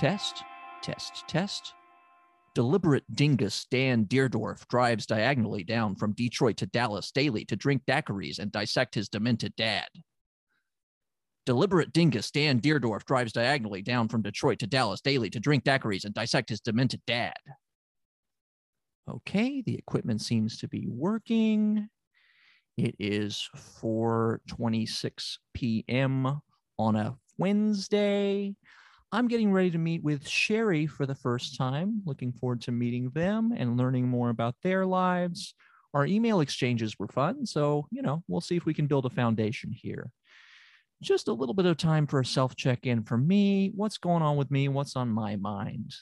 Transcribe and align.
Test, 0.00 0.44
test, 0.80 1.24
test. 1.28 1.74
Deliberate 2.54 3.04
dingus 3.14 3.66
Dan 3.70 4.06
Deerdorf 4.06 4.66
drives 4.68 5.04
diagonally 5.04 5.62
down 5.62 5.94
from 5.94 6.14
Detroit 6.14 6.56
to 6.56 6.64
Dallas 6.64 7.10
daily 7.10 7.44
to 7.44 7.54
drink 7.54 7.82
daiquiris 7.86 8.38
and 8.38 8.50
dissect 8.50 8.94
his 8.94 9.10
demented 9.10 9.54
dad. 9.56 9.88
Deliberate 11.44 11.92
dingus 11.92 12.30
Dan 12.30 12.60
Deerdorf 12.60 13.04
drives 13.04 13.34
diagonally 13.34 13.82
down 13.82 14.08
from 14.08 14.22
Detroit 14.22 14.58
to 14.60 14.66
Dallas 14.66 15.02
daily 15.02 15.28
to 15.28 15.38
drink 15.38 15.64
daiquiris 15.64 16.06
and 16.06 16.14
dissect 16.14 16.48
his 16.48 16.62
demented 16.62 17.02
dad. 17.06 17.36
Okay, 19.06 19.60
the 19.60 19.74
equipment 19.74 20.22
seems 20.22 20.56
to 20.60 20.68
be 20.68 20.86
working. 20.88 21.90
It 22.78 22.94
is 22.98 23.50
4:26 23.54 25.36
p.m. 25.52 26.40
on 26.78 26.96
a 26.96 27.18
Wednesday. 27.36 28.56
I'm 29.12 29.26
getting 29.26 29.52
ready 29.52 29.72
to 29.72 29.78
meet 29.78 30.04
with 30.04 30.28
Sherri 30.28 30.86
for 30.86 31.04
the 31.04 31.16
first 31.16 31.56
time. 31.56 32.02
Looking 32.06 32.32
forward 32.32 32.60
to 32.62 32.72
meeting 32.72 33.10
them 33.10 33.52
and 33.56 33.76
learning 33.76 34.06
more 34.06 34.30
about 34.30 34.54
their 34.62 34.86
lives. 34.86 35.54
Our 35.94 36.06
email 36.06 36.40
exchanges 36.40 36.96
were 36.96 37.08
fun, 37.08 37.44
so 37.44 37.88
you 37.90 38.02
know, 38.02 38.22
we'll 38.28 38.40
see 38.40 38.56
if 38.56 38.64
we 38.64 38.74
can 38.74 38.86
build 38.86 39.06
a 39.06 39.10
foundation 39.10 39.72
here. 39.72 40.12
Just 41.02 41.26
a 41.26 41.32
little 41.32 41.54
bit 41.54 41.66
of 41.66 41.76
time 41.76 42.06
for 42.06 42.20
a 42.20 42.24
self 42.24 42.54
check 42.54 42.86
in 42.86 43.02
for 43.02 43.18
me. 43.18 43.72
What's 43.74 43.98
going 43.98 44.22
on 44.22 44.36
with 44.36 44.50
me? 44.50 44.68
What's 44.68 44.94
on 44.94 45.08
my 45.08 45.34
mind? 45.34 45.92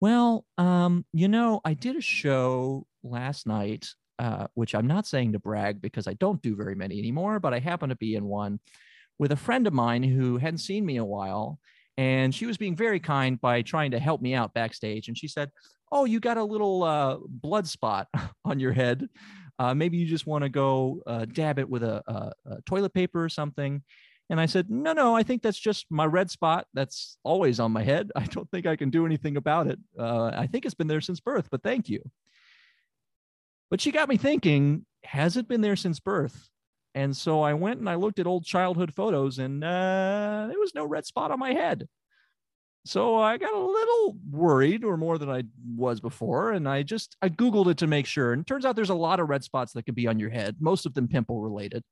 Well, 0.00 0.44
um, 0.58 1.04
you 1.12 1.28
know, 1.28 1.60
I 1.64 1.74
did 1.74 1.94
a 1.94 2.00
show 2.00 2.86
last 3.04 3.46
night, 3.46 3.86
uh, 4.18 4.48
which 4.54 4.74
I'm 4.74 4.86
not 4.88 5.06
saying 5.06 5.34
to 5.34 5.38
brag 5.38 5.80
because 5.80 6.08
I 6.08 6.14
don't 6.14 6.42
do 6.42 6.56
very 6.56 6.74
many 6.74 6.98
anymore, 6.98 7.38
but 7.38 7.54
I 7.54 7.60
happen 7.60 7.90
to 7.90 7.96
be 7.96 8.16
in 8.16 8.24
one 8.24 8.58
with 9.18 9.30
a 9.30 9.36
friend 9.36 9.68
of 9.68 9.72
mine 9.74 10.02
who 10.02 10.38
hadn't 10.38 10.58
seen 10.58 10.84
me 10.84 10.96
in 10.96 11.02
a 11.02 11.06
while. 11.06 11.60
And 11.96 12.34
she 12.34 12.46
was 12.46 12.56
being 12.56 12.76
very 12.76 13.00
kind 13.00 13.40
by 13.40 13.62
trying 13.62 13.90
to 13.90 13.98
help 13.98 14.22
me 14.22 14.34
out 14.34 14.54
backstage. 14.54 15.08
And 15.08 15.16
she 15.16 15.28
said, 15.28 15.50
Oh, 15.92 16.04
you 16.04 16.20
got 16.20 16.36
a 16.36 16.44
little 16.44 16.82
uh, 16.82 17.18
blood 17.26 17.66
spot 17.66 18.08
on 18.44 18.60
your 18.60 18.72
head. 18.72 19.08
Uh, 19.58 19.74
maybe 19.74 19.98
you 19.98 20.06
just 20.06 20.26
want 20.26 20.42
to 20.42 20.48
go 20.48 21.02
uh, 21.06 21.26
dab 21.26 21.58
it 21.58 21.68
with 21.68 21.82
a, 21.82 22.02
a, 22.06 22.32
a 22.52 22.62
toilet 22.62 22.94
paper 22.94 23.22
or 23.22 23.28
something. 23.28 23.82
And 24.30 24.40
I 24.40 24.46
said, 24.46 24.70
No, 24.70 24.92
no, 24.92 25.14
I 25.14 25.24
think 25.24 25.42
that's 25.42 25.58
just 25.58 25.86
my 25.90 26.06
red 26.06 26.30
spot 26.30 26.66
that's 26.72 27.18
always 27.24 27.60
on 27.60 27.72
my 27.72 27.82
head. 27.82 28.10
I 28.16 28.24
don't 28.24 28.50
think 28.50 28.66
I 28.66 28.76
can 28.76 28.90
do 28.90 29.04
anything 29.04 29.36
about 29.36 29.66
it. 29.66 29.78
Uh, 29.98 30.30
I 30.34 30.46
think 30.46 30.64
it's 30.64 30.74
been 30.74 30.86
there 30.86 31.00
since 31.00 31.20
birth, 31.20 31.48
but 31.50 31.62
thank 31.62 31.88
you. 31.88 32.02
But 33.70 33.80
she 33.80 33.92
got 33.92 34.08
me 34.08 34.16
thinking, 34.16 34.86
has 35.04 35.36
it 35.36 35.48
been 35.48 35.60
there 35.60 35.76
since 35.76 36.00
birth? 36.00 36.48
And 36.94 37.16
so 37.16 37.40
I 37.42 37.54
went 37.54 37.80
and 37.80 37.88
I 37.88 37.94
looked 37.94 38.18
at 38.18 38.26
old 38.26 38.44
childhood 38.44 38.94
photos, 38.94 39.38
and 39.38 39.62
uh, 39.62 40.46
there 40.48 40.58
was 40.58 40.74
no 40.74 40.84
red 40.84 41.06
spot 41.06 41.30
on 41.30 41.38
my 41.38 41.52
head. 41.52 41.88
So 42.86 43.16
I 43.16 43.36
got 43.36 43.52
a 43.52 43.58
little 43.58 44.16
worried, 44.30 44.84
or 44.84 44.96
more 44.96 45.18
than 45.18 45.30
I 45.30 45.44
was 45.76 46.00
before, 46.00 46.52
and 46.52 46.68
I 46.68 46.82
just 46.82 47.16
I 47.20 47.28
googled 47.28 47.70
it 47.70 47.78
to 47.78 47.86
make 47.86 48.06
sure. 48.06 48.32
And 48.32 48.40
it 48.40 48.46
turns 48.46 48.64
out 48.64 48.74
there's 48.74 48.90
a 48.90 48.94
lot 48.94 49.20
of 49.20 49.28
red 49.28 49.44
spots 49.44 49.72
that 49.74 49.84
could 49.84 49.94
be 49.94 50.06
on 50.06 50.18
your 50.18 50.30
head, 50.30 50.56
most 50.60 50.86
of 50.86 50.94
them 50.94 51.06
pimple 51.06 51.40
related. 51.40 51.84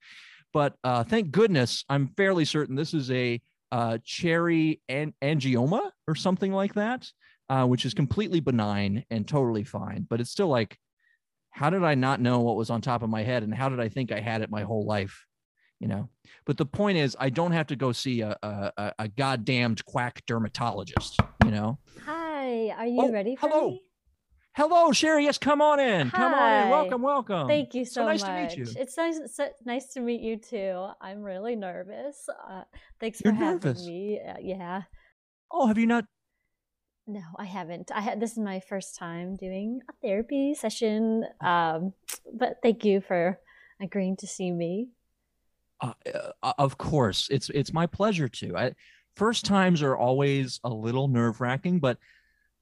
But 0.52 0.74
uh, 0.82 1.04
thank 1.04 1.30
goodness, 1.30 1.84
I'm 1.88 2.08
fairly 2.16 2.44
certain 2.44 2.74
this 2.74 2.94
is 2.94 3.10
a 3.10 3.40
uh, 3.70 3.98
cherry 4.02 4.80
an- 4.88 5.14
angioma 5.22 5.90
or 6.06 6.14
something 6.14 6.52
like 6.52 6.74
that, 6.74 7.06
uh, 7.50 7.66
which 7.66 7.84
is 7.84 7.92
completely 7.92 8.40
benign 8.40 9.04
and 9.10 9.28
totally 9.28 9.64
fine. 9.64 10.06
But 10.08 10.20
it's 10.20 10.30
still 10.30 10.48
like, 10.48 10.78
how 11.58 11.70
did 11.70 11.82
I 11.82 11.94
not 11.96 12.20
know 12.20 12.38
what 12.40 12.56
was 12.56 12.70
on 12.70 12.80
top 12.80 13.02
of 13.02 13.10
my 13.10 13.22
head, 13.24 13.42
and 13.42 13.52
how 13.52 13.68
did 13.68 13.80
I 13.80 13.88
think 13.88 14.12
I 14.12 14.20
had 14.20 14.42
it 14.42 14.50
my 14.50 14.62
whole 14.62 14.86
life? 14.86 15.26
You 15.80 15.88
know. 15.88 16.08
But 16.46 16.56
the 16.56 16.66
point 16.66 16.98
is, 16.98 17.16
I 17.18 17.30
don't 17.30 17.52
have 17.52 17.66
to 17.68 17.76
go 17.76 17.90
see 17.92 18.20
a 18.20 18.36
a, 18.42 18.92
a- 18.98 19.08
goddamned 19.08 19.84
quack 19.84 20.22
dermatologist. 20.26 21.18
You 21.44 21.50
know. 21.50 21.78
Hi, 22.04 22.68
are 22.70 22.86
you 22.86 23.00
Oh, 23.02 23.10
ready 23.12 23.34
for 23.36 23.48
hello. 23.48 23.70
me? 23.70 23.82
Hello, 24.56 24.90
Sherri. 24.92 25.24
Yes, 25.24 25.38
come 25.38 25.60
on 25.60 25.78
in. 25.78 26.10
Come 26.10 26.34
on 26.34 26.64
in. 26.64 26.70
Welcome, 26.70 27.02
welcome. 27.02 27.46
Thank 27.46 27.74
you 27.74 27.84
so, 27.84 28.04
nice 28.04 28.22
much. 28.22 28.54
to 28.54 28.58
meet 28.60 28.68
you. 28.68 28.80
It's 28.80 28.96
nice, 28.96 29.20
so, 29.32 29.48
nice 29.64 29.86
to 29.94 30.00
meet 30.00 30.20
you 30.20 30.36
too. 30.36 30.88
I'm 31.00 31.22
really 31.22 31.54
nervous. 31.54 32.28
Uh, 32.28 32.62
thanks 33.00 33.20
You're 33.24 33.34
for 33.34 33.38
having 33.38 33.60
nervous? 33.62 33.86
me. 33.86 34.20
Uh, 34.26 34.34
yeah. 34.40 34.82
Oh, 35.52 35.66
have 35.68 35.78
you 35.78 35.86
not? 35.86 36.04
No, 37.10 37.22
I 37.36 37.46
haven't. 37.46 37.90
I 37.92 38.02
had 38.02 38.20
this 38.20 38.32
is 38.32 38.38
my 38.38 38.60
first 38.60 38.94
time 38.96 39.34
doing 39.34 39.80
a 39.88 39.92
therapy 40.06 40.54
session. 40.54 41.24
Um, 41.40 41.94
but 42.34 42.58
thank 42.62 42.84
you 42.84 43.00
for 43.00 43.40
agreeing 43.80 44.16
to 44.18 44.26
see 44.26 44.52
me. 44.52 44.88
Uh, 45.80 45.94
uh, 46.42 46.52
of 46.58 46.76
course, 46.76 47.28
it's 47.30 47.48
it's 47.48 47.72
my 47.72 47.86
pleasure 47.86 48.28
to. 48.28 48.56
I, 48.58 48.74
first 49.16 49.46
times 49.46 49.82
are 49.82 49.96
always 49.96 50.60
a 50.62 50.68
little 50.68 51.08
nerve 51.08 51.40
wracking, 51.40 51.78
but 51.78 51.96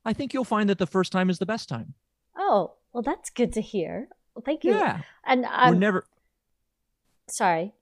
I 0.04 0.12
think 0.12 0.32
you'll 0.32 0.44
find 0.44 0.70
that 0.70 0.78
the 0.78 0.86
first 0.86 1.10
time 1.10 1.28
is 1.28 1.40
the 1.40 1.46
best 1.46 1.68
time. 1.68 1.94
Oh, 2.38 2.74
well, 2.92 3.02
that's 3.02 3.30
good 3.30 3.52
to 3.54 3.60
hear. 3.60 4.08
Well, 4.36 4.44
thank 4.46 4.62
you. 4.62 4.74
Yeah, 4.74 5.00
And 5.26 5.42
we're 5.42 5.48
I'm 5.50 5.78
never. 5.80 6.04
sorry. 7.28 7.72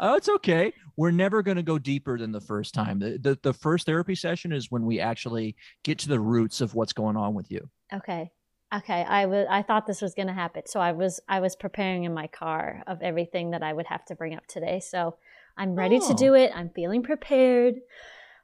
Oh, 0.00 0.14
it's 0.16 0.28
okay. 0.28 0.72
We're 0.96 1.10
never 1.10 1.42
going 1.42 1.58
to 1.58 1.62
go 1.62 1.78
deeper 1.78 2.18
than 2.18 2.32
the 2.32 2.40
first 2.40 2.72
time. 2.74 2.98
The, 2.98 3.18
the 3.18 3.38
the 3.42 3.52
first 3.52 3.86
therapy 3.86 4.14
session 4.14 4.52
is 4.52 4.70
when 4.70 4.84
we 4.86 4.98
actually 5.00 5.56
get 5.84 5.98
to 6.00 6.08
the 6.08 6.20
roots 6.20 6.60
of 6.60 6.74
what's 6.74 6.92
going 6.92 7.16
on 7.16 7.34
with 7.34 7.50
you. 7.50 7.68
Okay. 7.92 8.30
Okay. 8.74 9.04
I 9.04 9.26
was 9.26 9.46
I 9.50 9.62
thought 9.62 9.86
this 9.86 10.00
was 10.02 10.14
gonna 10.14 10.32
happen. 10.34 10.62
So 10.66 10.80
I 10.80 10.92
was 10.92 11.20
I 11.28 11.40
was 11.40 11.54
preparing 11.54 12.04
in 12.04 12.14
my 12.14 12.26
car 12.26 12.82
of 12.86 13.02
everything 13.02 13.50
that 13.50 13.62
I 13.62 13.72
would 13.72 13.86
have 13.86 14.04
to 14.06 14.14
bring 14.16 14.34
up 14.34 14.46
today. 14.46 14.80
So 14.80 15.16
I'm 15.56 15.74
ready 15.74 15.98
Oh. 16.02 16.08
to 16.08 16.14
do 16.14 16.34
it. 16.34 16.50
I'm 16.54 16.70
feeling 16.70 17.02
prepared. 17.02 17.76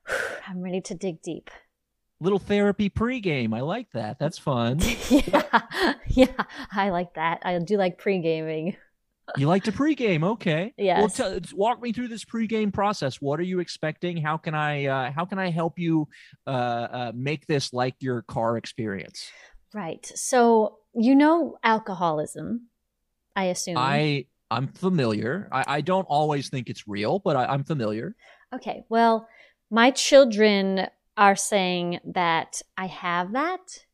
I'm 0.48 0.60
ready 0.60 0.80
to 0.82 0.94
dig 0.94 1.22
deep. 1.22 1.50
Little 2.20 2.38
therapy 2.38 2.88
pregame. 2.88 3.52
I 3.56 3.60
like 3.62 3.90
that. 3.94 4.18
That's 4.18 4.38
fun. 4.38 4.78
yeah. 5.10 5.94
Yeah. 6.14 6.44
I 6.70 6.90
like 6.90 7.14
that. 7.14 7.40
I 7.42 7.58
do 7.58 7.76
like 7.78 7.96
pre 7.98 8.20
gaming. 8.20 8.76
You 9.36 9.46
like 9.46 9.64
to 9.64 9.72
pregame, 9.72 10.24
okay? 10.24 10.74
Well, 10.76 10.86
Yes. 10.86 11.16
tell 11.16 11.38
walk 11.54 11.80
me 11.80 11.92
through 11.92 12.08
this 12.08 12.24
pregame 12.24 12.72
process. 12.72 13.20
What 13.20 13.40
are 13.40 13.44
you 13.44 13.60
expecting? 13.60 14.16
How 14.16 14.36
can 14.36 14.54
I 14.54 14.86
uh, 14.86 15.12
how 15.12 15.24
can 15.24 15.38
I 15.38 15.50
help 15.50 15.78
you 15.78 16.08
uh, 16.46 16.50
uh, 16.50 17.12
make 17.14 17.46
this 17.46 17.72
like 17.72 17.94
your 18.00 18.22
car 18.22 18.56
experience? 18.56 19.30
Right. 19.72 20.04
So 20.14 20.78
you 20.94 21.14
know 21.14 21.56
alcoholism, 21.62 22.68
I 23.34 23.44
assume. 23.44 23.78
I 23.78 24.26
I'm 24.50 24.68
familiar. 24.68 25.48
I, 25.50 25.64
I 25.78 25.80
don't 25.80 26.04
always 26.04 26.50
think 26.50 26.68
it's 26.68 26.86
real, 26.86 27.18
but 27.18 27.36
I, 27.36 27.46
I'm 27.46 27.64
familiar. 27.64 28.14
Okay. 28.54 28.84
Well, 28.90 29.26
my 29.70 29.90
children 29.92 30.88
are 31.16 31.36
saying 31.36 32.00
that 32.04 32.60
I 32.76 32.86
have 32.86 33.32
that, 33.32 33.84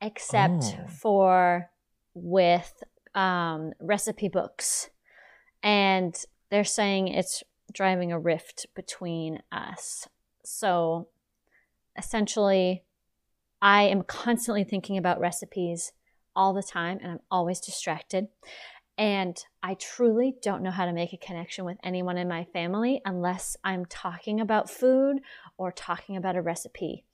except 0.00 0.64
Oh. 0.64 0.86
for 0.88 1.70
with 2.14 2.82
um, 3.14 3.72
recipe 3.80 4.28
books. 4.28 4.90
And 5.62 6.16
they're 6.50 6.64
saying 6.64 7.08
it's 7.08 7.42
driving 7.72 8.12
a 8.12 8.18
rift 8.18 8.66
between 8.74 9.40
us. 9.50 10.08
So 10.44 11.08
essentially, 11.96 12.84
I 13.60 13.84
am 13.84 14.02
constantly 14.02 14.64
thinking 14.64 14.98
about 14.98 15.20
recipes 15.20 15.92
all 16.34 16.52
the 16.52 16.62
time, 16.62 16.98
and 17.02 17.12
I'm 17.12 17.20
always 17.30 17.60
distracted. 17.60 18.28
And 18.98 19.42
I 19.62 19.74
truly 19.74 20.34
don't 20.42 20.62
know 20.62 20.70
how 20.70 20.84
to 20.84 20.92
make 20.92 21.12
a 21.12 21.16
connection 21.16 21.64
with 21.64 21.78
anyone 21.82 22.18
in 22.18 22.28
my 22.28 22.44
family 22.52 23.00
unless 23.04 23.56
I'm 23.64 23.86
talking 23.86 24.40
about 24.40 24.68
food 24.68 25.20
or 25.56 25.72
talking 25.72 26.16
about 26.16 26.36
a 26.36 26.42
recipe. 26.42 27.04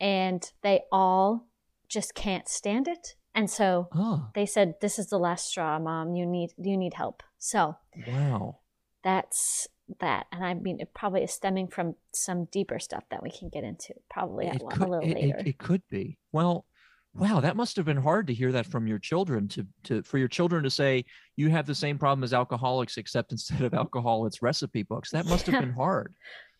And 0.00 0.50
they 0.62 0.82
all 0.90 1.46
just 1.88 2.14
can't 2.14 2.48
stand 2.48 2.88
it. 2.88 3.16
And 3.36 3.48
so 3.50 3.88
Oh, 3.94 4.28
they 4.34 4.46
said, 4.46 4.74
"This 4.80 4.98
is 4.98 5.06
the 5.08 5.18
last 5.18 5.46
straw, 5.46 5.78
mom. 5.78 6.16
You 6.16 6.26
need 6.26 6.50
you 6.58 6.76
need 6.76 6.94
help." 6.94 7.22
So 7.38 7.76
wow. 8.08 8.58
that's 9.04 9.68
that, 10.00 10.26
and 10.32 10.44
I 10.44 10.54
mean, 10.54 10.80
it 10.80 10.92
probably 10.94 11.22
is 11.22 11.30
stemming 11.32 11.68
from 11.68 11.94
some 12.12 12.46
deeper 12.46 12.78
stuff 12.80 13.04
that 13.10 13.22
we 13.22 13.30
can 13.30 13.48
get 13.50 13.62
into 13.62 13.94
probably 14.10 14.46
a, 14.46 14.54
It 14.54 14.62
could, 14.68 14.88
a 14.88 14.90
little 14.90 15.08
it, 15.08 15.16
it- 15.18 15.22
later. 15.22 15.42
it 15.46 15.58
could 15.58 15.82
be. 15.88 16.18
Well, 16.32 16.66
wow, 17.14 17.40
that 17.40 17.56
must 17.56 17.76
have 17.76 17.84
been 17.84 17.96
hard 17.96 18.26
to 18.26 18.34
hear 18.34 18.50
that 18.52 18.66
from 18.66 18.86
your 18.88 18.98
children 18.98 19.46
to 19.48 19.66
to 19.84 20.02
for 20.02 20.18
your 20.18 20.28
children 20.28 20.64
to 20.64 20.70
say 20.70 21.04
you 21.36 21.50
have 21.50 21.66
the 21.66 21.74
same 21.74 21.98
problem 21.98 22.24
as 22.24 22.34
alcoholics, 22.34 22.96
except 22.96 23.32
instead 23.32 23.60
of 23.62 23.74
alcohol, 23.74 24.26
it's 24.26 24.42
recipe 24.42 24.82
books. 24.82 25.10
That 25.10 25.26
must 25.26 25.46
have 25.46 25.60
been 25.60 25.72
hard. 25.74 26.14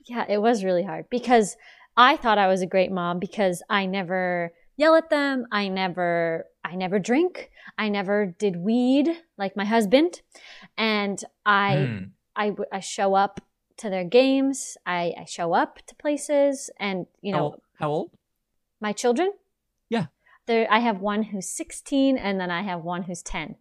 Yeah, 0.06 0.24
it 0.28 0.38
was 0.40 0.62
really 0.62 0.84
hard 0.84 1.06
because 1.10 1.56
I 1.96 2.16
thought 2.16 2.38
I 2.38 2.46
was 2.46 2.62
a 2.62 2.66
great 2.66 2.92
mom 2.92 3.18
because 3.18 3.62
I 3.68 3.86
never 3.86 4.52
yell 4.76 4.94
at 4.94 5.10
them. 5.10 5.46
I 5.52 5.68
never 5.68 6.46
I 6.64 6.74
never 6.74 6.98
drink. 6.98 7.50
I 7.78 7.88
never 7.88 8.26
did 8.26 8.56
weed 8.56 9.08
like 9.38 9.56
my 9.56 9.64
husband. 9.64 10.22
And 10.76 11.22
I 11.44 11.74
Mm. 11.76 12.10
I 12.34 12.52
I 12.72 12.80
show 12.80 13.14
up 13.14 13.40
to 13.78 13.90
their 13.90 14.04
games. 14.04 14.76
I 14.86 15.14
I 15.18 15.24
show 15.24 15.52
up 15.52 15.78
to 15.86 15.94
places 15.94 16.70
and 16.78 17.06
you 17.20 17.32
know, 17.32 17.50
how, 17.78 17.86
how 17.86 17.90
old? 17.90 18.10
my 18.80 18.92
children? 18.92 19.32
Yeah. 19.88 20.06
There 20.46 20.66
I 20.70 20.78
have 20.80 21.00
one 21.00 21.22
who's 21.24 21.48
16 21.48 22.16
and 22.18 22.38
then 22.40 22.50
I 22.50 22.62
have 22.62 22.82
one 22.82 23.02
who's 23.04 23.22
10. 23.22 23.56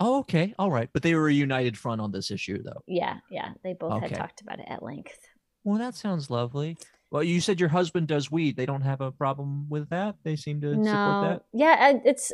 Oh, 0.00 0.18
okay, 0.20 0.54
all 0.60 0.70
right. 0.70 0.88
But 0.92 1.02
they 1.02 1.14
were 1.16 1.26
a 1.28 1.32
united 1.32 1.76
front 1.76 2.00
on 2.00 2.12
this 2.12 2.30
issue, 2.30 2.62
though. 2.62 2.82
Yeah, 2.86 3.16
yeah. 3.32 3.54
They 3.64 3.72
both 3.74 3.94
Okay. 3.94 4.08
had 4.08 4.16
talked 4.16 4.40
about 4.40 4.60
it 4.60 4.66
at 4.68 4.80
length. 4.80 5.18
Well, 5.64 5.76
that 5.78 5.96
sounds 5.96 6.30
lovely. 6.30 6.76
Well, 7.10 7.22
you 7.22 7.40
said 7.40 7.58
your 7.58 7.70
husband 7.70 8.08
does 8.08 8.30
weed. 8.30 8.56
They 8.56 8.66
don't 8.66 8.82
have 8.82 9.00
a 9.00 9.10
problem 9.10 9.66
with 9.68 9.88
that. 9.90 10.16
They 10.24 10.36
seem 10.36 10.60
to 10.60 10.72
support 10.72 10.84
no. 10.84 11.22
that. 11.22 11.44
yeah 11.52 11.98
it's 12.04 12.32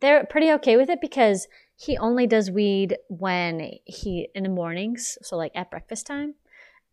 they're 0.00 0.24
pretty 0.24 0.50
okay 0.52 0.76
with 0.76 0.88
it 0.88 1.00
because 1.00 1.46
he 1.76 1.96
only 1.98 2.26
does 2.26 2.50
weed 2.50 2.96
when 3.08 3.72
he 3.84 4.28
in 4.34 4.42
the 4.42 4.48
mornings 4.48 5.18
so 5.22 5.36
like 5.36 5.52
at 5.54 5.70
breakfast 5.70 6.06
time. 6.06 6.34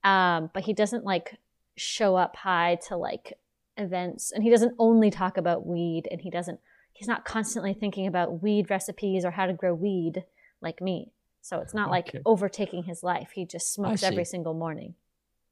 Um 0.04 0.52
but 0.54 0.64
he 0.64 0.74
doesn't 0.74 1.04
like 1.04 1.38
show 1.78 2.16
up 2.16 2.36
high 2.36 2.78
to 2.88 2.96
like 2.96 3.34
events 3.78 4.32
and 4.32 4.44
he 4.44 4.50
doesn't 4.50 4.76
only 4.78 5.10
talk 5.10 5.38
about 5.38 5.66
weed 5.66 6.08
and 6.12 6.22
he 6.22 6.30
doesn't 6.30 6.60
he's 6.94 7.08
not 7.08 7.26
constantly 7.26 7.74
thinking 7.74 8.08
about 8.08 8.42
weed 8.42 8.70
recipes 8.70 9.26
or 9.26 9.32
how 9.32 9.46
to 9.48 9.54
grow 9.54 9.74
weed 9.74 10.24
like 10.62 10.80
me. 10.80 11.12
So 11.42 11.60
it's 11.60 11.74
not 11.74 11.92
like 11.92 12.16
overtaking 12.26 12.84
his 12.84 13.04
life. 13.04 13.32
He 13.36 13.46
just 13.46 13.72
smokes 13.74 14.02
every 14.02 14.26
single 14.26 14.54
morning 14.54 14.96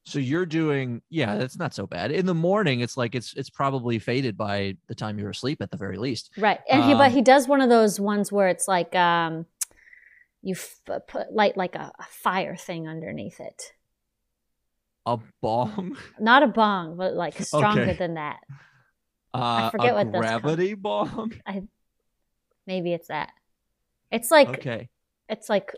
So 0.06 0.20
you're 0.20 0.46
doing, 0.46 1.02
yeah, 1.10 1.38
that's 1.38 1.58
not 1.58 1.74
so 1.74 1.88
bad. 1.88 2.12
In 2.12 2.26
the 2.26 2.34
morning, 2.34 2.82
it's 2.82 2.98
like 2.98 3.16
it's 3.16 3.34
it's 3.36 3.50
probably 3.50 4.00
faded 4.00 4.36
by 4.36 4.76
the 4.88 4.96
time 4.96 5.18
you're 5.18 5.30
asleep 5.30 5.62
at 5.62 5.72
the 5.72 5.78
very 5.78 5.98
least. 5.98 6.32
Right. 6.38 6.60
And 6.70 6.84
he, 6.84 6.94
but 6.94 7.08
Um, 7.08 7.12
he 7.14 7.22
does 7.22 7.48
one 7.48 7.62
of 7.62 7.70
those 7.70 8.00
ones 8.02 8.30
where 8.32 8.50
it's 8.50 8.68
like, 8.68 8.94
um, 8.96 9.46
you 10.42 10.56
f- 10.56 10.82
put 11.08 11.32
light 11.32 11.56
like 11.56 11.76
a, 11.76 11.94
a 11.98 12.04
fire 12.10 12.58
thing 12.58 12.88
underneath 12.88 13.40
it. 13.40 13.72
A 15.06 15.20
bong, 15.42 15.98
Not 16.20 16.44
a 16.44 16.48
bong, 16.48 16.98
but 16.98 17.14
like 17.14 17.38
stronger 17.42 17.82
Okay. 17.84 17.94
than 17.94 18.16
that. 18.16 18.40
uh, 19.34 19.70
forget 19.70 19.92
a 19.92 19.96
what 19.96 20.12
gravity 20.12 20.74
bong. 20.74 21.34
I 21.46 21.64
Maybe 22.68 22.94
it's 22.94 23.08
that. 23.08 23.32
It's 24.12 24.32
like, 24.32 24.50
Okay. 24.50 24.90
it's 25.30 25.50
like, 25.50 25.74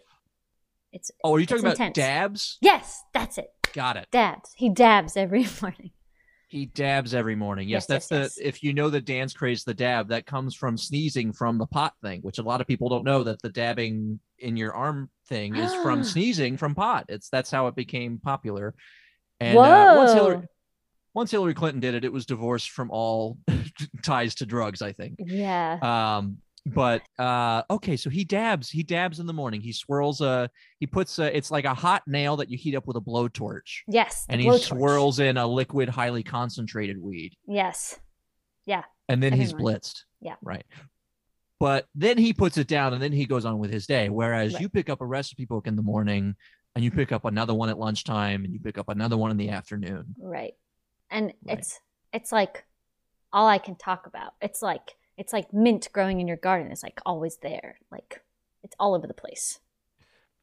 it's, 0.96 1.12
Oh, 1.24 1.36
are 1.36 1.40
you 1.40 1.46
talking 1.46 1.66
about 1.66 1.94
dabs? 1.94 2.58
yes, 2.62 3.04
that's 3.14 3.38
it. 3.38 3.48
Got 3.74 3.98
it. 3.98 4.08
Dabs. 4.12 4.52
He 4.56 4.70
dabs 4.70 5.16
every 5.18 5.46
morning. 5.62 5.92
He 6.48 6.68
dabs 6.68 7.14
every 7.14 7.36
morning. 7.36 7.68
Yes, 7.68 7.82
Yes, 7.84 7.86
that's 7.88 8.12
yes, 8.12 8.36
the. 8.36 8.44
yes. 8.44 8.48
If 8.56 8.64
you 8.64 8.74
know 8.74 8.90
the 8.90 9.02
dance 9.02 9.34
craze, 9.34 9.64
the 9.64 9.74
dab 9.74 10.08
that 10.10 10.26
comes 10.26 10.56
from 10.56 10.78
sneezing 10.78 11.34
from 11.34 11.58
the 11.58 11.66
pot 11.68 11.94
thing, 12.02 12.22
which 12.22 12.38
a 12.38 12.44
lot 12.44 12.62
of 12.62 12.68
people 12.68 12.88
don't 12.88 13.04
know 13.04 13.24
that 13.24 13.42
the 13.42 13.50
dabbing 13.50 14.20
in 14.40 14.56
your 14.56 14.74
arm 14.74 15.10
thing 15.28 15.56
is 15.56 15.74
from 15.76 16.04
sneezing 16.14 16.56
from 16.56 16.74
pot. 16.76 17.06
It's 17.10 17.30
that's 17.30 17.52
how 17.52 17.68
it 17.68 17.76
became 17.76 18.20
popular. 18.20 18.74
And 19.42 19.58
uh, 19.58 19.96
once 19.98 20.14
Hillary, 20.14 20.42
once 21.14 21.32
Hillary 21.32 21.54
Clinton 21.56 21.82
did 21.82 21.96
it, 21.96 22.06
it 22.06 22.14
was 22.14 22.26
divorced 22.26 22.70
from 22.70 22.90
all 22.92 23.38
ties 24.04 24.36
to 24.36 24.46
drugs. 24.46 24.82
I 24.82 24.94
think. 24.94 25.16
Yeah. 25.20 25.80
Um, 25.82 26.38
but 26.66 27.04
uh, 27.20 27.64
okay, 27.70 27.96
so 27.96 28.10
he 28.10 28.24
dabs. 28.24 28.70
He 28.70 28.84
dabs 28.84 29.20
in 29.20 29.28
the 29.28 29.34
morning. 29.34 29.62
He 29.62 29.72
swirls 29.72 30.22
a. 30.22 30.50
He 30.80 30.88
puts 30.88 31.20
a. 31.20 31.36
It's 31.36 31.52
like 31.52 31.66
a 31.66 31.74
hot 31.74 32.04
nail 32.08 32.38
that 32.38 32.50
you 32.50 32.58
heat 32.58 32.76
up 32.76 32.88
with 32.88 32.98
a 32.98 33.02
blowtorch, 33.02 33.82
yes. 33.88 34.26
and 34.30 34.42
he 34.42 34.58
swirls 34.58 35.20
in 35.20 35.38
a 35.38 35.46
liquid, 35.46 35.90
highly 35.90 36.24
concentrated 36.24 37.02
weed 37.02 37.36
Yes. 37.48 38.00
Yeah. 38.66 38.84
And 39.08 39.22
then 39.22 39.34
he's 39.34 39.54
blitzed. 39.54 40.02
Yeah. 40.22 40.36
Right. 40.42 40.66
But 41.60 41.86
then 41.94 42.18
he 42.18 42.34
puts 42.34 42.58
it 42.58 42.68
down 42.68 42.94
and 42.94 43.02
then 43.02 43.12
he 43.12 43.26
goes 43.26 43.46
on 43.46 43.60
with 43.60 43.72
his 43.72 43.86
day. 43.86 44.10
Whereas 44.10 44.54
Right. 44.54 44.62
you 44.62 44.70
pick 44.70 44.90
up 44.90 45.02
a 45.02 45.06
recipe 45.06 45.46
book 45.46 45.68
in 45.68 45.76
the 45.76 45.82
morning 45.84 46.36
and 46.76 46.84
you 46.84 46.92
pick 46.92 47.12
up 47.12 47.26
another 47.26 47.54
one 47.54 47.70
at 47.70 47.78
lunchtime 47.78 48.44
and 48.44 48.54
you 48.54 48.60
pick 48.60 48.78
up 48.78 48.90
another 48.90 49.16
one 49.18 49.32
in 49.32 49.38
the 49.38 49.50
afternoon. 49.50 50.16
Right. 50.20 50.54
And 51.10 51.28
Right. 51.46 51.60
it's 51.60 51.80
it's 52.12 52.32
like 52.32 52.66
all 53.32 53.48
I 53.48 53.58
can 53.58 53.76
talk 53.76 54.08
about. 54.08 54.34
It's 54.42 54.62
like 54.62 54.96
it's 55.18 55.34
like 55.34 55.54
mint 55.54 55.90
growing 55.94 56.20
in 56.20 56.28
your 56.28 56.38
garden. 56.38 56.72
It's 56.72 56.84
like 56.84 57.00
always 57.06 57.38
there. 57.38 57.80
Like 57.92 58.22
it's 58.64 58.76
all 58.80 58.94
over 58.96 59.08
the 59.08 59.14
place. 59.14 59.60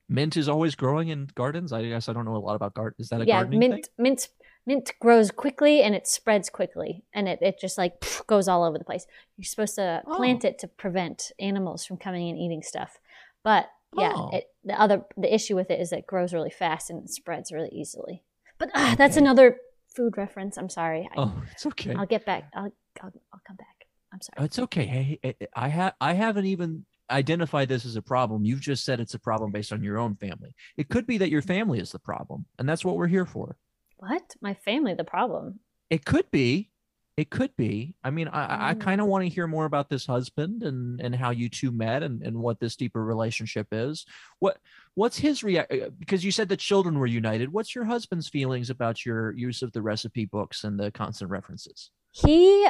Mint 0.08 0.36
is 0.36 0.48
always 0.48 0.74
growing 0.74 1.08
in 1.08 1.28
gardens. 1.34 1.72
I 1.72 1.82
guess 1.84 2.08
I 2.08 2.12
don't 2.12 2.24
know 2.24 2.36
a 2.36 2.38
lot 2.38 2.54
about 2.56 2.74
garden. 2.74 2.96
Is 2.98 3.08
that 3.08 3.20
a 3.22 3.26
yeah, 3.26 3.36
gardening 3.40 3.60
mint 3.60 3.72
thing? 3.74 3.82
mint 3.98 4.28
mint 4.66 4.92
grows 5.00 5.30
quickly 5.30 5.82
and 5.82 5.94
it 5.94 6.06
spreads 6.06 6.48
quickly 6.50 7.02
and 7.14 7.28
it, 7.28 7.38
it 7.42 7.58
just 7.60 7.78
like 7.78 8.04
goes 8.26 8.46
all 8.48 8.62
over 8.64 8.78
the 8.78 8.84
place. 8.84 9.06
You're 9.36 9.44
supposed 9.44 9.74
to 9.76 10.02
Oh. 10.06 10.16
plant 10.16 10.44
it 10.44 10.58
to 10.60 10.68
prevent 10.68 11.32
animals 11.38 11.84
from 11.86 11.96
coming 11.96 12.28
and 12.28 12.38
eating 12.38 12.62
stuff. 12.62 12.98
But 13.42 13.70
yeah, 13.96 14.12
Oh. 14.14 14.30
it, 14.32 14.48
the 14.64 14.80
other 14.80 15.04
the 15.16 15.32
issue 15.32 15.56
with 15.56 15.70
it 15.70 15.80
is 15.80 15.92
it 15.92 16.06
grows 16.06 16.32
really 16.34 16.50
fast 16.50 16.90
and 16.90 17.02
it 17.04 17.10
spreads 17.10 17.50
really 17.52 17.70
easily. 17.70 18.22
But 18.58 18.70
ah, 18.74 18.94
that's 18.96 19.16
another 19.16 19.56
food 19.88 20.16
reference. 20.16 20.56
I'm 20.56 20.68
sorry. 20.68 21.08
I, 21.10 21.20
Oh, 21.20 21.42
it's 21.52 21.66
okay. 21.66 21.94
I'll 21.94 22.06
get 22.06 22.24
back. 22.26 22.50
I'll, 22.54 22.72
I'll 23.02 23.12
I'll 23.32 23.40
come 23.46 23.56
back. 23.56 23.71
I'm 24.12 24.20
sorry. 24.20 24.44
It's 24.46 24.58
okay. 24.58 25.18
Hey, 25.22 25.34
I 25.54 25.68
have 25.68 25.94
I 26.00 26.12
haven't 26.14 26.46
even 26.46 26.84
identified 27.10 27.68
this 27.68 27.84
as 27.84 27.96
a 27.96 28.02
problem. 28.02 28.44
You've 28.44 28.60
just 28.60 28.84
said 28.84 29.00
it's 29.00 29.14
a 29.14 29.18
problem 29.18 29.50
based 29.52 29.72
on 29.72 29.82
your 29.82 29.98
own 29.98 30.16
family. 30.16 30.54
It 30.76 30.88
could 30.88 31.06
be 31.06 31.18
that 31.18 31.30
your 31.30 31.42
family 31.42 31.78
is 31.78 31.92
the 31.92 31.98
problem, 31.98 32.46
and 32.58 32.68
that's 32.68 32.84
what 32.84 32.96
we're 32.96 33.06
here 33.08 33.26
for. 33.26 33.56
What? 33.96 34.34
My 34.40 34.54
family, 34.54 34.94
the 34.94 35.04
problem. 35.04 35.60
It 35.90 36.04
could 36.04 36.30
be. 36.30 36.70
It 37.18 37.28
could 37.28 37.54
be. 37.56 37.94
I 38.02 38.10
mean, 38.10 38.28
I, 38.28 38.46
I- 38.46 38.70
I 38.70 38.74
Mm. 38.74 38.80
kind 38.80 39.00
of 39.02 39.06
want 39.06 39.22
to 39.24 39.28
hear 39.28 39.46
more 39.46 39.66
about 39.66 39.90
this 39.90 40.06
husband 40.06 40.62
and 40.62 41.00
and 41.00 41.14
how 41.14 41.30
you 41.30 41.48
two 41.50 41.70
met 41.70 42.02
and, 42.02 42.22
and 42.22 42.38
what 42.38 42.58
this 42.58 42.74
deeper 42.76 43.04
relationship 43.04 43.68
is. 43.70 44.06
What 44.38 44.58
what's 44.94 45.18
his 45.18 45.44
react? 45.44 45.72
Because 45.98 46.24
you 46.24 46.32
said 46.32 46.48
the 46.48 46.56
children 46.56 46.98
were 46.98 47.06
united. 47.06 47.52
What's 47.52 47.74
your 47.74 47.84
husband's 47.84 48.28
feelings 48.28 48.70
about 48.70 49.04
your 49.04 49.32
use 49.32 49.60
of 49.62 49.72
the 49.72 49.82
recipe 49.82 50.24
books 50.24 50.64
and 50.64 50.80
the 50.80 50.90
constant 50.90 51.30
references? 51.30 51.90
He 52.12 52.66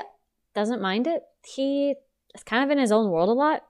doesn't 0.55 0.81
mind 0.83 1.07
it. 1.07 1.23
He 1.45 1.95
is 2.35 2.43
kind 2.45 2.65
of 2.65 2.71
in 2.71 2.79
his 2.79 2.93
own 2.93 3.11
world 3.11 3.29
a 3.29 3.33
lot. 3.33 3.65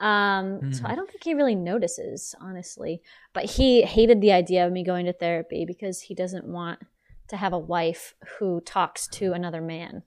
Um, 0.00 0.72
so 0.72 0.82
Mhm. 0.82 0.90
I 0.90 0.94
don't 0.96 1.08
think 1.08 1.22
he 1.22 1.34
really 1.34 1.54
notices, 1.54 2.34
honestly. 2.40 3.00
But 3.32 3.44
he 3.44 3.82
hated 3.82 4.20
the 4.20 4.32
idea 4.32 4.66
of 4.66 4.72
me 4.72 4.82
going 4.82 5.06
to 5.06 5.12
therapy 5.12 5.64
because 5.64 6.00
he 6.02 6.14
doesn't 6.14 6.46
want 6.46 6.80
to 7.28 7.36
have 7.36 7.52
a 7.52 7.58
wife 7.58 8.14
who 8.38 8.60
talks 8.62 9.06
to 9.08 9.32
another 9.32 9.60
man. 9.60 10.02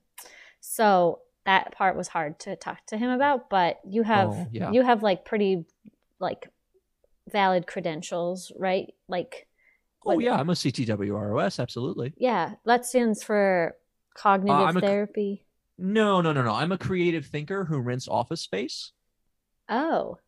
So 0.60 1.22
that 1.44 1.72
part 1.72 1.96
was 1.96 2.08
hard 2.08 2.38
to 2.40 2.54
talk 2.56 2.84
to 2.86 2.98
him 2.98 3.10
about. 3.10 3.48
But 3.48 3.80
you 3.84 4.02
have 4.02 4.28
Oh, 4.30 4.46
yeah. 4.52 4.70
you 4.72 4.82
have 4.82 5.02
like 5.02 5.24
pretty 5.24 5.64
like 6.20 6.50
valid 7.30 7.66
credentials, 7.66 8.52
right? 8.56 8.94
Like 9.08 9.46
Oh 10.06 10.14
What- 10.14 10.24
yeah, 10.24 10.34
I'm 10.36 10.48
a 10.48 10.54
CTWROS. 10.54 11.58
Absolutely. 11.60 12.14
yeah, 12.16 12.54
that 12.64 12.86
stands 12.86 13.22
for 13.22 13.76
cognitive 14.14 14.60
Uh, 14.60 14.64
I'm 14.64 14.76
a- 14.76 14.80
therapy. 14.80 15.44
No, 15.78 16.20
no, 16.20 16.32
no, 16.32 16.42
no. 16.42 16.52
I'm 16.52 16.72
a 16.72 16.78
creative 16.78 17.26
thinker 17.26 17.64
who 17.64 17.78
rents 17.78 18.08
office 18.08 18.40
space. 18.40 18.92
Oh, 19.68 20.18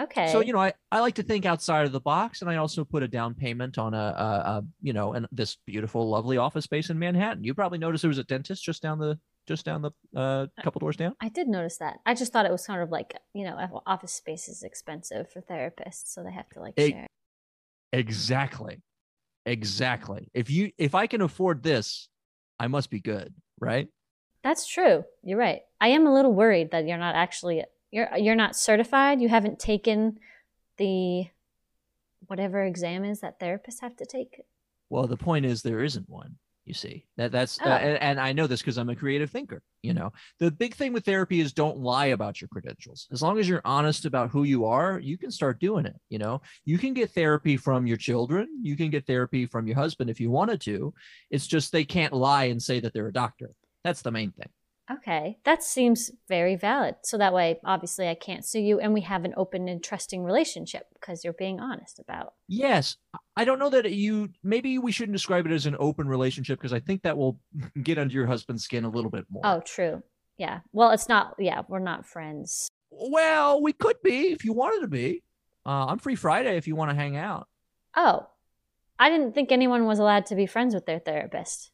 okay. 0.00 0.32
So 0.32 0.40
you 0.40 0.52
know, 0.52 0.58
I, 0.58 0.72
I 0.90 1.00
like 1.00 1.14
to 1.14 1.22
think 1.22 1.46
outside 1.46 1.86
of 1.86 1.92
the 1.92 2.00
box, 2.00 2.42
and 2.42 2.50
I 2.50 2.56
also 2.56 2.84
put 2.84 3.02
a 3.02 3.08
down 3.08 3.34
payment 3.34 3.78
on 3.78 3.94
a, 3.94 3.96
a, 3.96 4.00
a 4.02 4.64
you 4.82 4.92
know, 4.92 5.12
and 5.12 5.26
this 5.30 5.56
beautiful, 5.66 6.08
lovely 6.08 6.38
office 6.38 6.64
space 6.64 6.90
in 6.90 6.98
Manhattan. 6.98 7.44
You 7.44 7.54
probably 7.54 7.78
noticed 7.78 8.02
there 8.02 8.08
was 8.08 8.18
a 8.18 8.24
dentist 8.24 8.64
just 8.64 8.82
down 8.82 8.98
the 8.98 9.18
just 9.46 9.64
down 9.64 9.82
the 9.82 9.90
uh, 10.18 10.46
couple 10.62 10.80
doors 10.80 10.96
down. 10.96 11.14
I 11.20 11.28
did 11.28 11.48
notice 11.48 11.78
that. 11.78 11.98
I 12.04 12.14
just 12.14 12.32
thought 12.32 12.46
it 12.46 12.52
was 12.52 12.66
kind 12.66 12.82
of 12.82 12.90
like 12.90 13.16
you 13.32 13.44
know, 13.44 13.82
office 13.86 14.12
space 14.12 14.48
is 14.48 14.62
expensive 14.62 15.30
for 15.30 15.40
therapists, 15.40 16.06
so 16.06 16.24
they 16.24 16.32
have 16.32 16.48
to 16.50 16.60
like 16.60 16.74
It- 16.76 16.90
share. 16.90 17.06
Exactly, 17.92 18.82
exactly. 19.46 20.28
If 20.32 20.48
you 20.48 20.70
if 20.78 20.94
I 20.94 21.06
can 21.06 21.22
afford 21.22 21.62
this, 21.62 22.08
I 22.58 22.68
must 22.68 22.88
be 22.88 23.00
good, 23.00 23.34
right? 23.60 23.88
That's 24.42 24.66
true. 24.66 25.04
You're 25.22 25.38
right. 25.38 25.62
I 25.80 25.88
am 25.88 26.06
a 26.06 26.14
little 26.14 26.32
worried 26.32 26.70
that 26.70 26.86
you're 26.86 26.98
not 26.98 27.14
actually 27.14 27.64
you're 27.90 28.08
you're 28.16 28.34
not 28.34 28.56
certified. 28.56 29.20
You 29.20 29.28
haven't 29.28 29.58
taken 29.58 30.18
the 30.78 31.26
whatever 32.26 32.62
exam 32.64 33.04
is 33.04 33.20
that 33.20 33.40
therapists 33.40 33.80
have 33.80 33.96
to 33.96 34.06
take. 34.06 34.42
Well, 34.88 35.06
the 35.06 35.16
point 35.16 35.46
is 35.46 35.62
there 35.62 35.82
isn't 35.84 36.08
one. 36.08 36.36
You 36.66 36.74
see 36.74 37.06
that 37.16 37.32
that's 37.32 37.58
Oh. 37.64 37.68
uh, 37.68 37.78
and, 37.78 38.00
and 38.00 38.20
I 38.20 38.32
know 38.32 38.46
this 38.46 38.60
because 38.60 38.76
I'm 38.76 38.90
a 38.90 38.94
creative 38.94 39.30
thinker. 39.30 39.62
You 39.82 39.94
know, 39.94 40.12
the 40.38 40.50
big 40.50 40.74
thing 40.74 40.92
with 40.92 41.04
therapy 41.04 41.40
is 41.40 41.52
don't 41.52 41.78
lie 41.78 42.06
about 42.06 42.40
your 42.40 42.48
credentials. 42.48 43.08
As 43.10 43.22
long 43.22 43.38
as 43.38 43.48
you're 43.48 43.62
honest 43.64 44.04
about 44.04 44.30
who 44.30 44.44
you 44.44 44.66
are, 44.66 45.00
you 45.00 45.18
can 45.18 45.30
start 45.30 45.58
doing 45.58 45.86
it. 45.86 45.96
You 46.10 46.18
know, 46.18 46.42
you 46.64 46.78
can 46.78 46.92
get 46.94 47.10
therapy 47.10 47.56
from 47.56 47.86
your 47.86 47.96
children. 47.96 48.46
You 48.62 48.76
can 48.76 48.90
get 48.90 49.06
therapy 49.06 49.46
from 49.46 49.66
your 49.66 49.76
husband 49.76 50.10
if 50.10 50.20
you 50.20 50.30
wanted 50.30 50.60
to. 50.62 50.94
It's 51.30 51.46
just 51.46 51.72
they 51.72 51.84
can't 51.84 52.12
lie 52.12 52.44
and 52.44 52.62
say 52.62 52.78
that 52.80 52.92
they're 52.92 53.08
a 53.08 53.12
doctor. 53.12 53.50
That's 53.84 54.02
the 54.02 54.10
main 54.10 54.32
thing. 54.32 54.48
Okay, 54.92 55.38
that 55.44 55.62
seems 55.62 56.10
very 56.28 56.56
valid. 56.56 56.96
So 57.04 57.16
that 57.18 57.32
way, 57.32 57.60
obviously, 57.64 58.08
I 58.08 58.16
can't 58.16 58.44
sue 58.44 58.58
you, 58.58 58.80
and 58.80 58.92
we 58.92 59.02
have 59.02 59.24
an 59.24 59.34
open 59.36 59.68
and 59.68 59.82
trusting 59.82 60.24
relationship 60.24 60.86
because 60.94 61.22
you're 61.22 61.32
being 61.32 61.60
honest 61.60 62.00
about. 62.00 62.34
Yes. 62.48 62.96
I 63.36 63.44
don't 63.44 63.60
know 63.60 63.70
that 63.70 63.92
you 63.92 64.30
maybe 64.42 64.78
we 64.78 64.90
shouldn't 64.90 65.14
describe 65.14 65.46
it 65.46 65.52
as 65.52 65.66
an 65.66 65.76
open 65.78 66.08
relationship 66.08 66.58
because 66.58 66.72
I 66.72 66.80
think 66.80 67.02
that 67.02 67.16
will 67.16 67.38
get 67.82 67.98
under 67.98 68.12
your 68.12 68.26
husband's 68.26 68.64
skin 68.64 68.84
a 68.84 68.90
little 68.90 69.10
bit 69.10 69.26
more. 69.30 69.42
Oh, 69.44 69.60
true. 69.60 70.02
Yeah. 70.38 70.60
Well, 70.72 70.90
it's 70.90 71.08
not. 71.08 71.36
Yeah, 71.38 71.62
we're 71.68 71.78
not 71.78 72.04
friends. 72.04 72.68
Well, 72.90 73.62
we 73.62 73.72
could 73.72 73.96
be 74.02 74.32
if 74.32 74.44
you 74.44 74.52
wanted 74.52 74.80
to 74.80 74.88
be. 74.88 75.22
Uh, 75.64 75.86
I'm 75.86 75.98
free 75.98 76.16
Friday 76.16 76.56
if 76.56 76.66
you 76.66 76.74
want 76.74 76.90
to 76.90 76.96
hang 76.96 77.16
out. 77.16 77.46
Oh, 77.96 78.26
I 78.98 79.08
didn't 79.08 79.34
think 79.34 79.52
anyone 79.52 79.86
was 79.86 80.00
allowed 80.00 80.26
to 80.26 80.34
be 80.34 80.46
friends 80.46 80.74
with 80.74 80.86
their 80.86 80.98
therapist. 80.98 81.70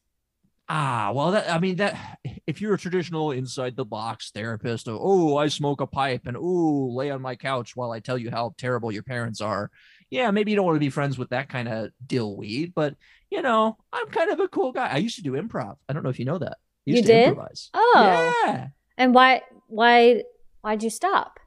Ah, 0.68 1.12
well, 1.14 1.30
that 1.30 1.48
I 1.48 1.60
mean 1.60 1.76
that 1.76 2.18
if 2.46 2.60
you're 2.60 2.74
a 2.74 2.78
traditional 2.78 3.30
inside 3.30 3.76
the 3.76 3.84
box 3.84 4.32
therapist, 4.32 4.88
of, 4.88 4.98
oh, 5.00 5.36
I 5.36 5.46
smoke 5.46 5.80
a 5.80 5.86
pipe 5.86 6.26
and 6.26 6.36
oh, 6.36 6.88
lay 6.92 7.10
on 7.10 7.22
my 7.22 7.36
couch 7.36 7.76
while 7.76 7.92
I 7.92 8.00
tell 8.00 8.18
you 8.18 8.30
how 8.32 8.52
terrible 8.58 8.90
your 8.90 9.04
parents 9.04 9.40
are. 9.40 9.70
Yeah, 10.10 10.30
maybe 10.32 10.50
you 10.50 10.56
don't 10.56 10.66
want 10.66 10.76
to 10.76 10.80
be 10.80 10.90
friends 10.90 11.18
with 11.18 11.30
that 11.30 11.48
kind 11.48 11.68
of 11.68 11.90
dill 12.04 12.36
weed 12.36 12.72
but 12.74 12.96
you 13.30 13.42
know, 13.42 13.76
I'm 13.92 14.06
kind 14.08 14.30
of 14.30 14.40
a 14.40 14.48
cool 14.48 14.72
guy. 14.72 14.88
I 14.88 14.96
used 14.98 15.16
to 15.16 15.22
do 15.22 15.32
improv. 15.32 15.76
I 15.88 15.92
don't 15.92 16.02
know 16.02 16.10
if 16.10 16.18
you 16.18 16.24
know 16.24 16.38
that. 16.38 16.52
I 16.58 16.90
used 16.90 16.96
You 16.98 17.02
to 17.02 17.08
did? 17.08 17.28
improvise. 17.28 17.70
Oh, 17.74 18.32
Yeah. 18.46 18.68
and 18.98 19.14
why? 19.14 19.42
Why? 19.68 20.22
Why'd 20.62 20.82
you 20.82 20.90
stop? 20.90 21.38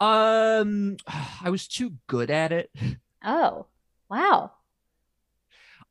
Um, 0.00 0.96
I 1.42 1.50
was 1.50 1.66
too 1.68 1.94
good 2.06 2.30
at 2.30 2.50
it. 2.52 2.70
Oh, 3.24 3.66
wow. 4.08 4.52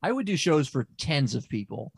I 0.02 0.12
would 0.12 0.26
do 0.26 0.38
shows 0.38 0.68
for 0.68 0.88
tens 0.98 1.36
of 1.36 1.48
people, 1.50 1.92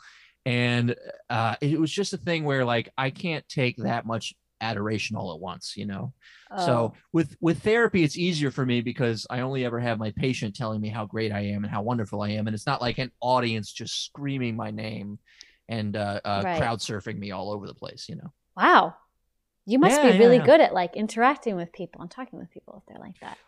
and 0.46 0.96
uh, 1.30 1.56
it 1.62 1.80
was 1.80 1.92
just 1.92 2.14
a 2.14 2.18
thing 2.18 2.44
where 2.44 2.66
like 2.66 2.90
I 2.98 3.10
can't 3.10 3.48
take 3.48 3.78
that 3.78 4.06
much 4.06 4.34
adoration 4.62 5.16
all 5.16 5.34
at 5.34 5.40
once, 5.40 5.74
you 5.76 5.86
know. 5.86 6.14
Oh. 6.52 6.56
So 6.56 6.94
with 7.14 7.36
with 7.42 7.64
therapy, 7.64 8.04
it's 8.04 8.18
easier 8.18 8.52
for 8.52 8.66
me 8.66 8.82
because 8.82 9.26
I 9.30 9.42
only 9.42 9.66
ever 9.66 9.80
have 9.80 10.00
my 10.00 10.12
patient 10.12 10.56
telling 10.56 10.82
me 10.82 10.90
how 10.90 11.06
great 11.06 11.32
I 11.32 11.42
am 11.42 11.64
and 11.64 11.72
how 11.74 11.82
wonderful 11.82 12.22
I 12.22 12.30
am, 12.32 12.48
and 12.48 12.54
it's 12.54 12.68
not 12.68 12.82
like 12.82 12.98
an 13.00 13.12
audience 13.22 13.72
just 13.72 14.06
screaming 14.06 14.56
my 14.56 14.72
name 14.72 15.20
and 15.70 15.96
uh, 15.96 16.20
uh, 16.26 16.44
Right. 16.44 16.58
crowd 16.58 16.80
surfing 16.80 17.18
me 17.18 17.32
all 17.32 17.52
over 17.52 17.66
the 17.68 17.74
place, 17.74 18.08
you 18.10 18.16
know. 18.16 18.34
wow. 18.56 18.96
You 19.66 19.80
must 19.80 20.02
Yeah, 20.02 20.04
be 20.04 20.14
really 20.14 20.38
yeah, 20.38 20.44
yeah. 20.46 20.48
good 20.48 20.62
at 20.62 20.74
like 20.74 20.96
interacting 20.96 21.56
with 21.56 21.74
people 21.74 22.02
and 22.02 22.12
talking 22.12 22.40
with 22.40 22.52
people 22.52 22.78
if 22.78 22.86
they're 22.88 23.02
like 23.04 23.20
that. 23.22 23.40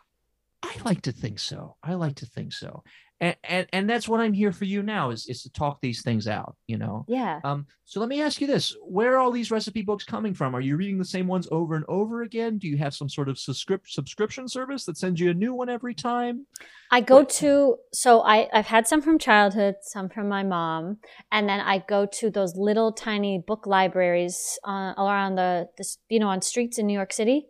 I 0.64 0.76
like 0.84 1.02
to 1.02 1.12
think 1.12 1.38
so. 1.38 1.76
I 1.82 1.94
like 1.94 2.16
to 2.16 2.26
think 2.26 2.52
so, 2.52 2.82
and 3.20 3.36
and 3.44 3.66
and 3.72 3.90
that's 3.90 4.08
what 4.08 4.20
I'm 4.20 4.32
here 4.32 4.52
for 4.52 4.64
you 4.64 4.82
now 4.82 5.10
is 5.10 5.26
is 5.26 5.42
to 5.42 5.52
talk 5.52 5.80
these 5.80 6.02
things 6.02 6.26
out, 6.26 6.56
you 6.66 6.78
know. 6.78 7.04
Yeah. 7.08 7.40
Um, 7.44 7.66
so 7.84 8.00
let 8.00 8.08
me 8.08 8.22
ask 8.22 8.40
you 8.40 8.46
this: 8.46 8.74
Where 8.82 9.14
are 9.14 9.18
all 9.18 9.30
these 9.30 9.50
recipe 9.50 9.82
books 9.82 10.04
coming 10.04 10.32
from? 10.34 10.56
Are 10.56 10.60
you 10.60 10.76
reading 10.76 10.98
the 10.98 11.04
same 11.04 11.26
ones 11.26 11.46
over 11.50 11.74
and 11.76 11.84
over 11.88 12.22
again? 12.22 12.58
Do 12.58 12.66
you 12.68 12.78
have 12.78 12.94
some 12.94 13.08
sort 13.08 13.28
of 13.28 13.36
subscrip- 13.36 13.86
subscription 13.88 14.48
service 14.48 14.84
that 14.86 14.96
sends 14.96 15.20
you 15.20 15.30
a 15.30 15.34
new 15.34 15.52
one 15.54 15.68
every 15.68 15.94
time? 15.94 16.46
I 16.90 17.00
go 17.00 17.16
What- 17.18 17.30
to 17.40 17.76
so 17.92 18.22
I 18.22 18.48
I've 18.52 18.66
had 18.66 18.86
some 18.88 19.02
from 19.02 19.18
childhood, 19.18 19.76
some 19.82 20.08
from 20.08 20.28
my 20.28 20.42
mom, 20.42 20.98
and 21.30 21.48
then 21.48 21.60
I 21.60 21.78
go 21.78 22.06
to 22.06 22.30
those 22.30 22.56
little 22.56 22.92
tiny 22.92 23.38
book 23.38 23.66
libraries 23.66 24.58
uh, 24.64 24.94
around 24.96 25.34
the 25.36 25.68
you 26.08 26.18
know 26.20 26.28
on 26.28 26.40
streets 26.42 26.78
in 26.78 26.86
New 26.86 26.94
York 26.94 27.12
City. 27.12 27.48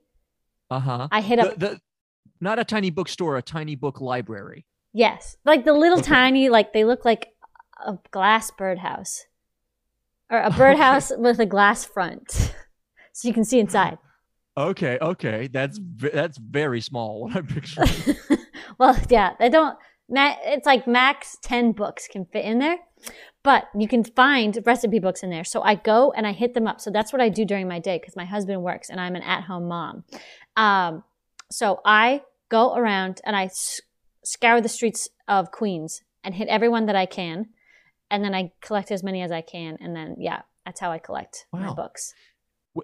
Uh 0.70 0.80
huh. 0.80 1.08
I 1.12 1.20
hit 1.20 1.38
up 1.38 1.58
The, 1.58 1.66
the, 1.66 1.80
not 2.44 2.58
a 2.60 2.64
tiny 2.64 2.90
bookstore, 2.90 3.36
a 3.36 3.42
tiny 3.42 3.74
book 3.74 4.00
library. 4.00 4.64
yes, 4.92 5.36
like 5.44 5.64
the 5.64 5.72
little 5.72 5.98
Okay. 5.98 6.08
tiny 6.10 6.48
like 6.48 6.72
they 6.72 6.84
look 6.84 7.04
like 7.04 7.28
a 7.84 7.98
glass 8.12 8.50
birdhouse 8.52 9.24
or 10.30 10.38
a 10.38 10.50
birdhouse 10.50 11.10
with 11.16 11.38
a 11.40 11.46
glass 11.46 11.84
front, 11.84 12.54
so 13.12 13.26
you 13.28 13.34
can 13.34 13.44
see 13.44 13.58
inside. 13.58 13.98
Okay, 14.56 14.98
okay, 15.02 15.48
that's 15.52 15.80
that's 15.98 16.38
very 16.38 16.80
small. 16.80 17.12
What 17.26 17.36
I'm 17.36 17.46
picturing. 17.46 17.88
well, 18.78 18.96
yeah, 19.10 19.30
they 19.40 19.48
don't. 19.50 19.76
It's 20.08 20.66
like 20.66 20.86
max 20.86 21.36
ten 21.42 21.72
books 21.72 22.06
can 22.06 22.24
fit 22.26 22.44
in 22.44 22.58
there, 22.60 22.78
but 23.42 23.64
you 23.76 23.88
can 23.88 24.04
find 24.04 24.56
recipe 24.64 25.00
books 25.00 25.22
in 25.24 25.30
there. 25.30 25.44
So 25.44 25.62
I 25.62 25.74
go 25.76 26.12
and 26.16 26.26
I 26.26 26.32
hit 26.32 26.54
them 26.54 26.66
up. 26.68 26.80
So 26.80 26.90
that's 26.90 27.12
what 27.12 27.20
I 27.22 27.30
do 27.30 27.44
during 27.44 27.66
my 27.66 27.80
day 27.80 27.98
because 27.98 28.14
my 28.14 28.26
husband 28.26 28.62
works 28.62 28.90
and 28.90 29.00
I'm 29.00 29.16
an 29.16 29.22
at-home 29.22 29.66
mom. 29.66 30.04
Um, 30.56 31.02
so 31.50 31.80
I 31.84 32.22
go 32.54 32.74
around 32.74 33.20
and 33.24 33.34
I 33.34 33.50
scour 34.22 34.60
the 34.60 34.68
streets 34.68 35.08
of 35.26 35.50
Queens 35.50 36.02
and 36.22 36.34
hit 36.34 36.48
everyone 36.48 36.86
that 36.86 36.94
I 36.94 37.06
can, 37.06 37.46
and 38.10 38.22
then 38.24 38.34
I 38.34 38.52
collect 38.62 38.92
as 38.92 39.02
many 39.02 39.22
as 39.22 39.32
I 39.32 39.40
can, 39.40 39.76
and 39.80 39.94
then 39.96 40.16
yeah, 40.18 40.42
that's 40.64 40.80
how 40.80 40.92
I 40.92 40.98
collect 40.98 41.46
my 41.52 41.72
books. 41.72 42.14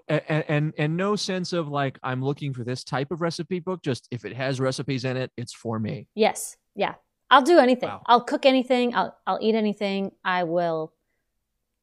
and, 0.08 0.44
and 0.48 0.74
and 0.76 0.96
no 0.96 1.14
sense 1.16 1.52
of 1.52 1.68
like 1.68 1.98
I'm 2.02 2.22
looking 2.22 2.52
for 2.52 2.64
this 2.64 2.82
type 2.82 3.12
of 3.12 3.20
recipe 3.20 3.60
book. 3.60 3.82
Just 3.82 4.08
if 4.10 4.24
it 4.24 4.34
has 4.36 4.60
recipes 4.60 5.04
in 5.04 5.16
it, 5.16 5.30
it's 5.36 5.54
for 5.54 5.78
me. 5.78 6.08
Yes. 6.14 6.56
Yeah. 6.74 6.94
I'll 7.30 7.42
do 7.42 7.58
anything. 7.58 7.88
Wow. 7.88 8.02
I'll 8.06 8.24
cook 8.24 8.44
anything. 8.44 8.94
I'll 8.94 9.16
I'll 9.26 9.38
eat 9.40 9.54
anything. 9.54 10.10
I 10.24 10.44
will 10.44 10.92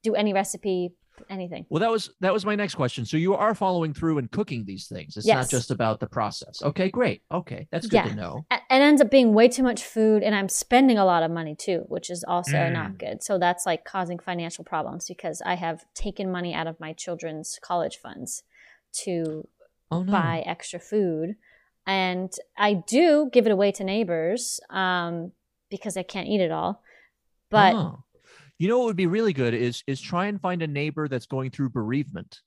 do 0.03 0.13
any 0.13 0.33
recipe, 0.33 0.93
anything. 1.29 1.65
Well, 1.69 1.79
that 1.81 1.91
was 1.91 2.09
that 2.21 2.33
was 2.33 2.45
my 2.45 2.55
next 2.55 2.75
question. 2.75 3.05
So 3.05 3.17
you 3.17 3.33
are 3.35 3.53
following 3.55 3.93
through 3.93 4.17
and 4.19 4.29
cooking 4.31 4.65
these 4.65 4.87
things. 4.87 5.17
It's 5.17 5.27
not 5.27 5.49
just 5.49 5.71
about 5.71 5.99
the 5.99 6.07
process. 6.07 6.61
Okay, 6.61 6.89
great. 6.89 7.21
Okay, 7.31 7.67
that's 7.71 7.87
good 7.87 7.97
Yeah. 7.97 8.09
to 8.09 8.15
know. 8.15 8.45
It 8.51 8.61
ends 8.69 9.01
up 9.01 9.09
being 9.11 9.33
way 9.33 9.47
too 9.47 9.63
much 9.63 9.83
food 9.83 10.23
and 10.23 10.33
I'm 10.35 10.49
spending 10.49 10.97
a 10.97 11.05
lot 11.05 11.23
of 11.23 11.31
money 11.31 11.55
too, 11.55 11.85
which 11.87 12.09
is 12.09 12.23
also 12.23 12.57
Mm. 12.57 12.73
not 12.73 12.97
good. 12.97 13.23
So 13.23 13.37
that's 13.37 13.65
like 13.65 13.85
causing 13.85 14.19
financial 14.19 14.63
problems 14.63 15.07
because 15.07 15.41
I 15.45 15.55
have 15.55 15.85
taken 15.93 16.31
money 16.31 16.53
out 16.53 16.67
of 16.67 16.79
my 16.79 16.93
children's 16.93 17.59
college 17.61 17.97
funds 17.97 18.43
to 19.03 19.47
Oh 19.91 20.03
no. 20.03 20.11
buy 20.11 20.43
extra 20.45 20.79
food. 20.79 21.35
And 21.85 22.33
I 22.57 22.73
do 22.73 23.29
give 23.31 23.45
it 23.45 23.51
away 23.51 23.71
to 23.73 23.83
neighbors 23.83 24.59
um, 24.69 25.31
because 25.69 25.95
I 25.95 26.03
can't 26.03 26.27
eat 26.27 26.41
it 26.41 26.51
all. 26.51 26.81
But 27.49 27.75
Oh. 27.75 28.03
You 28.59 28.67
know 28.67 28.77
what 28.79 28.85
would 28.87 28.95
be 28.95 29.07
really 29.07 29.33
good 29.33 29.53
is 29.53 29.83
is 29.87 30.01
try 30.01 30.25
and 30.27 30.39
find 30.41 30.61
a 30.61 30.67
neighbor 30.67 31.07
that's 31.07 31.25
going 31.27 31.51
through 31.51 31.69
bereavement. 31.69 32.41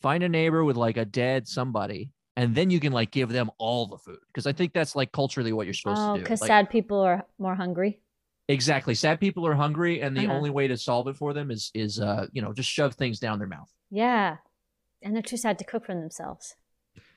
Find 0.00 0.22
a 0.24 0.28
neighbor 0.28 0.64
with 0.64 0.76
like 0.76 0.96
a 0.96 1.04
dead 1.04 1.46
somebody, 1.46 2.10
and 2.36 2.54
then 2.54 2.70
you 2.70 2.80
can 2.80 2.92
like 2.92 3.10
give 3.10 3.28
them 3.28 3.50
all 3.58 3.86
the 3.86 3.98
food 3.98 4.18
because 4.28 4.46
I 4.46 4.52
think 4.52 4.72
that's 4.72 4.96
like 4.96 5.12
culturally 5.12 5.52
what 5.52 5.66
you're 5.66 5.74
supposed 5.74 6.00
oh, 6.02 6.12
to 6.14 6.18
do. 6.18 6.24
because 6.24 6.40
Like, 6.40 6.48
sad 6.48 6.70
people 6.70 7.00
are 7.00 7.24
more 7.38 7.54
hungry. 7.54 8.00
exactly, 8.48 8.94
sad 8.94 9.20
people 9.20 9.46
are 9.46 9.54
hungry, 9.54 10.00
and 10.00 10.16
the 10.16 10.24
Uh-huh. 10.26 10.34
only 10.34 10.50
way 10.50 10.66
to 10.68 10.76
solve 10.76 11.06
it 11.08 11.16
for 11.16 11.32
them 11.32 11.50
is 11.50 11.70
is 11.74 12.00
uh 12.00 12.26
you 12.32 12.42
know 12.42 12.52
just 12.52 12.68
shove 12.70 12.94
things 12.94 13.20
down 13.20 13.38
their 13.38 13.48
mouth. 13.48 13.70
Yeah. 13.90 14.38
And 15.04 15.14
they're 15.14 15.22
too 15.22 15.36
sad 15.36 15.58
to 15.58 15.64
cook 15.64 15.86
for 15.86 15.94
themselves. 15.94 16.54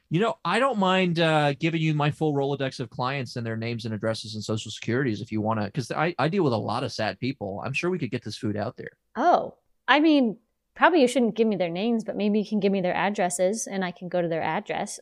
You 0.10 0.20
know, 0.20 0.36
I 0.46 0.60
don't 0.60 0.78
mind 0.78 1.20
uh, 1.20 1.54
giving 1.54 1.82
you 1.82 1.94
my 1.94 2.12
full 2.12 2.34
Rolodex 2.34 2.80
of 2.80 2.90
clients 2.90 3.36
and 3.36 3.46
their 3.46 3.58
names 3.58 3.86
and 3.86 3.94
addresses 3.94 4.36
and 4.36 4.44
social 4.44 4.72
securities 4.72 5.20
if 5.20 5.32
you 5.32 5.42
want 5.42 5.60
to, 5.60 5.66
because 5.66 5.92
I, 5.92 6.14
I 6.20 6.28
deal 6.28 6.44
with 6.44 6.54
a 6.54 6.58
lot 6.58 6.84
of 6.84 6.92
sad 6.92 7.20
people. 7.20 7.62
I'm 7.66 7.74
sure 7.74 7.90
we 7.90 7.98
could 7.98 8.12
get 8.12 8.24
this 8.24 8.38
food 8.38 8.56
out 8.56 8.78
there. 8.78 8.92
Oh, 9.16 9.56
I 9.88 10.00
mean, 10.00 10.38
probably 10.76 11.02
you 11.02 11.08
shouldn't 11.08 11.36
give 11.36 11.48
me 11.48 11.56
their 11.56 11.70
names, 11.70 12.04
but 12.04 12.16
maybe 12.16 12.40
you 12.40 12.48
can 12.48 12.60
give 12.60 12.72
me 12.72 12.82
their 12.82 12.94
addresses 12.94 13.68
and 13.68 13.84
I 13.84 13.92
can 13.92 14.08
go 14.08 14.22
to 14.22 14.28
their 14.28 14.44
address. 14.44 15.00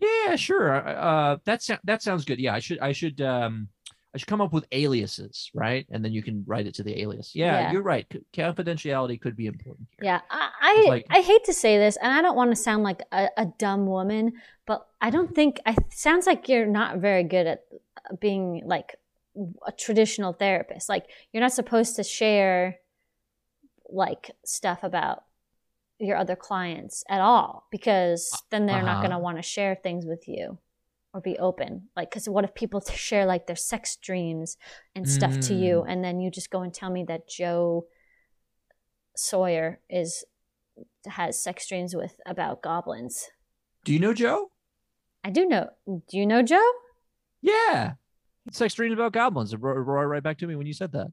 Yeah, 0.00 0.36
sure. 0.36 0.86
Uh, 0.86 1.38
that 1.44 1.62
sou- 1.62 1.78
that 1.84 2.02
sounds 2.02 2.24
good. 2.24 2.38
Yeah, 2.38 2.54
I 2.54 2.58
should 2.58 2.78
I 2.80 2.92
should 2.92 3.20
um 3.20 3.68
I 4.14 4.18
should 4.18 4.28
come 4.28 4.42
up 4.42 4.52
with 4.52 4.66
aliases, 4.72 5.50
right? 5.54 5.86
And 5.90 6.04
then 6.04 6.12
you 6.12 6.22
can 6.22 6.44
write 6.46 6.66
it 6.66 6.74
to 6.74 6.82
the 6.82 7.00
alias. 7.00 7.34
Yeah, 7.34 7.60
Yeah. 7.60 7.72
you're 7.72 7.82
right. 7.82 8.06
Confidentiality 8.34 9.18
could 9.20 9.36
be 9.36 9.46
important 9.46 9.88
here. 9.92 10.04
Yeah. 10.10 10.20
I 10.30 10.50
I, 10.60 10.88
like- 10.88 11.06
I 11.10 11.20
hate 11.22 11.44
to 11.44 11.52
say 11.54 11.78
this, 11.78 11.96
and 11.96 12.12
I 12.12 12.20
don't 12.20 12.36
want 12.36 12.50
to 12.50 12.56
sound 12.56 12.82
like 12.82 13.00
a, 13.10 13.28
a 13.38 13.46
dumb 13.58 13.86
woman, 13.86 14.34
but 14.66 14.86
I 15.00 15.08
don't 15.10 15.34
think 15.34 15.60
I 15.64 15.74
sounds 15.90 16.26
like 16.26 16.48
you're 16.48 16.66
not 16.66 16.98
very 16.98 17.24
good 17.24 17.46
at 17.46 17.60
being 18.20 18.62
like 18.66 18.96
a 19.66 19.72
traditional 19.72 20.34
therapist. 20.34 20.88
Like 20.90 21.06
you're 21.32 21.40
not 21.40 21.52
supposed 21.54 21.96
to 21.96 22.02
share 22.04 22.76
like 23.88 24.30
stuff 24.44 24.82
about 24.82 25.24
your 25.98 26.16
other 26.16 26.36
clients 26.36 27.04
at 27.08 27.20
all 27.20 27.66
because 27.70 28.30
then 28.50 28.66
they're 28.66 28.82
not 28.82 28.92
Uh-huh. 28.96 29.00
going 29.02 29.10
to 29.12 29.18
want 29.18 29.38
to 29.38 29.42
share 29.42 29.74
things 29.74 30.04
with 30.04 30.26
you 30.26 30.58
or 31.14 31.20
be 31.20 31.38
open 31.38 31.88
like 31.96 32.10
because 32.10 32.28
what 32.28 32.44
if 32.44 32.54
people 32.54 32.80
share 32.94 33.26
like 33.26 33.46
their 33.46 33.56
sex 33.56 33.96
dreams 33.96 34.56
and 34.94 35.08
stuff 35.08 35.32
to 35.40 35.52
Mm. 35.52 35.60
you 35.60 35.82
and 35.82 36.02
then 36.04 36.20
you 36.20 36.30
just 36.30 36.50
go 36.50 36.62
and 36.62 36.72
tell 36.72 36.90
me 36.90 37.04
that 37.04 37.28
joe 37.28 37.86
sawyer 39.16 39.80
is 39.90 40.24
has 41.06 41.40
sex 41.42 41.68
dreams 41.68 41.94
with 41.94 42.18
about 42.26 42.62
goblins 42.62 43.28
Do 43.84 43.92
you 43.92 43.98
know 43.98 44.14
Joe? 44.14 44.50
i 45.24 45.30
do 45.30 45.46
know 45.46 45.68
do 45.86 46.16
you 46.16 46.26
know 46.26 46.42
joe 46.42 46.64
Yeah. 47.42 47.94
Sex 48.50 48.74
dreams 48.74 48.92
about 48.94 49.12
goblins. 49.12 49.52
It 49.52 49.58
brought, 49.58 49.76
right 49.76 50.22
back 50.22 50.38
to 50.38 50.46
me 50.48 50.56
when 50.56 50.66
you 50.66 50.72
said 50.72 50.90
that. 50.92 51.12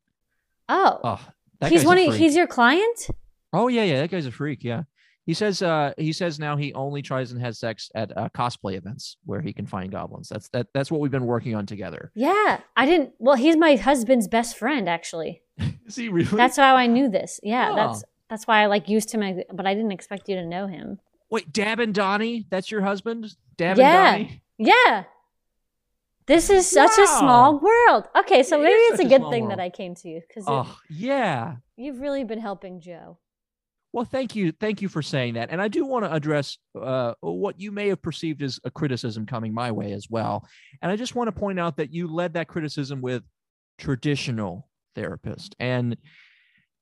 oh 0.67 0.99
Oh, 1.03 1.21
That 1.59 1.71
he's 1.71 1.85
one. 1.85 1.99
Of, 1.99 2.15
he's 2.15 2.35
your 2.35 2.47
client. 2.47 3.07
Oh 3.53 3.67
yeah, 3.67 3.83
yeah, 3.83 3.99
that 4.01 4.09
guy's 4.09 4.25
a 4.25 4.31
freak. 4.31 4.63
Yeah, 4.63 4.83
he 5.29 5.35
says. 5.35 5.61
Uh, 5.61 5.93
he 5.95 6.11
says 6.11 6.39
now 6.39 6.57
he 6.57 6.73
only 6.73 7.03
tries 7.03 7.31
and 7.31 7.39
has 7.39 7.59
sex 7.59 7.91
at 7.93 8.17
uh, 8.17 8.29
cosplay 8.29 8.75
events 8.75 9.17
where 9.25 9.41
he 9.41 9.53
can 9.53 9.67
find 9.67 9.91
goblins. 9.91 10.27
That's 10.27 10.49
that. 10.49 10.67
That's 10.73 10.89
what 10.89 11.01
we've 11.01 11.11
been 11.11 11.27
working 11.27 11.53
on 11.53 11.67
together. 11.67 12.11
Yeah, 12.15 12.59
I 12.75 12.85
didn't. 12.87 13.11
Well, 13.19 13.35
he's 13.35 13.55
my 13.55 13.75
husband's 13.75 14.27
best 14.27 14.57
friend, 14.57 14.89
actually. 14.89 15.43
Is 15.85 15.95
he 15.97 16.09
really? 16.09 16.35
That's 16.35 16.57
how 16.57 16.75
I 16.75 16.87
knew 16.87 17.09
this. 17.09 17.39
Yeah, 17.43 17.69
Oh. 17.71 17.75
that's 17.75 18.03
that's 18.27 18.47
why 18.47 18.63
I 18.63 18.65
like 18.65 18.89
used 18.89 19.11
him, 19.11 19.41
but 19.53 19.67
I 19.67 19.75
didn't 19.75 19.91
expect 19.91 20.27
you 20.29 20.35
to 20.37 20.45
know 20.45 20.65
him. 20.65 20.99
Wait, 21.29 21.53
Dab 21.53 21.79
and 21.79 21.93
Donnie. 21.93 22.47
That's 22.49 22.71
your 22.71 22.81
husband, 22.81 23.35
Dab 23.55 23.77
Yeah. 23.77 24.15
and 24.15 24.27
Donnie. 24.27 24.41
Yeah. 24.57 25.03
This 26.25 26.49
is 26.49 26.67
such 26.67 26.97
a 26.97 27.05
small 27.07 27.59
world. 27.59 28.05
Okay, 28.19 28.41
so 28.43 28.59
It 28.59 28.63
maybe 28.63 28.75
it's 28.93 28.99
a 28.99 29.05
good 29.05 29.29
thing 29.29 29.47
that. 29.49 29.59
I 29.59 29.69
came 29.69 29.93
to 29.95 30.07
you 30.09 30.21
because 30.27 30.45
Oh 30.47 30.75
yeah. 30.89 31.55
you've 31.75 31.99
really 31.99 32.23
been 32.23 32.39
helping 32.39 32.79
Joe. 32.81 33.17
Well, 33.91 34.05
thank 34.05 34.35
you, 34.35 34.51
thank 34.51 34.81
you 34.81 34.89
for 34.89 35.01
saying 35.01 35.33
that. 35.33 35.49
And 35.51 35.61
I 35.61 35.67
do 35.67 35.85
want 35.85 36.05
to 36.05 36.13
address 36.13 36.57
uh, 36.79 37.13
what 37.21 37.59
you 37.59 37.71
may 37.71 37.87
have 37.87 38.01
perceived 38.01 38.43
as 38.43 38.59
a 38.63 38.69
criticism 38.69 39.25
coming 39.25 39.53
my 39.53 39.71
way 39.71 39.93
as 39.93 40.07
well. 40.09 40.47
And 40.81 40.91
I 40.91 40.95
just 40.95 41.15
want 41.15 41.27
to 41.27 41.39
point 41.39 41.59
out 41.59 41.77
that 41.77 41.91
you 41.91 42.07
led 42.07 42.33
that 42.33 42.47
criticism 42.47 43.01
with 43.01 43.23
traditional 43.79 44.69
therapist, 44.95 45.55
and 45.59 45.97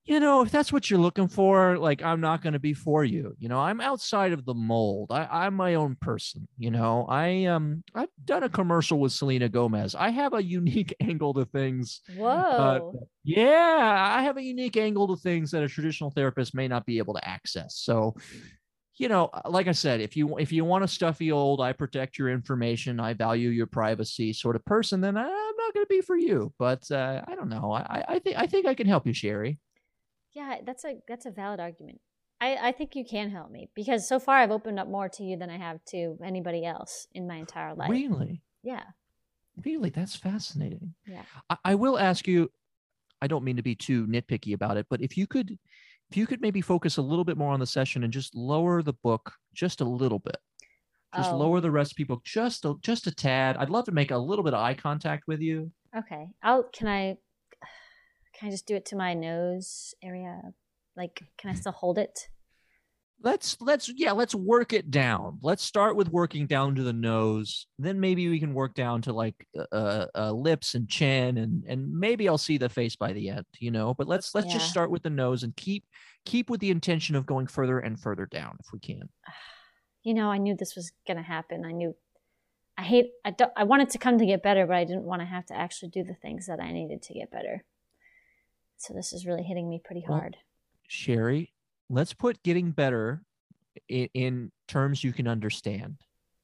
you 0.08 0.22
know, 0.22 0.42
if 0.42 0.52
that's 0.52 0.72
what 0.72 0.90
you're 0.90 1.00
looking 1.00 1.28
for, 1.28 1.78
like 1.78 2.02
I'm 2.02 2.22
not 2.22 2.42
going 2.42 2.54
to 2.54 2.60
be 2.60 2.74
for 2.74 3.04
you. 3.04 3.36
You 3.40 3.50
know, 3.50 3.60
I'm 3.60 3.82
outside 3.82 4.32
of 4.32 4.46
the 4.46 4.54
mold. 4.54 5.12
I, 5.12 5.28
I'm 5.30 5.54
my 5.54 5.76
own 5.76 5.98
person. 6.00 6.48
You 6.58 6.72
know, 6.72 7.06
I 7.10 7.46
um 7.46 7.84
I've 7.94 8.08
done 8.24 8.44
a 8.44 8.50
commercial 8.50 9.00
with 9.00 9.12
Selena 9.12 9.50
Gomez. 9.50 9.96
I 9.96 10.10
have 10.10 10.34
a 10.34 10.42
unique 10.42 10.96
angle 11.02 11.34
to 11.34 11.46
things 11.46 12.02
Whoa. 12.16 13.08
yeah, 13.26 14.14
I 14.18 14.24
have 14.24 14.38
a 14.38 14.42
unique 14.42 14.78
angle 14.78 15.10
to 15.10 15.22
things 15.22 15.52
that 15.52 15.64
a 15.64 15.68
traditional 15.68 16.10
therapist 16.10 16.56
may 16.56 16.70
not 16.70 16.86
be 16.86 17.00
able 17.00 17.14
to 17.16 17.28
access. 17.28 17.76
So, 17.76 18.16
you 18.96 19.10
know, 19.10 19.26
uh, 19.34 19.50
like 19.50 19.68
I 19.68 19.74
said, 19.74 20.00
if 20.00 20.16
you 20.16 20.38
if 20.38 20.54
you 20.54 20.64
want 20.64 20.86
a 20.86 20.88
stuffy 20.88 21.34
old, 21.34 21.60
I 21.60 21.74
protect 21.74 22.18
your 22.18 22.30
information, 22.30 23.02
I 23.02 23.14
value 23.14 23.50
your 23.50 23.68
privacy 23.68 24.32
sort 24.32 24.56
of 24.56 24.64
person, 24.64 25.02
then 25.02 25.18
I'm 25.18 25.26
not 25.28 25.74
going 25.74 25.86
to 25.86 25.90
be 25.90 26.00
for 26.00 26.16
you. 26.16 26.54
But 26.58 26.90
uh, 26.92 27.24
I 27.28 27.36
don't 27.36 27.50
know. 27.50 27.74
I 27.74 28.06
I 28.08 28.20
think 28.20 28.38
I 28.38 28.48
think 28.48 28.66
I 28.66 28.74
can 28.74 28.88
help 28.88 29.06
you, 29.06 29.14
Sherri. 29.14 29.60
Yeah, 30.38 30.58
that's 30.68 30.84
a 30.86 30.94
that's 31.08 31.26
a 31.26 31.32
valid 31.32 31.60
argument. 31.60 32.00
I, 32.40 32.50
I 32.70 32.72
think 32.72 32.96
you 32.96 33.04
can 33.04 33.32
help 33.32 33.50
me 33.50 33.70
because 33.76 34.08
so 34.08 34.20
far 34.20 34.36
I've 34.38 34.52
opened 34.52 34.80
up 34.80 34.88
more 34.88 35.10
to 35.10 35.24
you 35.24 35.36
than 35.38 35.50
I 35.50 35.58
have 35.58 35.80
to 35.94 36.00
anybody 36.24 36.64
else 36.66 37.08
in 37.14 37.28
my 37.28 37.38
entire 37.38 37.74
life. 37.74 37.90
Really, 37.90 38.42
Yeah. 38.62 38.84
really, 39.66 39.90
that's 39.90 40.16
fascinating. 40.16 40.94
Yeah. 41.08 41.24
I, 41.50 41.58
I 41.72 41.76
will 41.76 41.98
ask 41.98 42.28
you. 42.28 42.52
I 43.20 43.26
don't 43.26 43.44
mean 43.44 43.56
to 43.56 43.64
be 43.64 43.74
too 43.74 44.06
nitpicky 44.06 44.54
about 44.54 44.78
it, 44.78 44.86
but 44.92 45.02
if 45.02 45.18
you 45.18 45.26
could, 45.26 45.58
if 46.12 46.16
you 46.18 46.28
could 46.28 46.40
maybe 46.40 46.62
focus 46.62 46.98
a 46.98 47.02
little 47.02 47.26
bit 47.26 47.36
more 47.38 47.52
on 47.52 47.60
the 47.60 47.66
session 47.66 48.04
and 48.04 48.14
just 48.14 48.36
lower 48.36 48.84
the 48.84 48.94
book 48.94 49.34
just 49.56 49.82
a 49.82 49.86
little 50.02 50.20
bit. 50.20 50.38
just 51.16 51.32
Oh. 51.32 51.38
lower 51.38 51.60
the 51.60 51.72
recipe 51.72 52.04
book 52.04 52.24
just 52.24 52.64
a, 52.66 52.76
just 52.82 53.08
a 53.08 53.12
tad. 53.12 53.58
I'd 53.58 53.72
love 53.72 53.86
to 53.86 53.92
make 53.92 54.12
a 54.12 54.18
little 54.30 54.44
bit 54.44 54.54
of 54.54 54.60
eye 54.62 54.76
contact 54.76 55.24
with 55.28 55.42
you. 55.42 55.72
Okay. 55.98 56.28
I'll 56.44 56.66
can 56.78 56.88
I 56.88 57.18
can 58.38 58.50
I 58.50 58.52
just 58.52 58.68
do 58.68 58.76
it 58.76 58.86
to 58.88 58.96
my 58.96 59.14
nose 59.14 59.94
area? 60.04 60.42
Like 60.96 61.24
can 61.38 61.50
I 61.50 61.54
still 61.54 61.72
hold 61.72 61.98
it? 61.98 62.30
Let's 63.24 63.58
let's 63.60 63.92
yeah, 63.96 64.12
let's 64.12 64.36
work 64.36 64.74
it 64.74 64.92
down. 64.92 65.40
Let's 65.42 65.64
start 65.64 65.96
with 65.96 66.10
working 66.10 66.46
down 66.46 66.76
to 66.76 66.84
the 66.84 66.94
nose. 66.94 67.66
Then 67.80 68.00
maybe 68.00 68.30
we 68.30 68.40
can 68.40 68.54
work 68.54 68.76
down 68.76 69.02
to 69.04 69.14
like 69.14 69.48
uh, 69.72 70.06
uh 70.14 70.32
lips 70.32 70.76
and 70.76 70.88
chin 70.88 71.38
and 71.38 71.64
and 71.68 71.92
maybe 71.92 72.30
I'll 72.30 72.38
see 72.38 72.60
the 72.60 72.70
face 72.70 72.96
by 72.96 73.14
the 73.14 73.30
end, 73.30 73.46
you 73.60 73.72
know. 73.72 73.96
But 73.96 74.08
let's 74.08 74.36
let's 74.36 74.54
just 74.54 74.70
start 74.70 74.92
with 74.92 75.02
the 75.02 75.10
nose 75.10 75.42
and 75.42 75.56
keep 75.56 75.86
keep 76.26 76.50
with 76.52 76.60
the 76.60 76.70
intention 76.70 77.16
of 77.16 77.26
going 77.26 77.48
further 77.48 77.80
and 77.80 78.00
further 78.00 78.28
down 78.28 78.58
if 78.60 78.68
we 78.72 78.80
can. 78.80 79.10
You 80.04 80.14
know, 80.14 80.32
I 80.32 80.38
knew 80.38 80.56
this 80.56 80.74
was 80.74 80.94
gonna 81.06 81.24
happen. 81.24 81.66
I 81.66 81.74
knew 81.74 81.94
I 82.78 82.84
hate 82.84 83.08
I 83.26 83.32
don't 83.32 83.52
I 83.58 83.66
wanted 83.66 83.90
to 83.90 83.98
come 83.98 84.18
to 84.20 84.26
get 84.26 84.42
better, 84.42 84.66
but 84.66 84.78
I 84.78 84.86
didn't 84.86 85.04
want 85.04 85.22
to 85.22 85.26
have 85.26 85.46
to 85.48 85.54
actually 85.54 85.90
do 85.90 86.02
the 86.02 86.14
things 86.14 86.46
that 86.46 86.62
I 86.62 86.72
needed 86.72 87.02
to 87.02 87.14
get 87.14 87.30
better. 87.30 87.66
So 88.78 88.94
this 88.94 89.12
is 89.14 89.26
really 89.26 89.44
hitting 89.44 89.68
me 89.70 89.82
pretty 89.84 90.04
Well, 90.08 90.20
hard. 90.20 90.38
Sherri, 90.88 91.54
let's 91.90 92.14
put 92.14 92.42
getting 92.44 92.72
better 92.72 93.24
in, 93.90 94.08
in 94.14 94.52
terms 94.68 95.04
you 95.04 95.12
can 95.14 95.28
understand. 95.28 95.98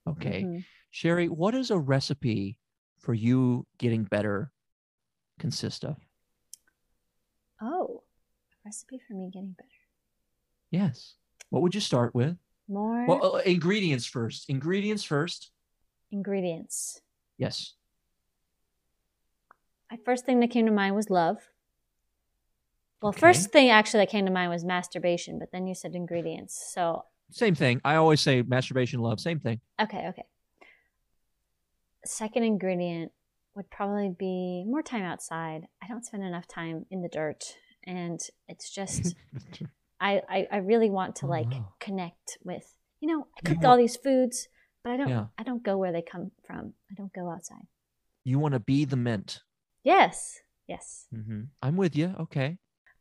Okay. 0.08 0.44
Mhm. 0.44 0.66
Sherri, 0.92 1.30
what 1.30 1.52
does 1.52 1.72
a 1.72 1.80
recipe 1.80 2.58
for 3.00 3.14
you 3.14 3.66
getting 3.78 4.04
better 4.04 4.52
consist 5.40 5.86
of? 5.86 5.98
Oh, 7.62 8.04
a 8.52 8.56
recipe 8.66 9.00
for 9.08 9.14
me 9.14 9.30
getting 9.32 9.52
better. 9.52 9.70
Yes. 10.72 11.16
What 11.50 11.62
would 11.62 11.76
you 11.76 11.82
start 11.82 12.14
with? 12.16 12.38
More 12.68 13.06
Well, 13.06 13.36
uh, 13.36 13.40
ingredients 13.40 14.06
first. 14.06 14.50
Ingredients 14.50 15.04
first. 15.04 15.52
ingredients. 16.12 17.02
Yes. 17.38 17.74
My 19.90 19.98
first 20.06 20.26
thing 20.26 20.40
that 20.42 20.52
came 20.52 20.66
to 20.66 20.72
mind 20.72 20.96
was 20.96 21.10
love. 21.10 21.38
Well, 23.04 23.10
Okay. 23.10 23.20
first 23.20 23.52
thing 23.52 23.70
actually 23.70 24.00
that 24.00 24.10
came 24.10 24.26
to 24.26 24.32
mind 24.32 24.50
was 24.50 24.64
masturbation, 24.64 25.38
but 25.38 25.52
then 25.52 25.68
you 25.68 25.76
said 25.76 25.94
ingredients. 25.94 26.72
So, 26.74 27.04
Same 27.32 27.54
thing. 27.54 27.82
I 27.84 27.96
always 27.96 28.22
say 28.22 28.42
masturbation, 28.42 29.00
love, 29.02 29.20
same 29.20 29.40
thing. 29.40 29.60
okay, 29.80 30.08
okay. 30.10 30.24
Second 32.06 32.44
ingredient 32.44 33.12
would 33.56 33.70
probably 33.70 34.10
be 34.18 34.64
more 34.68 34.82
time 34.82 35.04
outside. 35.04 35.68
I 35.82 35.88
don't 35.88 36.06
spend 36.06 36.24
enough 36.24 36.48
time 36.48 36.86
in 36.92 37.02
the 37.02 37.08
dirt, 37.10 37.44
and 37.86 38.20
it's 38.48 38.70
just 38.70 39.16
I 40.02 40.22
I, 40.30 40.48
I 40.52 40.58
really 40.58 40.90
want 40.90 41.18
to 41.18 41.26
Oh, 41.28 41.30
like 41.30 41.52
wow. 41.52 41.74
connect 41.80 42.38
with. 42.44 42.66
You 43.00 43.08
know, 43.10 43.28
I 43.38 43.42
cook 43.48 43.58
want- 43.58 43.66
all 43.66 43.78
these 43.78 43.96
foods, 43.96 44.48
but 44.84 44.92
I 44.94 44.98
don't 44.98 45.10
Yeah. 45.10 45.26
I 45.38 45.44
don't 45.44 45.64
go 45.64 45.78
where 45.78 45.92
they 45.92 46.02
come 46.02 46.32
from. 46.46 46.74
I 46.92 46.94
don't 46.96 47.14
go 47.14 47.30
outside. 47.30 47.68
you 48.26 48.40
want 48.40 48.54
to 48.54 48.60
be 48.60 48.86
the 48.86 48.96
mint. 48.98 49.42
Yes, 49.84 50.40
yes. 50.68 51.08
Mm-hmm. 51.14 51.42
I'm 51.62 51.76
with 51.78 51.96
you. 51.96 52.16
Okay. 52.20 52.58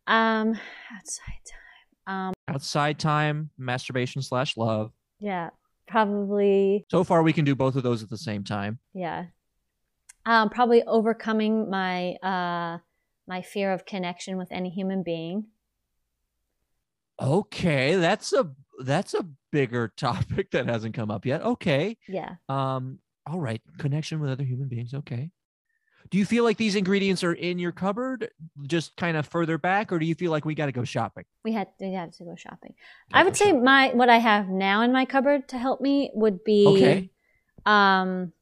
Um, 0.07 0.55
outside 0.97 1.41
time. 1.47 2.15
Um, 2.15 2.33
Outside 2.49 2.99
time, 2.99 3.51
masturbation 3.57 4.23
slash 4.23 4.57
love. 4.57 4.93
yeah, 5.21 5.51
probably. 5.87 6.85
So 6.91 7.05
far, 7.05 7.23
we 7.23 7.33
can 7.33 7.45
do 7.45 7.55
both 7.55 7.77
of 7.77 7.83
those 7.85 8.03
at 8.03 8.11
the 8.11 8.19
same 8.19 8.43
time. 8.45 8.79
Yeah. 8.93 9.27
Um, 10.27 10.51
probably 10.51 10.83
overcoming 10.85 11.71
my 11.71 12.13
uh 12.23 12.79
my 13.29 13.43
fear 13.43 13.73
of 13.73 13.85
connection 13.87 14.37
with 14.37 14.49
any 14.51 14.71
human 14.71 15.03
being. 15.03 15.47
Okay, 17.21 17.95
that's 17.97 18.33
a 18.33 18.51
that's 18.85 19.15
a 19.15 19.27
bigger 19.53 19.89
topic 19.97 20.51
that 20.53 20.67
hasn't 20.69 20.95
come 20.95 21.11
up 21.11 21.25
yet. 21.27 21.43
Okay. 21.43 21.97
Yeah. 22.09 22.35
Um, 22.49 22.99
all 23.27 23.39
right. 23.41 23.61
Connection 23.79 24.21
with 24.21 24.31
other 24.31 24.45
human 24.45 24.69
beings. 24.69 24.95
Okay. 24.95 25.31
Do 26.11 26.19
you 26.19 26.27
feel 26.27 26.45
like 26.45 26.57
these 26.57 26.75
ingredients 26.77 27.25
are 27.25 27.33
in 27.33 27.59
your 27.59 27.73
cupboard, 27.73 28.31
just 28.67 28.97
kind 28.97 29.17
of 29.17 29.27
further 29.27 29.57
back, 29.59 29.93
or 29.93 29.99
do 29.99 30.05
you 30.07 30.15
feel 30.15 30.31
like 30.31 30.45
we 30.45 30.55
got 30.55 30.67
to 30.67 30.73
go 30.73 30.85
shopping? 30.85 31.25
We 31.45 31.53
had 31.53 31.69
we 31.81 31.93
had 31.93 32.13
to 32.15 32.25
go 32.25 32.35
shopping. 32.37 32.75
Gotta 33.11 33.21
I 33.21 33.25
would 33.25 33.37
say 33.37 33.47
shopping. 33.47 33.65
my 33.65 33.89
what 33.95 34.09
I 34.11 34.19
have 34.19 34.49
now 34.49 34.83
in 34.83 34.93
my 34.93 35.05
cupboard 35.05 35.49
to 35.49 35.59
help 35.59 35.81
me 35.81 36.11
would 36.15 36.45
be 36.45 36.67
Okay. 36.67 37.11
um 37.67 38.33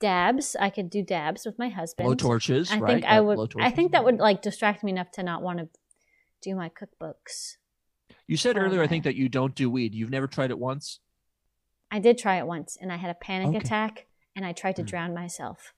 dabs. 0.00 0.56
I 0.58 0.70
could 0.70 0.90
do 0.90 1.02
dabs 1.02 1.46
with 1.46 1.58
my 1.58 1.68
husband. 1.68 2.06
Blow 2.08 2.14
torches, 2.14 2.70
I 2.72 2.78
right? 2.80 2.94
think 2.94 3.04
I 3.04 3.18
Uh, 3.20 3.22
would 3.22 3.54
I 3.60 3.70
think 3.70 3.92
that 3.92 4.04
would 4.04 4.18
like 4.18 4.42
distract 4.42 4.82
me 4.82 4.90
enough 4.92 5.10
to 5.12 5.22
not 5.22 5.42
want 5.42 5.58
to 5.60 5.68
do 6.42 6.54
my 6.56 6.68
cookbooks. 6.70 7.56
You 8.26 8.36
said 8.36 8.56
earlier, 8.58 8.82
I 8.82 8.86
think 8.86 9.04
that 9.04 9.14
you 9.16 9.28
don't 9.28 9.54
do 9.54 9.70
weed. 9.70 9.94
You've 9.94 10.10
never 10.10 10.26
tried 10.26 10.50
it 10.50 10.58
once. 10.58 10.98
I 11.90 11.98
did 11.98 12.18
try 12.18 12.38
it 12.38 12.46
once 12.46 12.76
and 12.80 12.90
I 12.92 12.96
had 12.96 13.10
a 13.10 13.14
panic 13.14 13.48
Okay. 13.50 13.58
attack 13.58 14.06
and 14.34 14.44
I 14.44 14.52
tried 14.52 14.76
to 14.76 14.82
Mm. 14.82 14.86
drown 14.86 15.14
myself. 15.14 15.72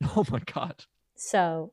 Oh 0.16 0.24
my 0.30 0.40
god. 0.40 0.84
So 1.16 1.72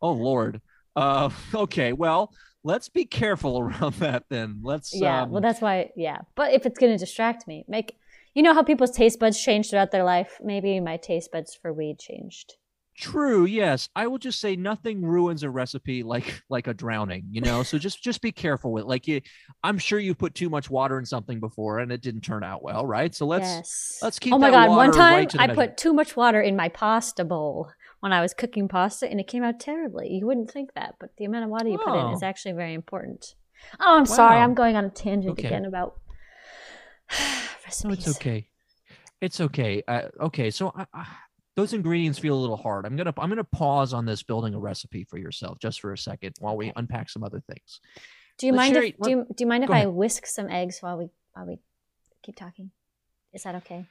Oh 0.00 0.12
lord. 0.12 0.60
Uh, 0.96 1.30
okay. 1.54 1.92
Well, 1.92 2.32
let's 2.64 2.88
be 2.88 3.04
careful 3.04 3.58
around 3.60 3.94
that 3.94 4.24
then. 4.28 4.60
Let's. 4.62 4.94
yeah, 4.94 5.22
um, 5.22 5.30
well 5.30 5.42
that's 5.42 5.60
why 5.60 5.90
yeah. 5.96 6.18
But 6.34 6.52
if 6.52 6.66
it's 6.66 6.78
gonna 6.78 6.98
distract 6.98 7.46
me, 7.46 7.64
make 7.68 7.96
you 8.34 8.42
know 8.42 8.54
how 8.54 8.62
people's 8.62 8.90
taste 8.90 9.20
buds 9.20 9.42
change 9.42 9.70
throughout 9.70 9.90
their 9.90 10.04
life? 10.04 10.38
Maybe 10.42 10.80
my 10.80 10.96
taste 10.96 11.30
buds 11.32 11.54
for 11.54 11.72
weed 11.72 11.98
changed. 11.98 12.54
True. 13.02 13.46
Yes, 13.46 13.88
I 13.96 14.06
will 14.06 14.18
just 14.18 14.40
say 14.40 14.54
nothing 14.54 15.02
ruins 15.02 15.42
a 15.42 15.50
recipe 15.50 16.04
like 16.04 16.40
like 16.48 16.68
a 16.68 16.74
drowning. 16.74 17.24
You 17.30 17.40
know, 17.40 17.64
so 17.64 17.76
just 17.76 18.00
just 18.02 18.20
be 18.22 18.30
careful 18.30 18.72
with 18.72 18.84
like 18.84 19.08
you. 19.08 19.20
I'm 19.64 19.76
sure 19.76 19.98
you 19.98 20.14
put 20.14 20.36
too 20.36 20.48
much 20.48 20.70
water 20.70 20.98
in 21.00 21.04
something 21.04 21.40
before 21.40 21.80
and 21.80 21.90
it 21.90 22.00
didn't 22.00 22.20
turn 22.20 22.44
out 22.44 22.62
well, 22.62 22.86
right? 22.86 23.12
So 23.12 23.26
let's 23.26 23.42
yes. 23.42 23.98
let's 24.02 24.18
keep. 24.20 24.32
Oh 24.32 24.38
my 24.38 24.50
god! 24.50 24.70
One 24.70 24.92
time 24.92 25.14
right 25.14 25.34
I 25.36 25.48
measure. 25.48 25.60
put 25.60 25.76
too 25.76 25.92
much 25.92 26.16
water 26.16 26.40
in 26.40 26.54
my 26.54 26.68
pasta 26.68 27.24
bowl 27.24 27.72
when 27.98 28.12
I 28.12 28.20
was 28.20 28.34
cooking 28.34 28.68
pasta, 28.68 29.10
and 29.10 29.18
it 29.18 29.26
came 29.26 29.42
out 29.42 29.58
terribly. 29.58 30.08
You 30.12 30.26
wouldn't 30.26 30.52
think 30.52 30.74
that, 30.74 30.94
but 31.00 31.10
the 31.18 31.24
amount 31.24 31.44
of 31.44 31.50
water 31.50 31.68
you 31.68 31.78
put 31.78 31.94
in 31.94 32.06
Oh. 32.06 32.12
is 32.12 32.22
actually 32.22 32.52
very 32.52 32.74
important. 32.74 33.34
Oh, 33.80 33.96
I'm 33.96 34.06
sorry. 34.06 34.38
I'm 34.38 34.54
going 34.54 34.76
on 34.76 34.84
a 34.84 34.90
tangent 34.90 35.32
Okay. 35.38 35.48
again 35.48 35.64
about 35.64 35.94
recipes. 37.64 37.84
No, 37.84 37.90
it's 37.92 38.08
okay. 38.16 38.48
It's 39.20 39.40
okay. 39.40 39.82
Uh, 39.88 40.02
okay, 40.20 40.50
so 40.50 40.72
I, 40.76 40.86
I 40.92 41.06
those 41.56 41.72
ingredients 41.72 42.18
feel 42.18 42.34
a 42.34 42.40
little 42.40 42.56
hard. 42.56 42.86
I'm 42.86 42.96
gonna 42.96 43.12
I'm 43.18 43.28
gonna 43.28 43.44
pause 43.44 43.92
on 43.92 44.06
this 44.06 44.22
building 44.22 44.54
a 44.54 44.58
recipe 44.58 45.04
for 45.04 45.18
yourself 45.18 45.58
just 45.60 45.80
for 45.80 45.92
a 45.92 45.98
second 45.98 46.34
while 46.38 46.56
we 46.56 46.72
unpack 46.76 47.10
some 47.10 47.22
other 47.22 47.42
things. 47.48 47.80
Do 48.38 48.46
you 48.46 48.52
Let's 48.52 48.62
mind 48.62 48.74
share 48.74 48.84
if 48.84 48.98
do 49.00 49.10
you, 49.10 49.26
do 49.34 49.44
you 49.44 49.46
mind 49.46 49.64
if 49.64 49.70
I 49.70 49.80
ahead. 49.80 49.88
whisk 49.88 50.26
some 50.26 50.48
eggs 50.48 50.78
while 50.80 50.96
we 50.96 51.08
while 51.34 51.46
we 51.46 51.58
keep 52.22 52.36
talking? 52.36 52.70
Is 53.32 53.42
that 53.42 53.54
okay? 53.56 53.86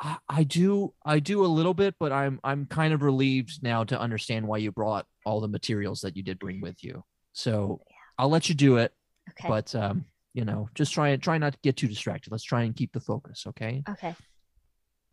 I, 0.00 0.18
I 0.28 0.44
do 0.44 0.94
I 1.04 1.18
do 1.18 1.44
a 1.44 1.48
little 1.48 1.74
bit, 1.74 1.96
but 1.98 2.12
I'm 2.12 2.38
I'm 2.44 2.66
kind 2.66 2.94
of 2.94 3.02
relieved 3.02 3.62
now 3.62 3.82
to 3.84 3.98
understand 3.98 4.46
why 4.46 4.58
you 4.58 4.70
brought 4.70 5.06
all 5.26 5.40
the 5.40 5.48
materials 5.48 6.02
that 6.02 6.16
you 6.16 6.22
did 6.22 6.38
bring 6.38 6.60
with 6.60 6.82
you. 6.84 7.02
So 7.32 7.80
I'll 8.16 8.28
let 8.28 8.48
you 8.48 8.54
do 8.54 8.76
it, 8.76 8.92
Okay. 9.30 9.48
but 9.48 9.74
um, 9.74 10.04
you 10.34 10.44
know, 10.44 10.68
just 10.74 10.92
try 10.92 11.08
and 11.08 11.22
try 11.22 11.38
not 11.38 11.54
to 11.54 11.58
get 11.62 11.76
too 11.76 11.88
distracted. 11.88 12.30
Let's 12.30 12.44
try 12.44 12.62
and 12.62 12.76
keep 12.76 12.92
the 12.92 13.00
focus, 13.00 13.44
okay? 13.48 13.82
okay. 13.88 14.14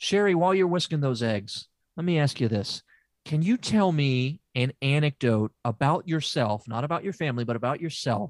Sherri, 0.06 0.36
while 0.36 0.54
you're 0.54 0.68
whisking 0.68 1.00
those 1.00 1.24
eggs, 1.24 1.68
let 1.98 2.06
me 2.06 2.20
ask 2.20 2.40
you 2.40 2.48
this. 2.48 2.84
Can 3.26 3.42
you 3.42 3.58
tell 3.58 3.92
me 3.92 4.40
an 4.54 4.72
anecdote 4.80 5.52
about 5.66 6.08
yourself, 6.08 6.68
not 6.68 6.84
about 6.84 7.04
your 7.04 7.12
family, 7.12 7.44
but 7.44 7.56
about 7.56 7.82
yourself 7.82 8.30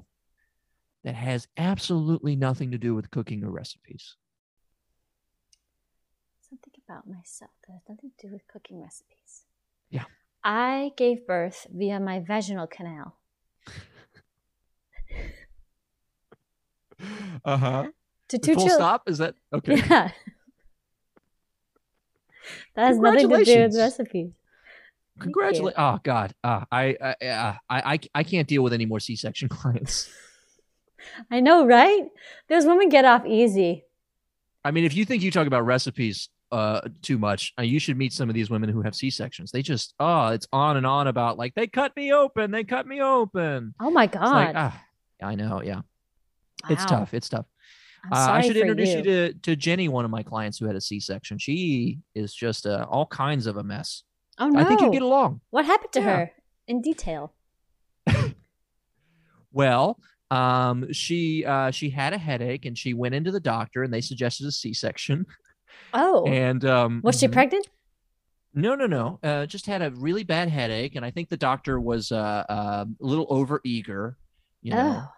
that 1.04 1.14
has 1.14 1.46
absolutely 1.58 2.34
nothing 2.34 2.70
to 2.70 2.78
do 2.78 2.94
with 2.94 3.10
cooking 3.10 3.44
or 3.44 3.50
recipes? 3.50 4.16
Something 6.48 6.72
about 6.88 7.06
myself 7.06 7.50
that 7.66 7.74
has 7.74 7.82
nothing 7.86 8.10
to 8.20 8.26
do 8.26 8.32
with 8.32 8.48
cooking 8.50 8.80
recipes. 8.80 9.44
Yeah. 9.90 10.04
I 10.42 10.92
gave 10.96 11.26
birth 11.26 11.66
via 11.70 12.00
my 12.00 12.20
vaginal 12.20 12.66
canal. 12.66 13.18
Uh-huh. 17.44 17.88
To 18.30 18.38
two 18.38 18.54
Full 18.54 18.62
children. 18.62 18.78
stop? 18.78 19.02
Is 19.10 19.18
that 19.18 19.34
okay? 19.52 19.76
Yeah. 19.76 20.10
That 22.74 22.86
has 22.86 22.98
nothing 22.98 23.28
to 23.28 23.44
do 23.44 23.62
with 23.62 23.76
recipes. 23.76 24.30
Congratulations. 25.18 25.74
Oh 25.78 25.98
God. 26.02 26.34
Uh, 26.44 26.64
I, 26.70 26.96
I, 27.00 27.26
uh, 27.26 27.54
I 27.68 27.92
I 27.94 28.00
I 28.14 28.22
can't 28.22 28.46
deal 28.46 28.62
with 28.62 28.72
any 28.72 28.86
more 28.86 29.00
C-section 29.00 29.48
clients. 29.56 30.10
I 31.30 31.40
know, 31.40 31.66
right? 31.66 32.04
Those 32.48 32.66
women 32.66 32.88
get 32.88 33.04
off 33.04 33.24
easy. 33.26 33.84
I 34.64 34.72
mean, 34.72 34.84
if 34.84 34.94
you 34.94 35.04
think 35.04 35.22
you 35.22 35.30
talk 35.30 35.46
about 35.46 35.64
recipes 35.64 36.28
uh 36.52 36.80
too 37.02 37.18
much, 37.18 37.52
uh, 37.58 37.62
you 37.62 37.78
should 37.78 37.96
meet 37.96 38.12
some 38.12 38.28
of 38.28 38.34
these 38.34 38.50
women 38.50 38.68
who 38.68 38.82
have 38.82 38.94
C-sections. 38.94 39.50
They 39.50 39.62
just 39.62 39.94
oh, 39.98 40.28
it's 40.28 40.46
on 40.52 40.76
and 40.76 40.86
on 40.86 41.06
about 41.06 41.38
like 41.38 41.54
they 41.54 41.66
cut 41.66 41.96
me 41.96 42.12
open, 42.12 42.50
they 42.50 42.64
cut 42.64 42.86
me 42.86 43.00
open. 43.00 43.74
Oh 43.80 43.90
my 43.90 44.06
god. 44.06 44.22
like 44.32 44.56
ah, 44.56 44.82
I 45.22 45.34
know, 45.34 45.62
yeah. 45.62 45.80
It's 46.68 46.84
tough. 46.84 47.14
It's 47.14 47.28
tough. 47.28 47.46
Uh, 48.12 48.26
I 48.30 48.40
should 48.42 48.56
introduce 48.56 48.90
you. 48.90 49.02
to 49.02 49.32
to 49.34 49.56
Jenny, 49.56 49.88
one 49.88 50.04
of 50.04 50.10
my 50.10 50.22
clients 50.22 50.58
who 50.58 50.66
had 50.66 50.76
a 50.76 50.80
C-section. 50.80 51.38
She 51.38 51.98
is 52.14 52.34
just 52.34 52.66
uh, 52.66 52.86
all 52.88 53.06
kinds 53.06 53.46
of 53.46 53.56
a 53.56 53.62
mess. 53.62 54.02
Oh 54.38 54.48
no. 54.48 54.60
I 54.60 54.64
think 54.64 54.80
you 54.80 54.90
get 54.92 55.02
along. 55.02 55.40
what 55.50 55.64
happened 55.64 55.92
to 55.92 56.00
Yeah. 56.00 56.16
her 56.16 56.32
in 56.66 56.80
detail? 56.82 57.32
Well, 59.52 59.98
um, 60.30 60.92
she 60.92 61.44
uh, 61.44 61.70
she 61.70 61.88
had 61.90 62.12
a 62.12 62.18
headache 62.18 62.66
and 62.66 62.76
she 62.76 62.92
went 62.94 63.14
into 63.14 63.30
the 63.30 63.40
doctor 63.40 63.82
and 63.82 63.92
they 63.92 64.00
suggested 64.02 64.46
a 64.46 64.52
C-section. 64.52 65.26
Oh. 65.94 66.26
And 66.26 66.64
um, 66.64 67.00
was 67.02 67.18
she 67.18 67.26
mhm. 67.28 67.32
pregnant? 67.32 67.68
No, 68.54 68.74
no, 68.74 68.86
no. 68.86 69.18
Uh, 69.22 69.46
just 69.46 69.66
had 69.66 69.82
a 69.82 69.90
really 69.90 70.24
bad 70.24 70.48
headache, 70.48 70.94
and 70.96 71.04
I 71.04 71.10
think 71.10 71.28
the 71.28 71.36
doctor 71.36 71.78
was 71.78 72.10
uh, 72.10 72.44
uh, 72.48 72.84
a 73.00 73.04
little 73.04 73.26
over 73.28 73.60
eager. 73.64 74.16
You 74.62 74.72
know, 74.72 75.02
Oh. 75.06 75.12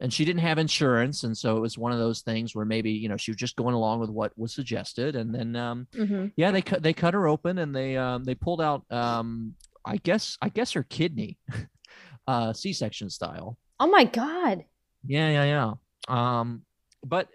And 0.00 0.12
she 0.12 0.24
didn't 0.24 0.40
have 0.42 0.58
insurance, 0.58 1.24
and 1.24 1.36
so 1.36 1.56
it 1.56 1.60
was 1.60 1.78
one 1.78 1.92
of 1.92 1.98
those 1.98 2.20
things 2.22 2.54
where 2.54 2.64
maybe 2.66 2.90
you 2.90 3.08
know 3.08 3.16
she 3.16 3.30
was 3.30 3.36
just 3.38 3.56
going 3.56 3.74
along 3.74 4.00
with 4.00 4.10
what 4.10 4.32
was 4.38 4.54
suggested, 4.54 5.16
and 5.16 5.34
then 5.34 5.56
um, 5.56 5.86
hmm 5.94 6.26
yeah, 6.36 6.50
they 6.50 6.62
cut 6.62 6.82
they 6.82 6.92
cut 6.92 7.14
her 7.14 7.26
open 7.26 7.58
and 7.58 7.74
they 7.74 7.96
um, 7.96 8.24
they 8.24 8.34
pulled 8.34 8.60
out 8.60 8.84
um, 8.92 9.54
I 9.84 9.96
guess 9.98 10.36
I 10.42 10.48
guess 10.50 10.72
her 10.72 10.82
kidney, 10.82 11.38
uh, 12.26 12.52
C-section 12.52 13.10
style. 13.10 13.56
Oh 13.80 13.86
my 13.86 14.04
god. 14.04 14.64
Yeah, 15.06 15.30
yeah, 15.30 15.44
yeah. 15.44 16.40
Um, 16.40 16.62
but 17.04 17.28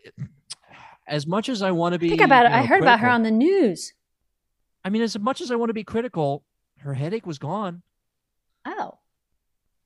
as 1.08 1.26
much 1.28 1.50
as 1.50 1.62
I 1.62 1.72
want 1.72 1.94
to 1.94 2.00
be, 2.00 2.10
Think 2.10 2.22
about 2.22 2.46
it. 2.46 2.50
you 2.50 2.56
I 2.56 2.62
know, 2.62 2.68
heard 2.68 2.82
about 2.82 3.00
her 3.00 3.10
on 3.10 3.24
the 3.24 3.32
news. 3.32 3.94
I 4.84 4.90
mean, 4.90 5.02
as 5.02 5.18
much 5.20 5.42
as 5.42 5.52
I 5.52 5.56
want 5.56 5.70
to 5.70 5.74
be 5.74 5.84
critical, 5.84 6.44
her 6.80 6.94
headache 6.94 7.26
was 7.26 7.38
gone. 7.38 7.84
Oh. 8.66 8.98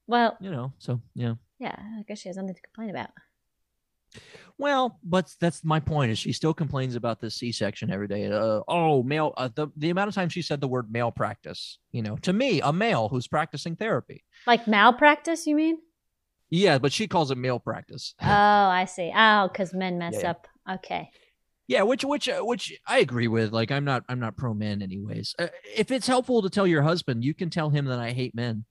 Well, 0.07 0.38
You 0.39 0.51
know, 0.51 0.73
so 0.79 1.01
yeah. 1.13 1.35
Yeah, 1.65 1.75
I 1.99 2.04
guess 2.08 2.19
she 2.19 2.30
has 2.30 2.38
nothing 2.38 2.56
to 2.56 2.62
complain 2.62 2.89
about. 2.89 3.10
Well, 4.58 4.99
but 5.04 5.34
that's 5.41 5.63
my 5.65 5.80
point. 5.82 6.12
Is 6.12 6.19
she 6.19 6.32
still 6.32 6.54
complains 6.54 6.95
about 6.95 7.19
the 7.19 7.30
C-section 7.30 7.91
every 7.91 8.08
day? 8.08 8.28
Uh, 8.32 8.62
oh, 8.67 9.04
male. 9.04 9.34
Uh, 9.36 9.49
the 9.54 9.67
the 9.75 9.89
amount 9.89 10.08
of 10.08 10.15
times 10.15 10.32
she 10.32 10.41
said 10.41 10.62
the 10.62 10.67
word 10.67 10.89
male 10.89 11.12
practice. 11.12 11.80
You 11.91 12.01
know, 12.01 12.15
to 12.17 12.32
me, 12.32 12.62
a 12.62 12.71
male 12.71 13.10
who's 13.10 13.28
practicing 13.28 13.75
therapy. 13.75 14.23
Like 14.47 14.67
malpractice, 14.67 15.45
you 15.45 15.56
mean? 15.56 15.78
Yeah, 16.49 16.78
but 16.78 16.93
she 16.93 17.08
calls 17.08 17.32
it 17.32 17.38
male 17.38 17.60
practice. 17.60 18.13
Oh, 18.21 18.28
I 18.28 18.86
see. 18.86 19.12
Oh, 19.13 19.49
because 19.51 19.73
men 19.73 19.97
mess 19.97 20.13
Yeah, 20.13 20.19
yeah. 20.21 20.30
up. 20.32 20.47
Okay. 20.75 21.10
Yeah, 21.67 21.82
which 21.82 22.06
which 22.06 22.30
uh, 22.30 22.39
which 22.41 22.80
I 22.88 22.99
agree 22.99 23.28
with. 23.28 23.51
Like, 23.51 23.71
I'm 23.71 23.84
not 23.84 24.04
I'm 24.08 24.19
not 24.21 24.38
pro 24.38 24.54
men, 24.54 24.82
anyways. 24.82 25.36
Uh, 25.38 25.47
if 25.75 25.91
it's 25.91 26.08
helpful 26.08 26.41
to 26.43 26.49
tell 26.49 26.67
your 26.67 26.84
husband, 26.84 27.25
you 27.25 27.34
can 27.34 27.49
tell 27.49 27.69
him 27.71 27.86
that 27.86 27.99
I 27.99 28.12
hate 28.12 28.36
men. 28.36 28.63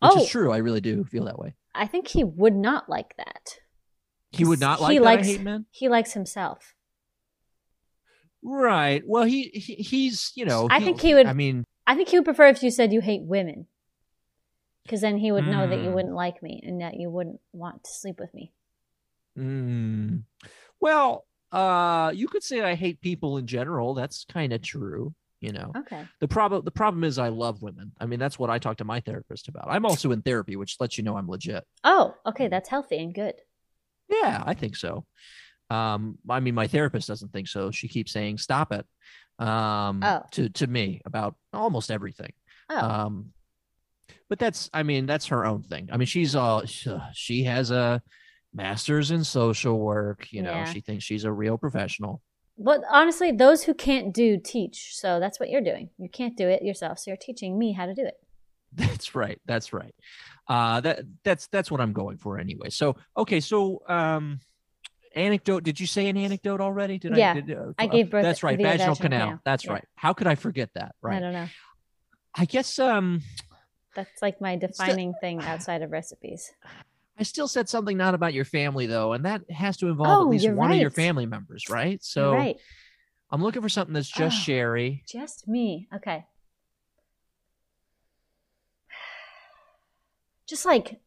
Which 0.00 0.12
Oh. 0.14 0.22
is 0.24 0.28
true. 0.28 0.50
I 0.52 0.58
really 0.58 0.80
do 0.82 1.04
feel 1.04 1.24
that 1.26 1.38
way. 1.38 1.54
I 1.74 1.86
think 1.86 2.08
he 2.08 2.24
would 2.24 2.54
not 2.56 2.88
like 2.88 3.16
that. 3.16 3.58
He 4.32 4.44
would 4.44 4.60
not 4.60 4.78
He 4.78 4.84
like 4.84 4.98
that 4.98 5.04
likes- 5.04 5.28
I 5.28 5.30
hate 5.32 5.40
men. 5.42 5.66
He 5.70 5.88
likes 5.88 6.12
himself. 6.12 6.74
Right. 8.42 9.02
Well, 9.06 9.24
he, 9.24 9.44
he 9.50 9.74
he's 9.76 10.32
you 10.34 10.44
know. 10.46 10.66
I 10.70 10.80
think 10.80 11.00
he 11.00 11.14
would- 11.14 11.26
I 11.26 11.32
mean, 11.32 11.64
I 11.86 11.94
think 11.94 12.08
he 12.08 12.18
would 12.18 12.24
prefer 12.24 12.46
if 12.48 12.62
you 12.62 12.70
said 12.70 12.92
you 12.92 13.00
hate 13.00 13.22
women. 13.22 13.66
Because 14.84 15.02
then 15.02 15.18
he 15.18 15.30
would 15.30 15.46
know 15.46 15.68
that 15.68 15.80
you 15.82 15.90
Mm. 15.90 15.94
wouldn't 15.94 16.14
like 16.14 16.42
me 16.42 16.60
and 16.64 16.80
that 16.80 16.98
you 16.98 17.10
wouldn't 17.10 17.40
want 17.52 17.84
to 17.84 17.90
sleep 17.90 18.18
with 18.18 18.32
me. 18.34 18.52
mm, 19.38 20.22
well, 20.80 21.26
uh, 21.52 22.10
you 22.14 22.26
could 22.26 22.42
say 22.42 22.60
I 22.62 22.74
hate 22.74 23.00
people 23.00 23.36
in 23.36 23.46
general. 23.46 23.94
That's 23.94 24.24
kind 24.24 24.52
of 24.52 24.62
true. 24.62 25.14
You 25.40 25.52
know, 25.52 25.72
Okay. 25.74 26.06
the 26.20 26.28
problem 26.28 26.64
the 26.66 26.70
problem 26.70 27.02
is 27.02 27.18
I 27.18 27.28
love 27.28 27.62
women. 27.62 27.92
I 27.98 28.04
mean, 28.06 28.18
that's 28.18 28.38
what 28.38 28.50
I 28.50 28.58
talk 28.58 28.76
to 28.78 28.84
my 28.84 29.00
therapist 29.00 29.48
about. 29.48 29.68
I'm 29.70 29.86
also 29.86 30.12
in 30.12 30.20
therapy, 30.20 30.54
which 30.56 30.76
lets 30.80 30.98
you 30.98 31.04
know 31.04 31.16
I'm 31.16 31.28
legit. 31.28 31.64
Oh, 31.82 32.14
okay. 32.26 32.48
That's 32.48 32.68
healthy 32.68 32.98
and 32.98 33.14
good. 33.14 33.34
Yeah, 34.10 34.42
I 34.44 34.52
think 34.54 34.76
so. 34.76 35.06
Um, 35.70 36.18
I 36.28 36.40
mean, 36.40 36.54
my 36.54 36.66
therapist 36.66 37.08
doesn't 37.08 37.32
think 37.32 37.48
so. 37.48 37.70
She 37.70 37.88
keeps 37.88 38.12
saying, 38.12 38.36
"Stop 38.38 38.72
it," 38.72 38.84
um, 39.38 40.02
Oh. 40.04 40.22
to 40.32 40.50
to 40.50 40.66
me 40.66 41.00
about 41.06 41.36
almost 41.54 41.90
everything. 41.90 42.32
Oh, 42.68 42.78
Um, 42.90 43.32
but 44.28 44.38
that's, 44.38 44.68
I 44.74 44.82
mean, 44.82 45.06
that's 45.06 45.26
her 45.28 45.46
own 45.46 45.62
thing. 45.62 45.88
I 45.90 45.96
mean, 45.96 46.06
she's 46.06 46.34
all 46.36 46.64
she 46.66 47.44
has 47.44 47.70
a 47.70 48.02
master's 48.52 49.10
in 49.10 49.24
social 49.24 49.78
work. 49.78 50.30
You 50.32 50.42
know, 50.42 50.50
Yeah. 50.52 50.64
she 50.72 50.80
thinks 50.80 51.04
she's 51.04 51.24
a 51.24 51.32
real 51.32 51.56
professional. 51.56 52.20
But 52.60 52.82
honestly, 52.90 53.32
those 53.32 53.64
who 53.64 53.74
can't 53.74 54.12
do 54.14 54.38
teach. 54.38 54.94
So 54.96 55.18
that's 55.18 55.40
what 55.40 55.48
you're 55.50 55.60
doing. 55.62 55.90
You 55.98 56.08
can't 56.08 56.36
do 56.36 56.48
it 56.48 56.62
yourself. 56.62 56.98
So 57.00 57.10
you're 57.10 57.16
teaching 57.16 57.58
me 57.58 57.72
how 57.72 57.86
to 57.86 57.94
do 57.94 58.04
it. 58.04 58.14
That's 58.72 59.16
right. 59.16 59.40
That's 59.46 59.72
right. 59.72 59.92
Uh, 60.46 60.80
that 60.82 61.00
that's 61.24 61.48
that's 61.48 61.72
what 61.72 61.80
I'm 61.80 61.92
going 61.92 62.18
for 62.18 62.38
anyway. 62.38 62.70
So 62.70 62.94
okay, 63.16 63.40
so 63.40 63.82
um, 63.88 64.38
anecdote. 65.16 65.64
Did 65.64 65.80
you 65.80 65.86
say 65.88 66.08
an 66.08 66.16
anecdote 66.16 66.60
already? 66.60 66.96
Did 66.98 67.16
Yeah, 67.16 67.32
I? 67.32 67.40
Did, 67.40 67.58
uh, 67.58 67.72
I 67.78 67.86
gave 67.88 68.10
birth 68.10 68.22
That's 68.22 68.44
right. 68.44 68.56
Vaginal, 68.56 68.94
vaginal 68.94 68.96
canal. 68.96 69.26
canal. 69.26 69.40
That's 69.44 69.64
Yeah. 69.64 69.72
right. 69.72 69.84
How 69.96 70.12
could 70.12 70.28
I 70.28 70.36
forget 70.36 70.70
that? 70.74 70.94
Right. 71.02 71.16
I 71.16 71.20
don't 71.20 71.32
know. 71.32 71.48
I 72.36 72.44
guess 72.44 72.78
um, 72.78 73.22
That's 73.96 74.22
like 74.22 74.40
my 74.40 74.54
defining 74.54 75.14
thing 75.20 75.40
outside 75.40 75.82
of 75.82 75.90
recipes. 75.90 76.52
I 77.20 77.22
still 77.22 77.46
said 77.46 77.68
something 77.68 77.98
not 77.98 78.14
about 78.14 78.32
your 78.32 78.46
family 78.46 78.86
though, 78.86 79.12
and 79.12 79.26
that 79.26 79.42
has 79.50 79.76
to 79.76 79.88
involve 79.88 80.08
Oh, 80.08 80.22
at 80.22 80.28
least 80.30 80.50
one 80.50 80.72
of 80.72 80.78
your 80.78 80.88
family 80.88 81.26
members, 81.26 81.68
right? 81.68 82.02
So 82.02 82.32
right. 82.32 82.56
I'm 83.30 83.42
looking 83.42 83.60
for 83.60 83.68
something 83.68 83.92
that's 83.92 84.08
just 84.08 84.38
Oh. 84.38 84.40
Sherri. 84.40 85.04
Just 85.06 85.46
me. 85.46 85.86
Okay. 85.94 86.24
Just 90.48 90.64
like, 90.64 90.98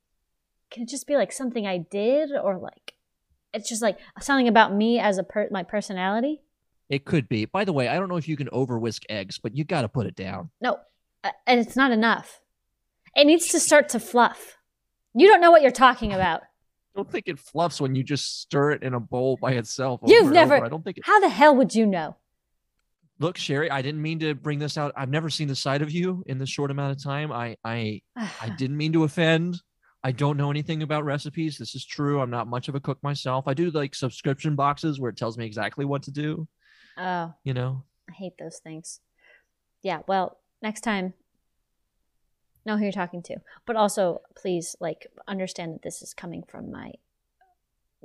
can 0.70 0.84
it 0.84 0.90
just 0.90 1.08
be 1.08 1.18
like 1.18 1.32
something 1.32 1.66
I 1.66 1.80
did, 1.80 2.32
or 2.32 2.58
like, 2.58 2.94
it's 3.54 3.68
just 3.68 3.82
like 3.82 3.98
something 4.22 4.48
about 4.48 4.74
me 4.74 5.00
as 5.00 5.18
a 5.18 5.24
per 5.24 5.48
my 5.52 5.64
personality? 5.64 6.42
It 6.90 7.06
could 7.06 7.28
be. 7.28 7.46
By 7.46 7.66
the 7.66 7.74
way, 7.74 7.88
I 7.88 7.96
don't 7.98 8.08
know 8.08 8.18
if 8.18 8.28
you 8.28 8.38
can 8.38 8.50
over 8.52 8.80
whisk 8.80 9.04
eggs, 9.10 9.38
but 9.38 9.56
you 9.56 9.66
got 9.66 9.82
to 9.82 9.90
put 9.90 10.06
it 10.06 10.16
down. 10.16 10.50
No, 10.62 10.78
uh, 11.24 11.32
and 11.46 11.60
it's 11.60 11.76
not 11.76 11.92
enough. 11.92 12.40
It 13.16 13.26
needs 13.26 13.48
to 13.50 13.60
start 13.60 13.90
to 13.90 14.00
fluff. 14.00 14.58
You 15.16 15.28
don't 15.28 15.42
know 15.42 15.52
what 15.52 15.62
you're 15.62 15.72
talking 15.72 16.14
about. 16.14 16.42
I 16.42 16.98
don't 17.00 17.12
think 17.12 17.28
it 17.28 17.40
fluffs 17.40 17.82
when 17.82 17.96
you 17.96 18.04
just 18.04 18.42
stir 18.42 18.72
it 18.72 18.84
in 18.84 18.94
a 18.94 19.00
bowl 19.00 19.38
by 19.42 19.54
itself. 19.54 20.02
You've 20.06 20.32
never- 20.32 20.56
over. 20.58 20.66
I 20.66 20.70
don't 20.70 20.84
think 20.84 20.98
it. 20.98 21.04
How 21.06 21.20
the 21.20 21.30
hell 21.30 21.56
would 21.56 21.74
you 21.74 21.86
know? 21.86 22.16
Look, 23.20 23.38
Sherri, 23.38 23.70
I 23.72 23.82
didn't 23.82 24.02
mean 24.02 24.20
to 24.20 24.34
bring 24.36 24.60
this 24.60 24.78
out. 24.78 24.92
I've 24.98 25.10
never 25.10 25.30
seen 25.30 25.48
the 25.48 25.56
side 25.56 25.82
of 25.82 25.92
you 25.92 26.24
in 26.28 26.38
this 26.40 26.50
short 26.50 26.72
amount 26.72 26.96
of 26.98 27.04
time. 27.04 27.32
I, 27.32 27.56
I, 27.64 28.02
I 28.16 28.50
didn't 28.58 28.78
mean 28.78 28.94
to 28.94 29.04
offend. 29.04 29.62
I 30.04 30.12
don't 30.12 30.36
know 30.36 30.52
anything 30.52 30.84
about 30.84 31.06
recipes. 31.06 31.58
This 31.58 31.76
is 31.76 31.86
true. 31.86 32.20
I'm 32.20 32.30
not 32.30 32.48
much 32.48 32.68
of 32.68 32.76
a 32.76 32.80
cook 32.80 33.02
myself. 33.02 33.48
I 33.48 33.54
do 33.54 33.72
like 33.72 33.96
subscription 33.96 34.56
boxes 34.56 35.00
where 35.00 35.10
it 35.10 35.16
tells 35.18 35.38
me 35.38 35.46
exactly 35.46 35.86
what 35.86 36.04
to 36.04 36.12
do. 36.12 36.48
oh, 36.98 37.34
You 37.46 37.54
know, 37.54 37.84
I 38.10 38.14
hate 38.14 38.34
those 38.38 38.60
things. 38.60 39.00
yeah, 39.82 40.00
well, 40.08 40.38
next 40.62 40.82
time, 40.82 41.14
know 42.66 42.78
who 42.78 42.84
you're 42.84 42.92
talking 42.92 43.22
to. 43.24 43.38
But 43.66 43.76
also, 43.76 44.22
please, 44.36 44.76
like, 44.80 45.08
understand 45.28 45.74
that 45.76 45.82
this 45.82 46.02
is 46.02 46.14
coming 46.14 46.44
from 46.44 46.72
my 46.72 46.94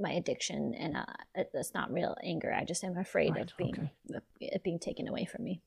my 0.00 0.12
addiction, 0.12 0.74
and 0.74 0.96
uh, 0.96 1.04
it- 1.34 1.50
it's 1.54 1.74
not 1.74 1.92
real 1.92 2.16
anger. 2.22 2.52
I 2.52 2.64
just 2.64 2.84
am 2.84 2.96
afraid 2.96 3.34
Right, 3.34 3.42
of 3.42 3.56
being 3.56 3.74
okay. 3.74 3.90
it 4.40 4.62
being 4.62 4.78
taken 4.78 5.08
away 5.08 5.24
from 5.24 5.42
me. 5.44 5.60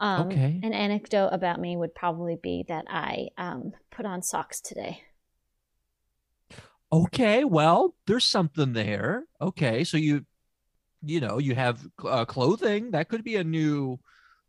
Um, 0.00 0.30
Okay. 0.30 0.58
An 0.62 0.72
anecdote 0.72 1.28
about 1.32 1.60
me 1.60 1.76
would 1.76 1.94
probably 1.94 2.36
be 2.36 2.64
that 2.68 2.86
I 2.88 3.28
um, 3.38 3.74
put 3.90 4.06
on 4.06 4.22
socks 4.22 4.60
today. 4.60 5.02
Okay, 6.92 7.44
well, 7.44 7.94
there's 8.06 8.24
something 8.24 8.72
there. 8.74 9.24
Okay, 9.40 9.82
so 9.84 9.96
you, 9.96 10.26
you 11.02 11.20
know, 11.20 11.38
you 11.38 11.54
have 11.54 11.86
uh, 12.04 12.24
clothing. 12.24 12.90
That 12.92 13.08
could 13.08 13.24
be 13.24 13.36
a 13.36 13.44
new 13.44 13.98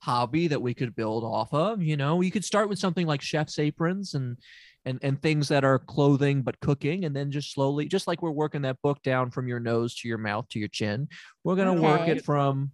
hobby 0.03 0.47
that 0.49 0.61
we 0.61 0.73
could 0.73 0.95
build 0.95 1.23
off 1.23 1.53
of. 1.53 1.81
You 1.81 1.95
know, 1.95 2.19
you 2.19 2.29
could 2.29 2.43
start 2.43 2.67
with 2.67 2.77
something 2.77 3.07
like 3.07 3.21
chef's 3.21 3.57
aprons 3.57 4.13
and 4.15 4.37
and 4.85 4.99
and 5.01 5.21
things 5.21 5.47
that 5.47 5.63
are 5.63 5.79
clothing 5.79 6.41
but 6.41 6.59
cooking, 6.59 7.05
and 7.05 7.15
then 7.15 7.31
just 7.31 7.53
slowly, 7.53 7.87
just 7.87 8.05
like 8.05 8.21
we're 8.21 8.31
working 8.31 8.63
that 8.63 8.81
book 8.81 9.01
down 9.01 9.31
from 9.31 9.47
your 9.47 9.61
nose 9.61 9.95
to 9.95 10.09
your 10.09 10.17
mouth 10.17 10.47
to 10.49 10.59
your 10.59 10.67
chin, 10.67 11.07
we're 11.43 11.55
gonna 11.55 11.81
work 11.81 12.07
it 12.07 12.25
from 12.25 12.71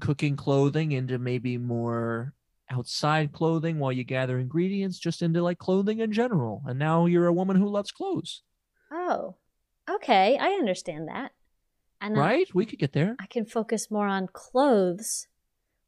cooking 0.00 0.36
clothing 0.36 0.92
into 0.92 1.18
maybe 1.18 1.58
more 1.58 2.32
outside 2.70 3.32
clothing 3.32 3.78
while 3.78 3.92
you 3.92 4.04
gather 4.04 4.38
ingredients, 4.38 4.98
just 4.98 5.20
into 5.20 5.42
like 5.42 5.58
clothing 5.58 5.98
in 5.98 6.12
general. 6.12 6.62
And 6.66 6.78
now 6.78 7.04
you're 7.04 7.26
a 7.26 7.32
woman 7.32 7.56
who 7.56 7.68
loves 7.68 7.90
clothes. 7.90 8.42
Oh, 8.90 9.36
okay, 9.88 10.38
I 10.38 10.52
understand 10.52 11.08
that. 11.08 11.32
And 12.00 12.16
right? 12.16 12.48
We 12.54 12.64
could 12.64 12.78
get 12.78 12.94
there. 12.94 13.16
I 13.20 13.26
can 13.26 13.44
focus 13.44 13.90
more 13.90 14.06
on 14.06 14.28
clothes 14.32 15.26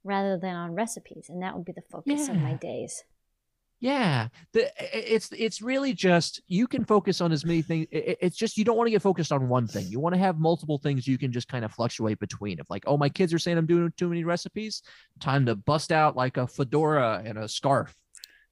rather 0.05 0.39
than 0.39 0.55
on 0.57 0.73
recipes, 0.75 1.27
and 1.29 1.43
that 1.43 1.55
would 1.57 1.65
be 1.65 1.73
the 1.73 1.83
focus 1.91 2.29
of 2.29 2.37
my 2.37 2.55
days. 2.55 3.05
Yeah, 3.81 4.29
the, 4.53 4.71
it's 4.79 5.33
it's 5.33 5.61
really 5.61 5.93
just 5.93 6.41
you 6.47 6.69
can 6.69 6.85
focus 6.85 7.21
on 7.21 7.33
as 7.33 7.45
many 7.45 7.63
things. 7.63 7.89
It's 7.91 8.37
just 8.37 8.57
you 8.57 8.65
don't 8.65 8.77
want 8.77 8.87
to 8.87 8.93
get 8.93 9.03
focused 9.03 9.33
on 9.33 9.49
one 9.49 9.67
thing. 9.67 9.87
You 9.89 9.99
want 9.99 10.15
to 10.15 10.21
have 10.21 10.39
multiple 10.39 10.79
things 10.79 11.09
you 11.09 11.19
can 11.19 11.33
just 11.33 11.49
kind 11.49 11.65
of 11.65 11.73
fluctuate 11.73 12.21
between. 12.21 12.61
If 12.61 12.71
like, 12.71 12.85
oh, 12.87 12.97
my 12.97 13.09
kids 13.09 13.35
are 13.35 13.41
saying 13.41 13.59
I'm 13.59 13.67
doing 13.67 13.93
too 13.97 14.09
many 14.09 14.23
recipes, 14.23 14.83
time 15.19 15.47
to 15.47 15.57
bust 15.57 15.91
out 15.91 16.15
like 16.15 16.37
a 16.37 16.47
fedora 16.47 17.23
and 17.25 17.37
a 17.39 17.49
scarf. 17.49 17.93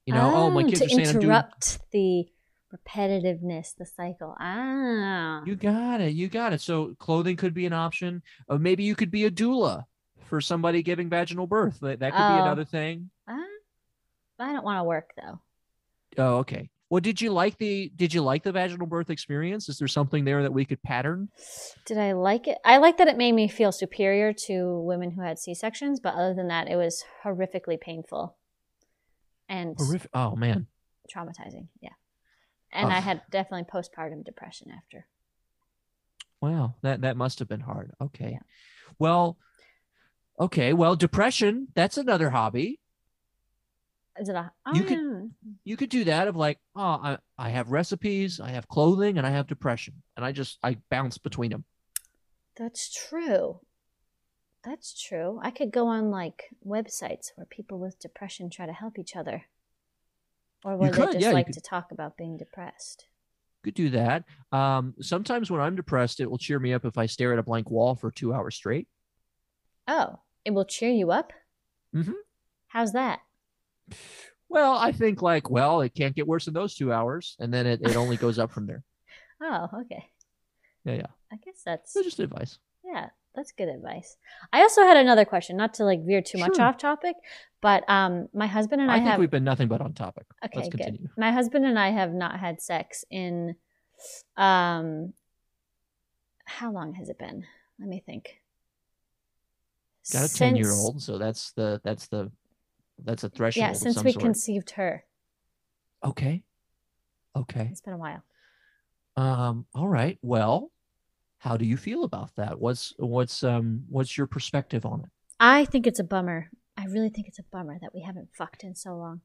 You 0.05 0.13
know, 0.15 0.33
oh, 0.35 0.51
my 0.51 0.63
Ah, 0.63 0.65
kids 0.65 0.81
to 0.81 0.85
are 0.85 0.89
saying 0.89 1.07
I'm 1.07 1.17
doing. 1.19 1.43
interrupt 1.43 1.79
the 1.93 2.25
repetitiveness, 2.75 3.75
the 3.77 3.85
cycle. 3.85 4.35
Ah, 4.39 5.43
You 5.45 5.55
got 5.55 6.01
it. 6.01 6.13
You 6.13 6.27
got 6.27 6.51
it. 6.53 6.61
So 6.61 6.95
clothing 6.99 7.35
could 7.37 7.53
be 7.53 7.65
an 7.65 7.73
option. 7.73 8.21
Or 8.49 8.59
maybe 8.59 8.83
you 8.83 8.95
could 8.95 9.11
be 9.11 9.25
a 9.25 9.31
doula 9.31 9.83
for 10.31 10.39
somebody 10.41 10.81
giving 10.81 11.09
vaginal 11.09 11.45
birth. 11.45 11.79
That 11.81 11.99
that 11.99 12.11
could 12.13 12.17
be 12.17 12.23
Oh. 12.39 12.41
another 12.41 12.63
thing. 12.65 13.11
ah. 13.27 13.37
I 14.39 14.53
don't 14.53 14.63
want 14.63 14.79
to 14.79 14.83
work 14.85 15.11
though. 15.21 15.39
Oh, 16.17 16.37
okay. 16.37 16.69
Well, 16.89 16.99
did 17.01 17.21
you 17.21 17.31
like 17.31 17.57
the 17.57 17.89
did 17.95 18.13
you 18.13 18.21
like 18.21 18.43
the 18.43 18.51
vaginal 18.53 18.87
birth 18.87 19.09
experience? 19.09 19.67
Is 19.69 19.77
there 19.77 19.87
something 19.89 20.23
there 20.25 20.41
that 20.41 20.53
we 20.53 20.63
could 20.65 20.81
pattern? 20.83 21.29
Did 21.85 21.97
I 21.97 22.13
like 22.13 22.47
it? 22.47 22.57
I 22.65 22.77
like 22.77 22.97
that 22.97 23.07
it 23.09 23.17
made 23.17 23.33
me 23.33 23.47
feel 23.49 23.71
superior 23.73 24.33
to 24.47 24.79
women 24.79 25.11
who 25.11 25.21
had 25.21 25.37
C 25.37 25.53
sections, 25.53 25.99
but 25.99 26.15
other 26.15 26.33
than 26.33 26.47
that, 26.47 26.67
it 26.69 26.75
was 26.77 27.03
horrifically 27.23 27.79
painful 27.79 28.35
and 29.49 29.75
Horrific. 29.77 30.09
Oh 30.13 30.35
man. 30.35 30.67
traumatizing. 31.13 31.67
Yeah, 31.81 31.95
and 32.71 32.91
I 32.91 32.99
had 32.99 33.21
definitely 33.29 33.65
postpartum 33.71 34.23
depression 34.25 34.71
after. 34.71 35.05
Wow. 36.41 36.75
That 36.81 37.01
that 37.01 37.15
must 37.17 37.39
have 37.39 37.47
been 37.47 37.59
hard. 37.61 37.91
Okay. 38.01 38.31
Yeah. 38.31 38.39
Well, 38.99 39.37
okay. 40.41 40.73
Well, 40.73 40.95
depression, 40.95 41.67
that's 41.75 41.97
another 41.97 42.29
hobby. 42.31 42.79
Is 44.19 44.27
it 44.27 44.35
a? 44.35 44.51
Oh, 44.65 44.73
You 44.73 44.83
could- 44.83 44.97
yeah. 44.97 45.21
You 45.63 45.77
could 45.77 45.89
do 45.89 46.03
that 46.05 46.27
of 46.27 46.35
like, 46.35 46.59
oh, 46.75 46.81
I, 46.81 47.17
I 47.37 47.49
have 47.49 47.69
recipes, 47.71 48.39
I 48.39 48.49
have 48.49 48.67
clothing, 48.67 49.17
and 49.17 49.25
I 49.25 49.29
have 49.31 49.47
depression. 49.47 50.01
And 50.15 50.25
I 50.25 50.31
just 50.31 50.57
I 50.63 50.77
bounce 50.89 51.17
between 51.17 51.51
them. 51.51 51.63
That's 52.57 52.91
true. 52.93 53.61
That's 54.63 54.99
true. 55.01 55.39
I 55.41 55.49
could 55.49 55.71
go 55.71 55.87
on 55.87 56.11
like 56.11 56.49
websites 56.65 57.31
where 57.35 57.45
people 57.45 57.79
with 57.79 57.99
depression 57.99 58.49
try 58.49 58.65
to 58.65 58.73
help 58.73 58.99
each 58.99 59.15
other. 59.15 59.45
Or 60.63 60.77
where 60.77 60.91
they 60.91 60.97
could, 60.97 61.05
just 61.13 61.19
yeah, 61.21 61.29
you 61.29 61.33
like 61.35 61.51
to 61.51 61.61
talk 61.61 61.91
about 61.91 62.17
being 62.17 62.37
depressed. 62.37 63.05
Could 63.63 63.73
do 63.73 63.89
that. 63.91 64.25
Um, 64.51 64.93
sometimes 65.01 65.49
when 65.49 65.61
I'm 65.61 65.75
depressed, 65.75 66.19
it 66.19 66.29
will 66.29 66.37
cheer 66.37 66.59
me 66.59 66.73
up 66.73 66.85
if 66.85 66.97
I 66.97 67.05
stare 67.07 67.33
at 67.33 67.39
a 67.39 67.43
blank 67.43 67.71
wall 67.71 67.95
for 67.95 68.11
two 68.11 68.33
hours 68.33 68.55
straight. 68.55 68.87
Oh, 69.87 70.19
it 70.45 70.51
will 70.51 70.65
cheer 70.65 70.91
you 70.91 71.11
up? 71.11 71.33
Mhm. 71.95 72.13
How's 72.67 72.93
that? 72.93 73.21
Well, 74.49 74.73
I 74.77 74.91
think 74.91 75.21
like, 75.21 75.49
well, 75.49 75.81
it 75.81 75.93
can't 75.93 76.15
get 76.15 76.27
worse 76.27 76.45
than 76.45 76.53
those 76.53 76.75
two 76.75 76.91
hours, 76.91 77.37
and 77.39 77.53
then 77.53 77.65
it, 77.65 77.81
it 77.81 77.95
only 77.95 78.17
goes 78.17 78.39
up 78.39 78.51
from 78.51 78.67
there. 78.67 78.83
Oh, 79.43 79.67
okay. 79.81 80.05
Yeah, 80.85 80.93
yeah. 80.93 81.07
I 81.31 81.37
guess 81.37 81.63
that's 81.65 81.93
So 81.93 82.03
just 82.03 82.19
advice. 82.19 82.59
yeah, 82.85 83.09
that's 83.33 83.51
good 83.51 83.69
advice. 83.69 84.17
I 84.53 84.61
also 84.61 84.83
had 84.83 84.97
another 84.97 85.25
question, 85.25 85.57
not 85.57 85.73
to 85.75 85.83
like 85.83 86.05
veer 86.05 86.21
too 86.21 86.37
much 86.37 86.59
off 86.59 86.77
topic, 86.77 87.15
but 87.59 87.83
um 87.89 88.27
my 88.35 88.45
husband 88.45 88.83
and 88.83 88.91
I, 88.91 88.95
I, 88.95 88.97
think 88.97 89.09
have 89.09 89.19
we've 89.19 89.31
been 89.31 89.43
nothing 89.43 89.67
but 89.67 89.81
on 89.81 89.93
topic. 89.93 90.25
Okay, 90.45 90.59
Let's 90.59 90.69
good. 90.75 91.09
My 91.17 91.31
husband 91.31 91.65
and 91.65 91.79
I 91.79 91.89
have 91.89 92.13
not 92.13 92.39
had 92.39 92.61
sex 92.61 93.03
in 93.09 93.55
um 94.37 95.13
how 96.45 96.71
long 96.71 96.93
has 96.93 97.09
it 97.09 97.17
been? 97.17 97.45
Let 97.79 97.89
me 97.89 98.03
think. 98.05 98.40
Got 100.11 100.29
a 100.29 100.33
10 100.33 100.55
year 100.55 100.71
old 100.71 101.01
so 101.01 101.17
that's 101.17 101.51
the 101.53 101.79
that's 101.83 102.07
the 102.07 102.31
that's 103.03 103.23
a 103.23 103.29
threshold. 103.29 103.65
Yeah, 103.65 103.73
since 103.73 104.03
we 104.03 104.11
sort. 104.11 104.23
conceived 104.23 104.71
her. 104.71 105.05
Okay. 106.03 106.43
Okay. 107.35 107.67
It's 107.71 107.81
been 107.81 107.93
a 107.93 107.97
while. 107.97 108.23
Um. 109.15 109.65
All 109.73 109.87
right. 109.87 110.17
Well, 110.21 110.71
how 111.39 111.57
do 111.57 111.65
you 111.65 111.77
feel 111.77 112.03
about 112.03 112.35
that? 112.35 112.59
What's 112.59 112.93
what's 112.97 113.43
um 113.43 113.83
what's 113.89 114.17
your 114.17 114.27
perspective 114.27 114.85
on 114.85 115.01
it? 115.01 115.09
I 115.39 115.65
think 115.65 115.87
it's 115.87 115.99
a 115.99 116.03
bummer. 116.03 116.49
I 116.77 116.85
really 116.85 117.09
think 117.09 117.27
it's 117.27 117.39
a 117.39 117.43
bummer 117.51 117.77
that 117.81 117.93
we 117.93 118.01
haven't 118.01 118.29
fucked 118.37 118.63
in 118.63 118.75
so 118.75 118.95
long. 118.95 119.21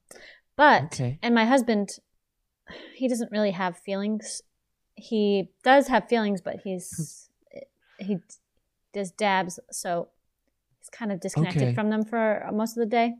But 0.56 0.84
Okay. 0.84 1.18
and 1.22 1.34
my 1.34 1.44
husband 1.44 1.90
he 2.94 3.08
doesn't 3.08 3.30
really 3.30 3.52
have 3.52 3.78
feelings. 3.78 4.42
He 4.94 5.50
does 5.62 5.88
have 5.88 6.08
feelings, 6.08 6.40
but 6.40 6.56
he's 6.64 7.28
he 7.98 8.18
does 8.92 9.10
dabs, 9.10 9.60
so 9.70 10.08
he's 10.86 10.98
kind 10.98 11.12
of 11.12 11.20
disconnected 11.20 11.62
Okay. 11.62 11.74
from 11.74 11.90
them 11.90 12.04
for 12.04 12.48
most 12.52 12.76
of 12.76 12.80
the 12.80 12.86
day. 12.86 13.14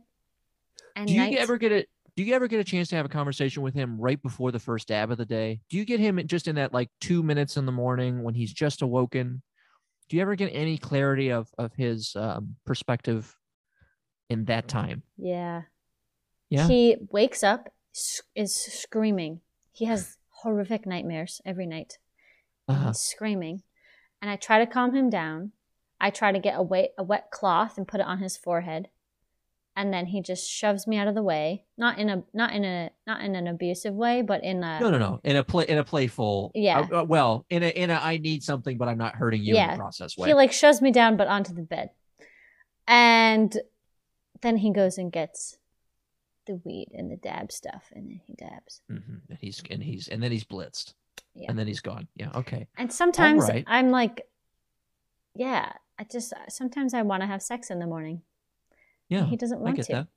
And 0.95 1.07
Do 1.07 1.13
you 1.13 1.19
night. 1.19 1.37
ever 1.37 1.57
get 1.57 1.71
it? 1.71 1.89
Do 2.15 2.23
you 2.23 2.33
ever 2.33 2.47
get 2.47 2.59
a 2.59 2.63
chance 2.63 2.89
to 2.89 2.95
have 2.95 3.05
a 3.05 3.09
conversation 3.09 3.61
with 3.61 3.75
him 3.75 3.99
right 3.99 4.19
before 4.21 4.51
the 4.51 4.59
first 4.59 4.87
dab 4.87 5.11
of 5.11 5.17
the 5.19 5.25
day? 5.25 5.61
Do 5.69 5.77
you 5.77 5.85
get 5.85 5.99
him 5.99 6.19
just 6.25 6.47
in 6.47 6.55
that 6.55 6.73
like 6.73 6.89
two 6.99 7.21
minutes 7.21 7.57
in 7.57 7.67
the 7.67 7.71
morning 7.71 8.23
when 8.23 8.33
he's 8.33 8.51
just 8.51 8.81
awoken? 8.81 9.43
Do 10.09 10.15
you 10.15 10.21
ever 10.23 10.35
get 10.35 10.47
any 10.47 10.77
clarity 10.77 11.31
of 11.31 11.49
of 11.57 11.73
his 11.75 12.15
um, 12.15 12.55
perspective 12.65 13.35
in 14.29 14.45
that 14.45 14.67
time? 14.67 15.03
Yeah. 15.17 15.63
Yeah. 16.49 16.67
He 16.67 16.95
wakes 17.11 17.43
up, 17.43 17.69
is 18.35 18.55
screaming. 18.55 19.41
He 19.73 19.85
has 19.85 20.17
horrific 20.29 20.85
nightmares 20.87 21.41
every 21.45 21.67
night. 21.67 21.99
Uh-huh. 22.67 22.87
He's 22.87 22.99
screaming. 22.99 23.61
And 24.21 24.31
I 24.31 24.37
try 24.37 24.57
to 24.59 24.65
calm 24.65 24.95
him 24.95 25.09
down. 25.11 25.51
I 25.99 26.09
try 26.11 26.31
to 26.31 26.39
get 26.39 26.55
a 26.57 26.61
wet, 26.61 26.93
a 26.97 27.03
wet 27.03 27.31
cloth 27.31 27.77
and 27.77 27.87
put 27.87 27.99
it 27.99 28.05
on 28.05 28.19
his 28.19 28.37
forehead. 28.37 28.89
And 29.75 29.93
then 29.93 30.07
he 30.07 30.21
just 30.21 30.49
shoves 30.49 30.87
me 30.87 30.97
out 30.97 31.07
of 31.07 31.13
the 31.13 31.21
way. 31.21 31.65
Not 31.77 31.99
in 31.99 32.09
a 32.09 32.23
not 32.33 32.51
in 32.53 32.63
a 32.65 32.89
not 33.05 33.21
in 33.21 33.35
an 33.35 33.47
abusive 33.47 33.93
way, 33.93 34.23
but 34.23 34.43
in 34.43 34.63
a 34.63 34.79
No, 34.79 34.89
no, 34.89 34.97
no. 34.97 35.19
In 35.23 35.35
a 35.35 35.43
play, 35.43 35.65
in 35.67 35.77
a 35.77 35.83
playful. 35.83 36.51
Yeah. 36.55 36.79
uh, 36.91 37.01
uh, 37.01 37.03
well, 37.03 37.45
in 37.51 37.61
a 37.61 37.67
in 37.67 37.91
a 37.91 37.93
I 37.95 38.17
need 38.17 38.41
something, 38.43 38.77
but 38.77 38.87
I'm 38.87 38.97
not 38.97 39.13
hurting 39.15 39.43
you 39.43 39.49
in 39.51 39.55
Yeah. 39.57 39.71
the 39.73 39.77
process 39.77 40.17
way. 40.17 40.29
he 40.29 40.33
like 40.33 40.51
shoves 40.51 40.81
me 40.81 40.91
down 40.91 41.15
but 41.15 41.27
onto 41.27 41.53
the 41.53 41.61
bed. 41.61 41.91
And 42.87 43.55
then 44.41 44.57
he 44.57 44.71
goes 44.71 44.97
and 44.97 45.11
gets 45.11 45.57
the 46.47 46.55
weed 46.63 46.87
and 46.93 47.11
the 47.11 47.17
dab 47.17 47.51
stuff 47.51 47.89
and 47.93 48.09
then 48.09 48.21
he 48.25 48.33
dabs. 48.33 48.81
Mhm. 48.89 49.21
And 49.29 49.37
he's 49.39 49.61
and 49.69 49.83
he's 49.83 50.07
and 50.07 50.23
then 50.23 50.31
he's 50.31 50.45
blitzed, 50.45 50.93
Yeah. 51.35 51.49
and 51.49 51.59
then 51.59 51.67
he's 51.67 51.81
gone. 51.81 52.07
Yeah. 52.15 52.31
Okay. 52.33 52.67
And 52.77 52.91
sometimes 52.91 53.47
right. 53.47 53.63
I'm 53.67 53.91
like, 53.91 54.21
yeah, 55.35 55.73
I 55.99 56.03
just 56.03 56.33
sometimes 56.49 56.93
I 56.93 57.01
want 57.01 57.21
to 57.21 57.27
have 57.27 57.41
sex 57.41 57.69
in 57.69 57.79
the 57.79 57.87
morning. 57.87 58.21
Yeah. 59.09 59.25
he 59.25 59.37
doesn't 59.37 59.59
want 59.59 59.81
to. 59.83 59.91
that. 59.93 60.07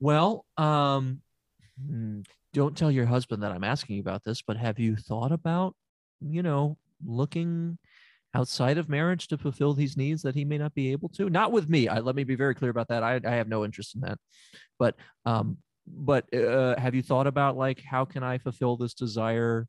Well, 0.00 0.44
um, 0.56 1.20
hmm, 1.80 2.20
don't 2.52 2.76
tell 2.76 2.90
your 2.90 3.06
husband 3.06 3.42
that 3.42 3.52
I'm 3.52 3.64
asking 3.64 3.96
you 3.96 4.02
about 4.02 4.24
this, 4.24 4.42
but 4.42 4.56
have 4.56 4.78
you 4.78 4.96
thought 4.96 5.30
about, 5.30 5.74
you 6.20 6.42
know, 6.42 6.76
looking 7.04 7.78
outside 8.34 8.78
of 8.78 8.88
marriage 8.88 9.28
to 9.28 9.38
fulfill 9.38 9.74
these 9.74 9.96
needs 9.96 10.22
that 10.22 10.34
he 10.34 10.44
may 10.44 10.58
not 10.58 10.74
be 10.74 10.90
able 10.92 11.10
to? 11.10 11.30
Not 11.30 11.52
with 11.52 11.68
me. 11.68 11.88
I, 11.88 12.00
let 12.00 12.16
me 12.16 12.24
be 12.24 12.34
very 12.34 12.54
clear 12.54 12.70
about 12.70 12.88
that. 12.88 13.02
I, 13.02 13.20
I 13.24 13.32
have 13.32 13.48
no 13.48 13.64
interest 13.64 13.94
in 13.94 14.00
that. 14.00 14.18
But, 14.78 14.96
um, 15.26 15.58
but 15.86 16.32
uh, 16.34 16.78
have 16.78 16.94
you 16.94 17.02
thought 17.02 17.26
about 17.26 17.56
like 17.56 17.82
how 17.82 18.04
can 18.04 18.22
I 18.22 18.38
fulfill 18.38 18.76
this 18.76 18.94
desire 18.94 19.66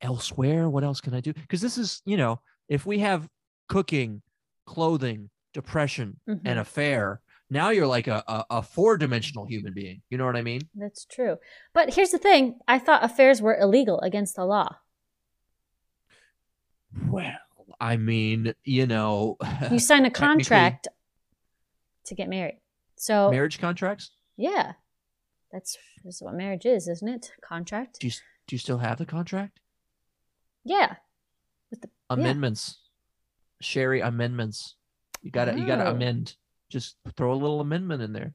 elsewhere? 0.00 0.68
What 0.68 0.84
else 0.84 1.00
can 1.00 1.14
I 1.14 1.20
do? 1.20 1.32
Because 1.32 1.60
this 1.60 1.78
is, 1.78 2.02
you 2.04 2.16
know, 2.16 2.40
if 2.68 2.84
we 2.84 2.98
have 2.98 3.26
cooking, 3.68 4.22
clothing, 4.66 5.30
depression, 5.52 6.18
Mhm. 6.28 6.40
an 6.44 6.58
affair 6.58 7.20
Now 7.50 7.70
you're 7.70 7.86
like 7.86 8.08
a, 8.08 8.22
a, 8.28 8.44
a 8.58 8.62
four 8.62 8.98
dimensional 8.98 9.46
human 9.46 9.72
being. 9.72 10.02
You 10.10 10.18
know 10.18 10.26
what 10.26 10.36
I 10.36 10.42
mean? 10.42 10.68
That's 10.74 11.06
true. 11.06 11.38
But 11.72 11.94
here's 11.94 12.10
the 12.10 12.18
thing 12.18 12.60
I 12.68 12.78
thought 12.78 13.02
affairs 13.02 13.40
were 13.40 13.56
illegal 13.56 13.98
against 14.02 14.36
the 14.36 14.44
law. 14.44 14.76
Well, 17.08 17.32
I 17.80 17.96
mean, 17.96 18.54
you 18.64 18.86
know, 18.86 19.36
You 19.70 19.78
sign 19.78 20.04
a 20.04 20.10
contract 20.10 20.88
to 22.04 22.14
get 22.14 22.28
married. 22.28 22.60
So, 22.96 23.30
marriage 23.30 23.58
contracts. 23.58 24.10
yeah, 24.36 24.72
that's, 25.52 25.78
that's 26.04 26.20
what 26.20 26.34
marriage 26.34 26.66
is, 26.66 26.88
isn't 26.88 27.08
it? 27.08 27.32
Contract? 27.40 28.00
Do 28.00 28.08
you 28.08 28.12
do 28.46 28.56
you 28.56 28.58
still 28.58 28.78
have 28.78 28.98
the 28.98 29.06
contract? 29.06 29.60
Yeah. 30.64 30.96
With 31.70 31.82
the 31.82 31.90
amendments, 32.10 32.78
Sherri. 33.60 34.00
Amendments. 34.00 34.76
You 35.22 35.30
gotta 35.30 35.58
you 35.58 35.66
gotta 35.66 35.86
Oh. 35.88 35.92
amend. 35.92 36.36
Just 36.70 36.96
throw 37.16 37.32
a 37.32 37.34
little 37.34 37.60
amendment 37.60 38.02
in 38.02 38.12
there. 38.12 38.34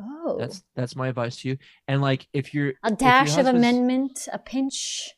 Oh. 0.00 0.36
That's 0.38 0.62
that's 0.74 0.96
my 0.96 1.08
advice 1.08 1.36
to 1.42 1.48
you. 1.48 1.58
And 1.88 2.00
like, 2.00 2.26
if 2.32 2.54
you're 2.54 2.72
a 2.82 2.90
dash 2.90 3.36
of 3.36 3.46
amendment, 3.46 4.28
a 4.32 4.38
pinch 4.38 5.10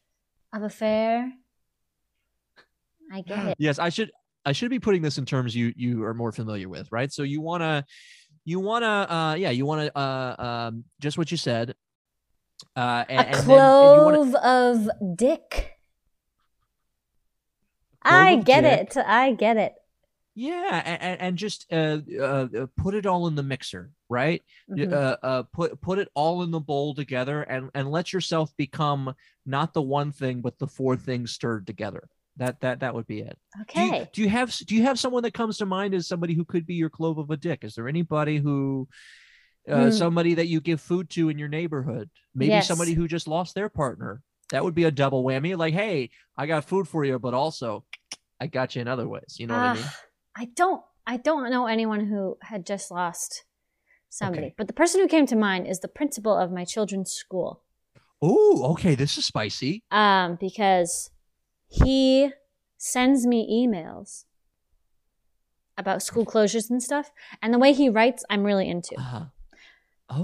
of 0.53 0.63
affair. 0.63 1.33
I 3.13 3.21
get 3.21 3.47
it. 3.49 3.57
Yes, 3.59 3.79
I 3.79 3.91
should 3.91 4.11
I 4.45 4.53
should 4.53 4.71
be 4.71 4.81
putting 4.81 5.03
this 5.03 5.19
in 5.19 5.25
terms 5.27 5.55
you 5.55 5.73
you 5.77 6.03
are 6.05 6.15
more 6.15 6.33
familiar 6.33 6.69
with, 6.69 6.91
right? 6.91 7.13
So 7.13 7.23
you 7.23 7.41
wanna 7.41 7.85
you 8.45 8.59
wanna 8.59 8.87
uh 9.09 9.35
yeah 9.39 9.51
you 9.51 9.67
wanna 9.67 9.91
uh 9.95 10.35
um 10.39 10.85
just 11.01 11.19
what 11.19 11.31
you 11.31 11.37
said. 11.37 11.75
Uh, 12.77 13.05
and, 13.09 13.21
a 13.21 13.27
and 13.27 13.35
then- 13.35 13.51
and 13.51 13.97
you 13.99 14.03
wanna- 14.05 14.17
clove 14.17 14.35
of 14.37 15.17
dick. 15.17 15.72
I 18.05 18.37
get 18.37 18.63
dick. 18.63 18.97
it. 18.97 19.05
I 19.07 19.33
get 19.33 19.57
it. 19.57 19.75
Yeah, 20.35 20.83
and, 20.85 21.21
and 21.21 21.37
just 21.37 21.67
uh, 21.71 21.99
uh, 22.19 22.49
uh, 22.57 22.67
put 22.77 22.95
it 22.95 23.05
all 23.05 23.27
in 23.27 23.35
the 23.35 23.43
mixer, 23.43 23.91
right? 24.09 24.43
Mhm. 24.71 24.91
Uh, 24.91 25.17
uh, 25.23 25.43
put 25.53 25.79
put 25.83 25.99
it 25.99 26.09
all 26.15 26.43
in 26.43 26.51
the 26.51 26.59
bowl 26.61 26.95
together, 26.95 27.43
and 27.43 27.69
and 27.75 27.91
let 27.91 28.15
yourself 28.15 28.51
become 28.57 29.15
not 29.45 29.75
the 29.75 29.83
one 29.83 30.11
thing, 30.11 30.41
but 30.41 30.59
the 30.59 30.67
four 30.67 30.97
things 30.97 31.33
stirred 31.33 31.67
together. 31.67 32.09
That 32.39 32.61
that 32.61 32.81
that 32.81 32.95
would 32.95 33.07
be 33.07 33.21
it. 33.21 33.39
Do 33.75 33.83
you, 33.83 33.89
Okay. 33.91 34.11
do 34.15 34.23
you 34.23 34.31
have 34.31 34.57
do 34.67 34.75
you 34.75 34.85
have 34.85 34.99
someone 34.99 35.23
that 35.25 35.35
comes 35.35 35.59
to 35.59 35.67
mind 35.67 35.93
as 35.93 36.09
somebody 36.09 36.33
who 36.33 36.47
could 36.47 36.65
be 36.65 36.75
your 36.77 36.89
clove 36.89 37.19
of 37.19 37.31
a 37.31 37.37
dick? 37.37 37.63
Is 37.63 37.75
there 37.75 37.89
anybody 37.89 38.39
who 38.39 38.89
uh, 39.69 39.85
Hmm. 39.85 39.91
somebody 39.91 40.33
that 40.35 40.47
you 40.49 40.63
give 40.63 40.81
food 40.81 41.11
to 41.11 41.29
in 41.29 41.39
your 41.39 41.49
neighborhood? 41.49 42.09
Maybe 42.35 42.53
Yes. 42.53 42.67
somebody 42.69 42.95
who 42.95 43.07
just 43.07 43.29
lost 43.29 43.55
their 43.55 43.69
partner. 43.69 44.23
That 44.53 44.63
would 44.63 44.75
be 44.75 44.85
a 44.85 44.91
double 44.91 45.25
whammy. 45.25 45.57
Like, 45.57 45.75
hey, 45.75 46.11
I 46.37 46.47
got 46.47 46.65
food 46.67 46.87
for 46.87 47.05
you, 47.05 47.19
but 47.19 47.33
also 47.35 47.85
I 48.39 48.47
got 48.47 48.77
you 48.77 48.83
in 48.83 48.87
other 48.89 49.09
ways. 49.09 49.37
You 49.39 49.47
know 49.47 49.55
what 49.55 49.65
I 49.65 49.75
mean? 49.75 49.85
I 50.37 50.45
don't. 50.55 50.83
I 51.07 51.17
don't 51.17 51.51
know 51.51 51.67
anyone 51.67 52.07
who 52.07 52.37
had 52.43 52.65
just 52.65 52.91
lost 52.93 53.45
somebody, 54.09 54.47
Okay. 54.47 54.55
but 54.57 54.67
the 54.69 54.73
person 54.73 55.01
who 55.01 55.09
came 55.09 55.27
to 55.27 55.35
mind 55.37 55.67
is 55.67 55.81
the 55.81 55.89
principal 55.89 56.37
of 56.37 56.53
my 56.53 56.65
children's 56.65 57.11
school. 57.11 57.63
Oh, 58.21 58.71
okay. 58.73 58.95
This 58.95 59.17
is 59.19 59.27
spicy. 59.27 59.83
Um, 59.91 60.37
because 60.39 61.11
he 61.69 62.31
sends 62.77 63.27
me 63.27 63.67
emails 63.67 64.25
about 65.79 66.03
school 66.03 66.27
closures 66.27 66.69
and 66.71 66.83
stuff, 66.83 67.11
and 67.41 67.53
the 67.55 67.59
way 67.59 67.73
he 67.73 67.89
writes, 67.89 68.23
I'm 68.31 68.45
really 68.45 68.69
into. 68.69 68.95
Uh-huh. 68.99 69.25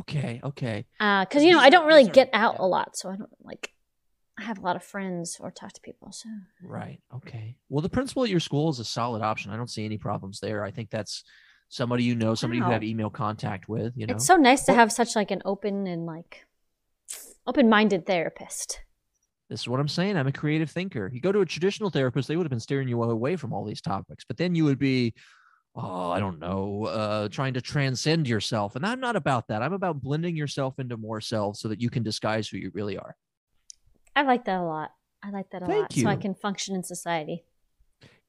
Okay, 0.01 0.41
okay. 0.45 0.85
Uh 1.01 1.25
because 1.25 1.43
you 1.43 1.53
know 1.53 1.61
I 1.61 1.71
don't 1.71 1.87
really 1.87 2.05
get 2.05 2.29
out 2.35 2.57
a 2.59 2.67
lot, 2.67 2.97
so 2.97 3.09
I 3.09 3.17
don't 3.17 3.31
like 3.43 3.73
I 4.39 4.43
have 4.43 4.59
a 4.59 4.63
lot 4.63 4.77
of 4.77 4.85
friends 4.85 5.39
or 5.41 5.51
talk 5.51 5.73
to 5.73 5.81
people. 5.81 6.13
So 6.13 6.29
Right. 6.63 7.01
Okay. 7.15 7.57
Well, 7.69 7.83
the 7.83 7.89
principal 7.89 8.25
at 8.25 8.31
your 8.31 8.41
school 8.41 8.71
is 8.71 8.79
a 8.79 8.85
solid 8.85 9.23
option. 9.23 9.51
I 9.51 9.57
don't 9.57 9.71
see 9.71 9.85
any 9.85 9.99
problems 9.99 10.39
there. 10.41 10.65
I 10.65 10.71
think 10.71 10.91
that's 10.91 11.25
somebody 11.69 12.05
you 12.05 12.15
know, 12.15 12.35
somebody 12.35 12.59
you 12.59 12.65
have 12.65 12.85
email 12.85 13.11
contact 13.11 13.69
with. 13.69 13.95
You 13.97 14.07
know. 14.07 14.15
it's 14.15 14.27
so 14.27 14.37
nice 14.37 14.65
to 14.67 14.75
have 14.75 14.93
such 14.93 15.17
like 15.17 15.31
an 15.31 15.43
open 15.45 15.87
and 15.87 16.07
like 16.07 16.47
open-minded 17.47 18.07
therapist. 18.07 18.81
This 19.49 19.61
is 19.61 19.69
what 19.69 19.81
I'm 19.81 19.89
saying. 19.89 20.17
I'm 20.17 20.27
a 20.27 20.33
creative 20.33 20.71
thinker. 20.71 21.11
You 21.13 21.21
go 21.21 21.33
to 21.33 21.41
a 21.41 21.47
traditional 21.47 21.89
therapist, 21.89 22.29
they 22.29 22.37
would 22.37 22.45
have 22.45 22.51
been 22.51 22.61
steering 22.61 22.89
you 22.89 23.03
away 23.03 23.37
from 23.37 23.53
all 23.53 23.65
these 23.65 23.81
topics. 23.81 24.25
But 24.25 24.37
then 24.37 24.55
you 24.55 24.65
would 24.65 24.79
be, 24.79 25.15
oh, 25.75 26.11
I 26.11 26.21
don't 26.21 26.39
know, 26.39 26.85
uh, 26.85 27.29
trying 27.29 27.55
to 27.55 27.63
transcend 27.63 28.29
yourself. 28.29 28.77
And 28.77 28.85
I'm 28.85 29.01
not 29.01 29.17
about 29.17 29.49
that. 29.49 29.63
I'm 29.63 29.73
about 29.73 30.03
blending 30.03 30.37
yourself 30.37 30.79
into 30.79 30.99
more 30.99 31.23
selves 31.23 31.61
so 31.61 31.69
that 31.69 31.81
you 31.81 31.89
can 31.89 32.03
disguise 32.03 32.49
who 32.49 32.59
you 32.59 32.71
really 32.75 32.99
are. 32.99 33.17
I 34.15 34.23
like 34.23 34.45
that 34.47 34.61
a 34.61 34.65
lot. 34.65 34.91
I 35.23 35.31
like 35.31 35.51
that 35.51 35.63
a 35.63 35.67
Thank 35.67 35.81
lot, 35.81 35.93
so 35.93 36.07
I 36.07 36.17
can 36.17 36.35
function 36.35 36.75
in 36.75 36.83
society. 36.83 37.45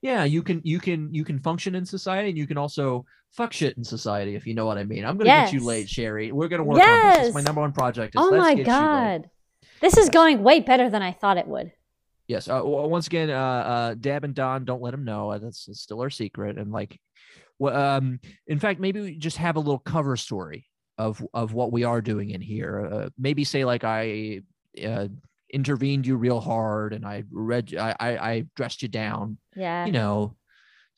Yeah, 0.01 0.23
you 0.23 0.43
can 0.43 0.61
you 0.63 0.79
can 0.79 1.13
you 1.13 1.23
can 1.25 1.39
function 1.39 1.75
in 1.75 1.85
society 1.85 2.29
and 2.29 2.37
you 2.37 2.47
can 2.47 2.57
also 2.57 3.05
fuck 3.31 3.53
shit 3.53 3.77
in 3.77 3.83
society 3.83 4.35
if 4.35 4.47
you 4.47 4.53
know 4.53 4.65
what 4.65 4.77
I 4.77 4.83
mean. 4.85 5.03
I'm 5.05 5.17
gonna 5.17 5.29
get 5.29 5.53
you 5.53 5.59
late, 5.59 5.89
Sherri. 5.89 6.31
We're 6.31 6.47
gonna 6.47 6.63
work 6.63 6.81
on 6.81 7.09
this. 7.13 7.27
It's 7.27 7.35
my 7.35 7.41
number 7.41 7.61
one 7.61 7.73
project. 7.73 8.15
Is 8.15 8.21
Oh 8.21 8.31
my 8.31 8.51
you 8.51 8.63
god, 8.63 9.29
this 9.81 9.97
is 9.97 10.09
going 10.09 10.41
way 10.41 10.61
better 10.61 10.89
than 10.89 11.01
I 11.01 11.11
thought 11.11 11.37
it 11.37 11.47
would. 11.47 11.71
Yes. 12.29 12.47
Uh, 12.47 12.61
once 12.63 13.07
again, 13.07 13.31
uh, 13.31 13.33
uh, 13.33 13.95
Deb 13.95 14.23
and 14.23 14.35
Don, 14.35 14.63
don't 14.63 14.83
let 14.83 14.91
them 14.91 15.03
know. 15.03 15.31
Uh, 15.31 15.39
That's, 15.39 15.65
that's 15.65 15.81
still 15.81 15.99
our 15.99 16.11
secret. 16.11 16.59
And 16.59 16.71
like, 16.71 16.99
well, 17.57 17.75
um, 17.75 18.19
in 18.45 18.59
fact, 18.59 18.79
maybe 18.79 19.01
we 19.01 19.15
just 19.15 19.37
have 19.37 19.55
a 19.55 19.59
little 19.59 19.79
cover 19.79 20.15
story 20.15 20.67
of 20.99 21.25
of 21.33 21.53
what 21.53 21.71
we 21.71 21.83
are 21.83 22.01
doing 22.01 22.29
in 22.29 22.39
here. 22.39 22.87
Uh, 22.91 23.09
maybe 23.17 23.43
say 23.43 23.65
like 23.65 23.83
I 23.83 24.41
uh, 24.85 25.07
intervened 25.51 26.05
you 26.05 26.15
real 26.15 26.39
hard 26.39 26.93
and 26.93 27.05
I 27.05 27.23
read 27.31 27.75
I 27.75 27.95
I, 27.99 28.09
I 28.31 28.45
dressed 28.55 28.81
you 28.81 28.87
down. 28.87 29.37
Yeah, 29.55 29.85
You 29.85 29.91
know, 29.91 30.35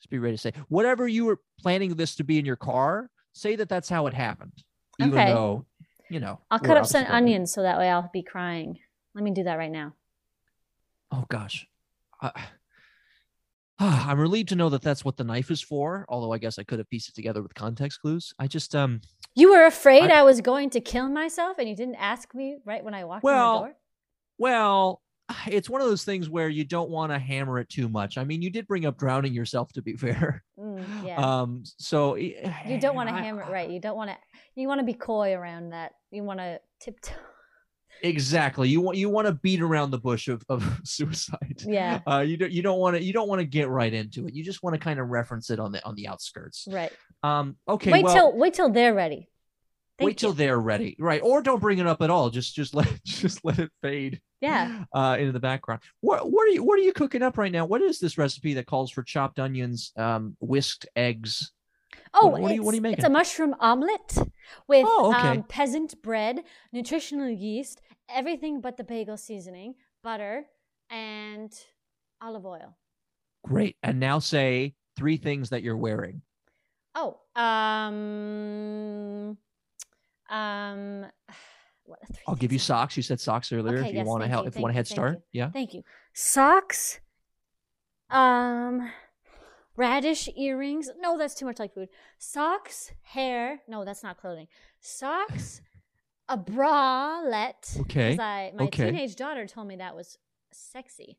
just 0.00 0.10
be 0.10 0.18
ready 0.18 0.36
to 0.36 0.40
say 0.40 0.52
whatever 0.68 1.08
you 1.08 1.24
were 1.24 1.38
planning 1.60 1.94
this 1.94 2.16
to 2.16 2.24
be 2.24 2.38
in 2.38 2.44
your 2.44 2.56
car. 2.56 3.10
Say 3.32 3.56
that 3.56 3.68
that's 3.68 3.88
how 3.88 4.06
it 4.08 4.14
happened, 4.14 4.52
even 5.00 5.14
Okay. 5.14 5.32
though 5.32 5.66
you 6.10 6.20
know. 6.20 6.40
I'll 6.50 6.58
cut 6.58 6.76
up 6.76 6.86
some 6.86 7.06
onions 7.06 7.52
so 7.52 7.62
that 7.62 7.78
way 7.78 7.88
I'll 7.88 8.10
be 8.12 8.22
crying. 8.22 8.78
Let 9.14 9.24
me 9.24 9.30
do 9.30 9.44
that 9.44 9.56
right 9.56 9.70
now. 9.72 9.94
Oh 11.10 11.24
gosh. 11.28 11.66
I, 12.20 12.30
I'm 13.78 14.20
relieved 14.20 14.50
to 14.50 14.56
know 14.56 14.68
that 14.68 14.82
that's 14.82 15.04
what 15.04 15.16
the 15.16 15.24
knife 15.24 15.50
is 15.50 15.60
for. 15.62 16.04
Although 16.08 16.32
I 16.32 16.38
guess 16.38 16.58
I 16.58 16.62
could 16.62 16.78
have 16.78 16.88
pieced 16.90 17.08
it 17.08 17.14
together 17.14 17.42
with 17.42 17.54
context 17.54 18.00
clues. 18.00 18.32
I 18.38 18.46
just 18.46 18.74
um. 18.74 19.00
You 19.34 19.50
were 19.50 19.64
afraid 19.64 20.10
I- 20.10 20.20
I, 20.20 20.22
was 20.22 20.42
going 20.42 20.68
to 20.70 20.80
kill 20.80 21.08
myself, 21.08 21.56
and 21.58 21.66
you 21.68 21.74
didn't 21.74 21.94
ask 21.94 22.34
me 22.34 22.58
right 22.66 22.84
when 22.84 22.92
I 22.94 23.04
walked 23.04 23.24
in 23.24 23.30
the 23.30 23.34
door. 23.58 23.74
Well, 24.42 25.00
it's 25.46 25.70
one 25.70 25.80
of 25.80 25.86
those 25.86 26.02
things 26.04 26.28
where 26.28 26.48
you 26.48 26.64
don't 26.64 26.90
want 26.90 27.12
to 27.12 27.18
hammer 27.18 27.60
it 27.60 27.68
too 27.68 27.88
much. 27.88 28.18
I 28.18 28.24
mean, 28.24 28.42
you 28.42 28.50
did 28.50 28.66
bring 28.66 28.86
up 28.86 28.98
drowning 28.98 29.32
yourself, 29.32 29.72
to 29.74 29.82
be 29.82 29.96
fair. 29.96 30.42
Mm, 30.58 30.84
yeah. 31.06 31.16
Um. 31.16 31.62
So 31.64 32.16
You 32.16 32.80
don't 32.80 32.96
want 32.96 33.08
to 33.08 33.14
hammer 33.14 33.42
it 33.42 33.50
right. 33.50 33.70
You 33.70 33.80
don't 33.80 33.96
want 33.96 34.10
to. 34.10 34.16
You 34.56 34.66
want 34.68 34.80
to 34.80 34.84
be 34.84 34.94
coy 34.94 35.32
around 35.32 35.70
that. 35.70 35.92
You 36.10 36.24
want 36.24 36.40
to 36.40 36.60
tiptoe. 36.80 37.14
Exactly. 38.02 38.68
You 38.68 38.80
want 38.80 38.98
you 38.98 39.08
want 39.08 39.28
to 39.28 39.32
beat 39.32 39.62
around 39.62 39.92
the 39.92 39.98
bush 39.98 40.26
of, 40.26 40.42
of 40.48 40.80
suicide. 40.84 41.62
Yeah. 41.64 42.00
Uh, 42.04 42.18
you 42.18 42.36
don't 42.36 42.50
you 42.50 42.62
don't 42.62 42.80
want 42.80 42.96
to 42.96 43.02
you 43.02 43.12
don't 43.12 43.28
want 43.28 43.38
to 43.38 43.46
get 43.46 43.68
right 43.68 43.92
into 43.92 44.26
it. 44.26 44.34
You 44.34 44.42
just 44.42 44.60
want 44.64 44.74
to 44.74 44.80
kind 44.80 44.98
of 44.98 45.08
reference 45.08 45.50
it 45.50 45.60
on 45.60 45.70
the 45.70 45.84
on 45.84 45.94
the 45.94 46.08
outskirts. 46.08 46.66
Right. 46.68 46.90
Um. 47.22 47.56
Okay. 47.68 47.92
wait 47.92 48.04
well, 48.04 48.14
till 48.14 48.36
wait 48.36 48.54
till 48.54 48.70
they're 48.70 48.94
ready. 48.94 49.28
Thank 49.98 50.08
wait 50.08 50.18
till 50.18 50.32
they're 50.32 50.58
ready 50.58 50.96
right 50.98 51.20
or 51.22 51.42
don't 51.42 51.60
bring 51.60 51.78
it 51.78 51.86
up 51.86 52.00
at 52.00 52.08
all 52.08 52.30
just 52.30 52.54
just 52.54 52.74
let 52.74 52.88
just 53.04 53.44
let 53.44 53.58
it 53.58 53.70
fade 53.82 54.20
Yeah. 54.42 54.84
uh 54.92 55.16
into 55.18 55.32
the 55.32 55.40
background 55.40 55.80
what 56.00 56.30
what 56.30 56.46
are 56.46 56.50
you 56.50 56.62
what 56.64 56.78
are 56.78 56.82
you 56.82 56.92
cooking 56.92 57.22
up 57.22 57.38
right 57.38 57.52
now 57.52 57.64
what 57.64 57.80
is 57.80 57.98
this 58.00 58.18
recipe 58.18 58.54
that 58.54 58.66
calls 58.66 58.90
for 58.90 59.02
chopped 59.04 59.38
onions 59.38 59.92
um 59.96 60.36
whisked 60.40 60.86
eggs 60.96 61.52
Oh, 62.14 62.26
what 62.26 62.50
are 62.50 62.54
you- 62.54 62.62
what 62.62 62.72
are 62.74 62.76
you 62.76 62.82
it's- 62.84 62.98
It's 62.98 63.06
a 63.06 63.10
mushroom 63.10 63.54
omelet 63.60 64.16
with 64.68 64.84
Oh, 64.88 65.12
okay. 65.14 65.28
um, 65.28 65.42
peasant 65.44 66.00
bread, 66.02 66.42
nutritional 66.72 67.28
yeast, 67.28 67.80
everything 68.08 68.60
but 68.60 68.76
the 68.76 68.84
bagel 68.84 69.16
seasoning, 69.16 69.74
butter, 70.02 70.44
and 70.90 71.52
olive 72.20 72.44
oil. 72.46 72.76
great 73.44 73.76
and 73.82 73.98
now 74.00 74.18
say 74.18 74.74
three 74.96 75.16
things 75.16 75.50
that 75.50 75.62
you're 75.62 75.76
wearing 75.76 76.22
Oh, 76.94 77.20
um, 77.36 79.38
um, 80.28 81.06
what 81.84 81.98
three 82.08 82.22
i'll 82.28 82.34
give 82.34 82.52
you 82.52 82.58
socks 82.58 82.96
you 82.96 83.02
said 83.02 83.20
socks 83.20 83.52
earlier 83.52 83.78
Okay, 83.78 83.88
if 83.88 83.92
you 83.92 83.98
yes, 83.98 84.06
want 84.06 84.22
to 84.22 84.28
help 84.28 84.44
you, 84.44 84.48
if 84.48 84.56
you 84.56 84.62
want 84.62 84.72
a 84.72 84.74
head 84.74 84.86
start 84.86 85.14
you. 85.32 85.40
yeah 85.40 85.50
Thank 85.50 85.74
you. 85.74 85.82
Socks. 86.14 87.00
Um, 88.10 88.90
radish 89.76 90.28
earrings. 90.36 90.90
No, 91.00 91.16
that's 91.16 91.34
too 91.34 91.46
much 91.46 91.58
like 91.58 91.72
food. 91.72 91.88
Socks, 92.18 92.92
hair. 93.02 93.60
No, 93.66 93.84
that's 93.84 94.02
not 94.02 94.18
clothing. 94.18 94.48
Socks, 94.80 95.62
a 96.28 96.36
bralette. 96.36 97.80
Okay, 97.80 98.18
I, 98.18 98.52
my 98.54 98.64
okay. 98.64 98.90
teenage 98.90 99.16
daughter 99.16 99.46
told 99.46 99.68
me 99.68 99.76
that 99.76 99.96
was 99.96 100.18
sexy. 100.52 101.16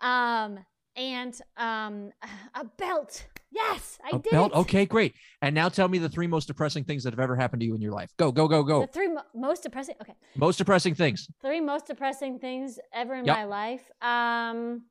Um, 0.00 0.60
and 0.96 1.38
um, 1.56 2.10
a 2.54 2.64
belt. 2.64 3.26
Yes, 3.50 3.98
I 4.04 4.16
a 4.16 4.18
did 4.18 4.30
belt 4.32 4.52
okay 4.52 4.84
great 4.84 5.14
and 5.40 5.54
now 5.54 5.68
tell 5.68 5.88
me 5.88 5.98
the 5.98 6.08
three 6.08 6.26
most 6.26 6.46
depressing 6.46 6.84
things 6.84 7.04
that 7.04 7.12
have 7.12 7.20
ever 7.20 7.36
happened 7.36 7.60
to 7.60 7.66
you 7.66 7.74
in 7.74 7.80
your 7.80 7.92
life 7.92 8.10
go 8.18 8.30
go 8.30 8.48
go 8.48 8.62
go 8.62 8.80
The 8.80 8.86
three 8.88 9.08
mo- 9.08 9.22
most 9.34 9.62
depressing. 9.62 9.94
Okay. 10.02 10.14
most 10.34 10.58
depressing 10.58 10.94
things 10.94 11.28
three 11.40 11.60
most 11.60 11.86
depressing 11.86 12.38
things 12.38 12.78
ever 12.92 13.14
in 13.14 13.24
Yep. 13.24 13.34
my 13.36 13.44
life. 13.44 13.90
Um, 14.02 14.82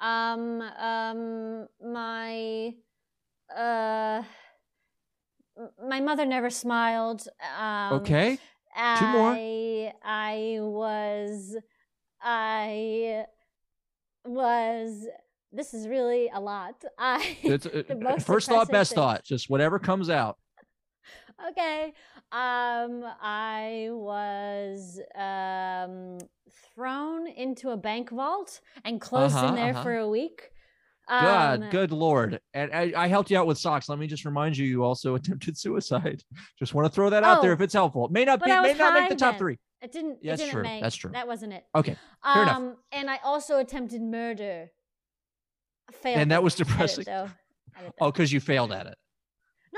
um, 0.00 0.60
um, 0.60 1.68
my, 1.84 2.74
uh, 3.56 4.22
my 5.88 6.00
mother 6.00 6.24
never 6.26 6.50
smiled. 6.50 7.26
Um, 7.58 8.00
okay. 8.00 8.38
Two 8.98 9.06
more. 9.08 9.32
I 9.38 9.92
I 10.04 10.58
was 10.60 11.56
I 12.20 13.24
was 14.28 15.06
this 15.52 15.72
is 15.74 15.88
really 15.88 16.30
a 16.34 16.40
lot. 16.40 16.74
I 16.98 17.36
It's, 17.42 17.66
uh, 17.66 18.18
first 18.20 18.48
thought, 18.48 18.68
best 18.68 18.90
things. 18.90 18.96
thought. 18.96 19.24
Just 19.24 19.48
whatever 19.48 19.78
comes 19.78 20.10
out. 20.10 20.36
okay. 21.50 21.92
Um 22.32 23.04
I 23.22 23.88
was 23.90 25.00
um 25.16 26.18
thrown 26.74 27.26
into 27.26 27.70
a 27.70 27.76
bank 27.76 28.10
vault 28.10 28.60
and 28.84 29.00
closed 29.00 29.36
Uh-huh, 29.36 29.48
in 29.48 29.54
there 29.54 29.70
uh-huh. 29.72 29.82
for 29.82 29.96
a 29.96 30.08
week. 30.08 30.50
God, 31.08 31.62
Um, 31.62 31.70
good 31.70 31.92
lord. 31.92 32.40
And 32.52 32.72
I, 32.74 32.92
I 32.96 33.06
helped 33.06 33.30
you 33.30 33.38
out 33.38 33.46
with 33.46 33.58
socks. 33.58 33.88
Let 33.88 33.98
me 34.00 34.08
just 34.08 34.24
remind 34.24 34.56
you, 34.56 34.66
you 34.66 34.82
also 34.82 35.14
attempted 35.18 35.56
suicide. 35.56 36.22
Just 36.58 36.74
want 36.74 36.86
to 36.86 36.92
throw 36.92 37.10
that 37.10 37.22
out 37.22 37.42
there 37.42 37.52
Oh, 37.52 37.54
if 37.54 37.60
it's 37.60 37.74
helpful. 37.74 38.06
It 38.06 38.10
may 38.12 38.24
not 38.24 38.42
be, 38.42 38.50
may 38.50 38.74
not 38.74 38.92
make 38.94 39.08
the 39.08 39.14
top 39.14 39.34
then. 39.34 39.38
three. 39.38 39.58
It 39.86 39.92
didn't. 39.92 40.18
That's 40.20 40.40
it 40.42 40.46
didn't 40.46 40.52
true, 40.54 40.62
Make, 40.64 40.82
that's 40.82 40.96
true. 40.96 41.12
That 41.12 41.28
wasn't 41.28 41.52
it. 41.52 41.64
Okay. 41.72 41.96
fair 42.24 42.42
enough. 42.42 42.56
Um, 42.56 42.76
and 42.90 43.08
I 43.08 43.18
also 43.22 43.58
attempted 43.58 44.02
murder. 44.02 44.72
Failed. 46.02 46.18
And 46.18 46.30
that 46.32 46.42
was 46.42 46.56
depressing. 46.56 47.04
It, 47.06 47.30
Oh, 48.00 48.10
because 48.10 48.32
you 48.32 48.40
failed 48.40 48.72
at 48.72 48.86
it. 48.86 48.96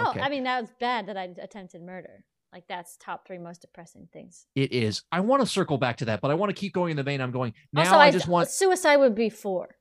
no, 0.01 0.11
okay. 0.11 0.21
I 0.21 0.29
mean 0.31 0.45
that 0.45 0.61
was 0.61 0.71
bad 0.79 1.09
that 1.09 1.17
I 1.17 1.29
attempted 1.43 1.83
murder. 1.83 2.25
Like 2.53 2.65
that's 2.69 2.97
top 2.97 3.27
three 3.27 3.39
most 3.39 3.61
depressing 3.61 4.09
things. 4.13 4.47
It 4.55 4.73
is. 4.73 5.03
I 5.13 5.21
want 5.21 5.43
to 5.43 5.47
circle 5.47 5.77
back 5.77 5.97
to 5.99 6.05
that, 6.07 6.21
but 6.23 6.31
I 6.31 6.35
want 6.35 6.49
to 6.49 6.55
keep 6.55 6.73
going 6.73 6.93
in 6.93 6.97
the 6.97 7.03
vein 7.03 7.21
I'm 7.21 7.33
going. 7.33 7.53
Now 7.73 7.83
also, 7.83 7.97
I 7.97 8.11
just 8.13 8.29
want. 8.29 8.49
suicide 8.49 8.97
would 8.97 9.15
be 9.15 9.29
four. 9.29 9.75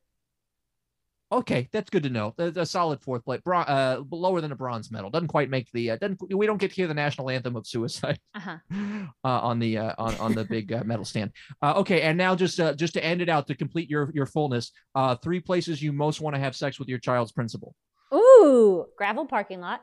Okay, 1.29 1.67
that's 1.73 1.89
good 1.89 2.03
to 2.03 2.09
know. 2.09 2.33
A 2.37 2.65
solid 2.65 3.01
fourth 3.01 3.25
place, 3.25 3.41
Bron- 3.43 3.67
uh, 3.67 4.01
lower 4.11 4.39
than 4.39 4.53
a 4.53 4.55
bronze 4.55 4.89
medal. 4.91 5.09
Doesn't 5.09 5.27
quite 5.27 5.49
make 5.49 5.69
the. 5.73 5.91
Uh, 5.91 5.97
doesn't 5.97 6.21
we 6.33 6.45
don't 6.45 6.57
get 6.57 6.69
to 6.69 6.75
hear 6.75 6.87
the 6.87 6.93
national 6.93 7.29
anthem 7.29 7.57
of 7.57 7.67
suicide 7.67 8.17
Uh 8.35 8.39
huh. 8.39 8.57
uh, 8.71 9.05
on 9.41 9.59
the 9.59 9.77
uh, 9.77 9.93
on 9.97 10.15
on 10.15 10.33
the 10.33 10.45
big 10.45 10.71
uh, 10.71 10.83
medal 10.85 11.03
stand. 11.03 11.31
Uh, 11.61 11.73
okay, 11.77 12.01
and 12.03 12.17
now 12.17 12.33
just 12.33 12.61
uh, 12.61 12.73
just 12.73 12.93
to 12.93 13.03
end 13.03 13.21
it 13.21 13.27
out 13.27 13.45
to 13.47 13.55
complete 13.55 13.89
your 13.89 14.09
your 14.13 14.25
fullness, 14.25 14.71
uh, 14.95 15.15
three 15.17 15.41
places 15.41 15.81
you 15.81 15.91
most 15.91 16.21
want 16.21 16.33
to 16.33 16.39
have 16.39 16.55
sex 16.55 16.79
with 16.79 16.87
your 16.87 16.99
child's 16.99 17.33
principal. 17.33 17.75
Ooh, 18.13 18.85
gravel 18.97 19.25
parking 19.25 19.59
lot, 19.59 19.81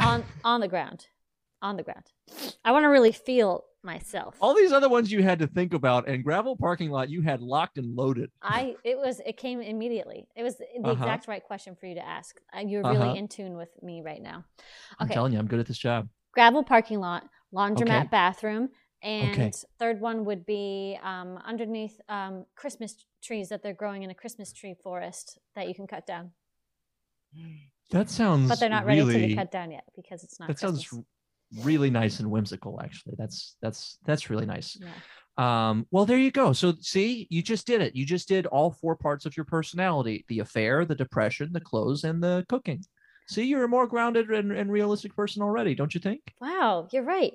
on 0.00 0.24
on 0.42 0.60
the 0.60 0.66
ground, 0.68 1.06
on 1.62 1.76
the 1.76 1.84
ground. 1.84 2.06
I 2.64 2.72
want 2.72 2.82
to 2.82 2.88
really 2.88 3.12
feel 3.12 3.64
myself. 3.82 4.36
All 4.40 4.54
these 4.54 4.72
other 4.72 4.88
ones 4.88 5.10
you 5.12 5.22
had 5.22 5.38
to 5.38 5.46
think 5.46 5.72
about, 5.74 6.08
and 6.08 6.22
gravel 6.24 6.56
parking 6.56 6.90
lot 6.90 7.08
you 7.10 7.22
had 7.22 7.40
locked 7.40 7.78
and 7.78 7.94
loaded. 7.96 8.30
I 8.42 8.76
it 8.84 8.96
was 8.98 9.20
it 9.24 9.36
came 9.36 9.60
immediately. 9.60 10.26
It 10.36 10.42
was 10.42 10.56
the 10.56 10.64
Uh-huh. 10.84 10.92
exact 10.92 11.28
right 11.28 11.42
question 11.42 11.76
for 11.76 11.86
you 11.86 11.94
to 11.94 12.04
ask. 12.06 12.40
You're 12.64 12.82
really 12.82 13.08
Uh-huh. 13.10 13.14
in 13.18 13.28
tune 13.28 13.56
with 13.56 13.70
me 13.82 14.02
right 14.02 14.22
now. 14.22 14.44
Okay. 14.58 14.64
I'm 15.00 15.08
telling 15.08 15.32
you, 15.32 15.38
I'm 15.38 15.46
good 15.46 15.60
at 15.60 15.66
this 15.66 15.78
job. 15.78 16.08
gravel 16.32 16.62
parking 16.62 17.00
lot, 17.00 17.28
laundromat, 17.52 18.00
Okay. 18.02 18.08
bathroom, 18.10 18.68
and 19.02 19.30
Okay. 19.30 19.50
third 19.78 20.00
one 20.00 20.24
would 20.24 20.44
be 20.46 20.98
um, 21.02 21.36
underneath 21.38 22.00
um, 22.08 22.46
Christmas 22.54 23.04
trees 23.22 23.48
that 23.48 23.62
they're 23.62 23.74
growing 23.74 24.02
in 24.04 24.10
a 24.10 24.14
Christmas 24.14 24.52
tree 24.52 24.74
forest 24.74 25.38
that 25.56 25.66
you 25.68 25.74
can 25.74 25.86
cut 25.88 26.06
down, 26.06 26.32
That 27.90 28.08
sounds. 28.10 28.48
but 28.48 28.60
they're 28.60 28.68
not 28.68 28.84
ready 28.86 29.00
to 29.00 29.06
be 29.28 29.34
cut 29.34 29.50
down 29.50 29.70
yet 29.72 29.84
because 29.96 30.22
it's 30.22 30.38
not. 30.38 30.46
That 30.48 30.58
sounds 30.58 30.80
Christmas. 30.86 31.04
r- 31.04 31.17
really 31.62 31.90
nice 31.90 32.20
and 32.20 32.30
whimsical. 32.30 32.80
Actually, 32.82 33.14
that's 33.18 33.56
that's 33.62 33.98
that's 34.04 34.30
really 34.30 34.46
nice. 34.46 34.78
Yeah. 34.80 34.88
Um, 35.38 35.86
well, 35.92 36.04
there 36.04 36.18
you 36.18 36.32
go. 36.32 36.52
So, 36.52 36.74
see, 36.80 37.28
you 37.30 37.42
just 37.42 37.64
did 37.64 37.80
it. 37.80 37.94
You 37.94 38.04
just 38.04 38.26
did 38.26 38.46
all 38.46 38.72
four 38.72 38.96
parts 38.96 39.24
of 39.24 39.36
your 39.36 39.44
personality 39.44 40.24
the 40.28 40.40
affair, 40.40 40.84
the 40.84 40.96
depression, 40.96 41.52
the 41.52 41.60
clothes, 41.60 42.04
and 42.04 42.22
the 42.22 42.44
cooking. 42.48 42.84
See, 43.28 43.44
you're 43.44 43.64
a 43.64 43.68
more 43.68 43.86
grounded 43.86 44.30
and, 44.30 44.50
and 44.50 44.72
realistic 44.72 45.14
person 45.14 45.42
already, 45.42 45.74
don't 45.74 45.94
you 45.94 46.00
think? 46.00 46.22
Wow, 46.40 46.88
you're 46.92 47.04
right. 47.04 47.34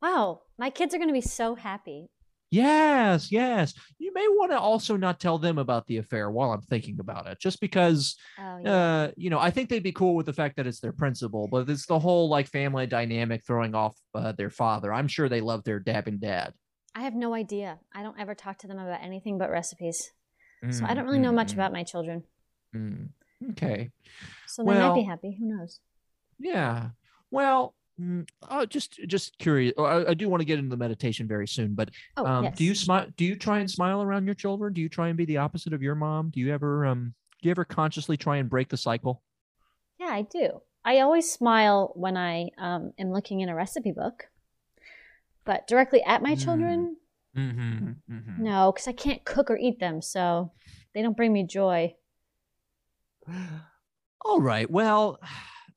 Wow, 0.00 0.42
my 0.58 0.70
kids 0.70 0.94
are 0.94 0.98
going 0.98 1.08
to 1.08 1.14
be 1.14 1.22
so 1.22 1.54
happy. 1.54 2.08
Yes, 2.56 3.30
yes. 3.30 3.74
You 3.98 4.12
may 4.14 4.26
want 4.28 4.50
to 4.52 4.58
also 4.58 4.96
not 4.96 5.20
tell 5.20 5.36
them 5.38 5.58
about 5.58 5.86
the 5.86 5.98
affair 5.98 6.30
while 6.30 6.52
I'm 6.52 6.62
thinking 6.62 6.98
about 7.00 7.26
it, 7.26 7.38
just 7.38 7.60
because, 7.60 8.16
Oh 8.38 8.58
yeah. 8.58 8.70
uh, 8.70 9.10
you 9.16 9.28
know, 9.28 9.38
I 9.38 9.50
think 9.50 9.68
they'd 9.68 9.82
be 9.82 9.92
cool 9.92 10.14
with 10.14 10.24
the 10.24 10.32
fact 10.32 10.56
that 10.56 10.66
it's 10.66 10.80
their 10.80 10.92
principal, 10.92 11.48
but 11.48 11.68
it's 11.68 11.84
the 11.86 11.98
whole 11.98 12.30
like 12.30 12.46
family 12.46 12.86
dynamic 12.86 13.44
throwing 13.46 13.74
off 13.74 13.94
uh, 14.14 14.32
their 14.32 14.48
father. 14.48 14.90
I'm 14.92 15.06
sure 15.08 15.28
they 15.28 15.42
love 15.42 15.64
their 15.64 15.78
dabbing 15.78 16.18
dad. 16.18 16.54
I 16.94 17.00
have 17.02 17.14
no 17.14 17.34
idea. 17.34 17.78
I 17.94 18.02
don't 18.02 18.18
ever 18.18 18.34
talk 18.34 18.56
to 18.58 18.66
them 18.66 18.78
about 18.78 19.02
anything 19.02 19.36
but 19.36 19.50
recipes, 19.50 20.12
so 20.70 20.80
I 20.86 20.88
Mm, 20.88 20.96
don't 20.96 21.04
really 21.04 21.18
know 21.20 21.32
much 21.32 21.50
mm, 21.50 21.54
about 21.54 21.72
my 21.72 21.84
children. 21.84 22.24
mm. 22.74 23.08
Okay. 23.50 23.90
So 24.46 24.62
they 24.64 24.70
might 24.78 24.94
be 24.94 25.02
happy. 25.02 25.36
Who 25.38 25.46
knows? 25.46 25.80
Yeah. 26.38 26.90
Well, 27.30 27.74
mm, 28.00 28.28
uh, 28.48 28.66
just 28.66 29.00
just 29.06 29.38
curious. 29.38 29.72
oh, 29.76 29.84
I, 29.84 30.10
I 30.10 30.14
do 30.14 30.28
want 30.28 30.40
to 30.40 30.44
get 30.44 30.58
into 30.58 30.70
the 30.70 30.76
meditation 30.76 31.26
very 31.28 31.48
soon, 31.48 31.74
but 31.74 31.90
Oh, 32.16 32.26
um, 32.26 32.44
yes. 32.44 32.56
do 32.56 32.64
you 32.64 32.74
smile? 32.74 33.06
Do 33.16 33.24
you 33.24 33.36
try 33.36 33.58
and 33.60 33.70
smile 33.70 34.02
around 34.02 34.26
your 34.26 34.34
children? 34.34 34.72
Do 34.72 34.80
you 34.80 34.88
try 34.88 35.08
and 35.08 35.16
be 35.16 35.24
the 35.24 35.38
opposite 35.38 35.72
of 35.72 35.82
your 35.82 35.94
mom? 35.94 36.30
Do 36.30 36.40
you 36.40 36.52
ever 36.52 36.86
um 36.86 37.14
do 37.42 37.48
you 37.48 37.50
ever 37.50 37.64
consciously 37.64 38.16
try 38.16 38.36
and 38.38 38.48
break 38.50 38.68
the 38.68 38.76
cycle? 38.76 39.22
Yeah, 39.98 40.08
I 40.08 40.22
do. 40.22 40.60
I 40.84 41.00
always 41.00 41.30
smile 41.30 41.92
when 41.96 42.16
I 42.16 42.50
um, 42.58 42.92
am 42.98 43.12
looking 43.12 43.40
in 43.40 43.48
a 43.48 43.54
recipe 43.54 43.92
book, 43.92 44.28
but 45.44 45.66
directly 45.66 46.02
at 46.02 46.22
my 46.22 46.34
Mm. 46.34 46.44
children, 46.44 46.96
Mm-hmm. 47.36 47.86
mm-hmm. 48.10 48.42
no, 48.42 48.72
because 48.72 48.88
I 48.88 48.92
can't 48.92 49.22
cook 49.24 49.50
or 49.50 49.58
eat 49.58 49.78
them, 49.80 50.00
so 50.00 50.52
they 50.94 51.02
don't 51.02 51.16
bring 51.16 51.32
me 51.32 51.44
joy. 51.44 51.94
All 54.24 54.40
right. 54.40 54.70
Well, 54.70 55.18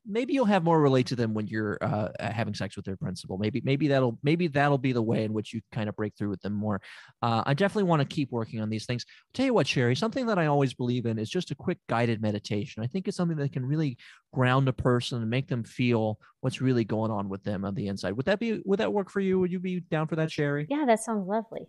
maybe 0.10 0.34
you'll 0.34 0.45
have 0.45 0.64
more 0.64 0.82
relate 0.82 1.07
to 1.07 1.16
them 1.16 1.34
when 1.34 1.47
you're 1.47 1.78
uh, 1.82 2.10
uh, 2.20 2.32
having 2.32 2.53
sex 2.53 2.76
with 2.76 2.86
their 2.86 2.97
principal. 2.97 3.38
Maybe 3.38 3.62
maybe 3.64 3.88
that'll 3.88 4.18
maybe 4.24 4.47
that'll 4.47 4.78
be 4.78 4.91
the 4.91 5.01
way 5.01 5.24
in 5.24 5.34
which 5.34 5.53
you 5.53 5.62
kind 5.72 5.88
of 5.88 5.95
break 5.95 6.16
through 6.18 6.30
with 6.30 6.41
them 6.41 6.53
more. 6.53 6.82
Uh, 7.22 7.43
I 7.45 7.53
definitely 7.53 7.84
want 7.84 8.01
to 8.01 8.07
keep 8.07 8.32
working 8.32 8.62
on 8.62 8.70
these 8.70 8.86
things. 8.86 9.05
tell 9.34 9.45
you 9.45 9.53
what, 9.53 9.68
Sherri, 9.68 9.95
something 9.95 10.26
that 10.26 10.39
I 10.39 10.47
always 10.47 10.74
believe 10.74 11.05
in 11.05 11.20
is 11.20 11.30
just 11.30 11.51
a 11.51 11.55
quick 11.55 11.78
guided 11.88 12.22
meditation. 12.22 12.84
I 12.84 12.88
think 12.88 13.07
it's 13.07 13.18
something 13.18 13.38
that 13.38 13.53
can 13.53 13.66
really 13.66 13.97
ground 14.34 14.68
a 14.68 14.74
person 14.74 15.22
and 15.22 15.30
make 15.30 15.47
them 15.47 15.64
feel 15.64 16.20
what's 16.41 16.62
really 16.62 16.84
going 16.84 17.12
on 17.12 17.30
with 17.30 17.43
them 17.43 17.64
on 17.64 17.76
the 17.76 17.88
inside. 17.88 18.14
Would 18.14 18.26
that 18.26 18.39
be 18.39 18.62
would 18.66 18.80
that 18.80 18.91
work 18.91 19.10
for 19.10 19.20
you? 19.20 19.39
Would 19.39 19.51
you 19.51 19.60
be 19.60 19.80
down 19.80 20.07
for 20.07 20.16
that, 20.16 20.32
Sherri? 20.32 20.68
Yeah, 20.70 20.86
that 20.88 20.99
sounds 21.01 21.28
lovely. 21.28 21.68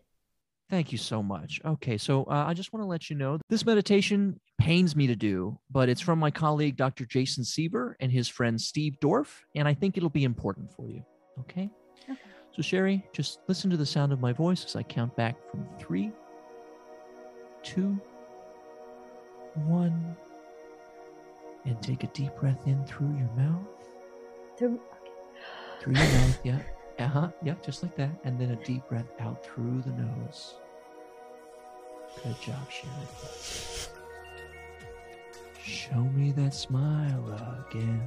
Thank 0.71 0.93
you 0.93 0.99
so 0.99 1.21
much. 1.21 1.61
Okay, 1.65 1.99
so 1.99 2.23
uh, 2.25 2.45
I 2.47 2.55
just 2.55 2.73
want 2.73 2.85
to 2.85 2.87
let 2.87 3.11
you 3.11 3.17
know 3.17 3.39
this 3.49 3.67
meditation 3.67 4.39
pains 4.59 4.95
me 4.95 5.09
to 5.09 5.17
do, 5.17 5.59
but 5.69 5.89
it's 5.89 6.01
from 6.01 6.21
my 6.21 6.31
colleague 6.31 6.77
Dr. 6.77 7.05
Jason 7.05 7.45
Seaver 7.45 7.97
and 7.99 8.13
his 8.13 8.29
friend 8.29 8.61
Steve 8.61 8.97
Dorff, 9.03 9.41
and 9.57 9.67
I 9.67 9.75
think 9.75 9.97
it'll 9.97 10.09
be 10.11 10.23
important 10.23 10.73
for 10.73 10.89
you. 10.89 11.05
Okay? 11.41 11.69
Okay. 12.09 12.21
So, 12.55 12.63
Sherri, 12.63 13.05
just 13.13 13.41
listen 13.49 13.69
to 13.71 13.77
the 13.77 13.87
sound 13.87 14.13
of 14.13 14.21
my 14.21 14.33
voice 14.33 14.65
as 14.65 14.77
I 14.77 14.85
count 14.85 15.15
back 15.17 15.35
from 15.51 15.67
three, 15.81 16.13
two, 17.65 18.01
one, 19.55 20.17
and 21.65 21.83
take 21.83 22.05
a 22.05 22.09
deep 22.09 22.35
breath 22.37 22.67
in 22.67 22.85
through 22.85 23.17
your 23.17 23.31
mouth. 23.37 23.67
Through, 24.57 24.81
Through 25.81 25.95
your 25.95 26.05
mouth, 26.05 26.41
yeah. 26.45 26.59
Uh 27.01 27.07
huh. 27.07 27.29
Yeah, 27.43 27.55
just 27.65 27.83
like 27.83 27.97
that. 27.97 28.11
And 28.25 28.39
then 28.39 28.51
a 28.51 28.57
deep 28.57 28.87
breath 28.87 29.11
out 29.21 29.43
through 29.43 29.83
the 29.87 29.93
nose. 29.93 30.57
Good 32.23 32.39
job, 32.43 32.71
Sherri. 32.71 33.89
Show 35.65 36.03
me 36.03 36.33
that 36.33 36.53
smile 36.53 37.65
again. 37.71 38.07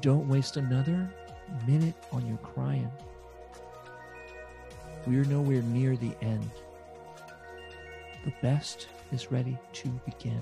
Don't 0.00 0.28
waste 0.28 0.56
another 0.56 1.10
minute 1.66 1.96
on 2.12 2.26
your 2.28 2.38
crying. 2.38 2.90
We're 5.04 5.24
nowhere 5.24 5.62
near 5.62 5.96
the 5.96 6.12
end. 6.22 6.48
The 8.24 8.32
best 8.40 8.86
is 9.10 9.32
ready 9.32 9.58
to 9.72 9.88
begin. 10.04 10.40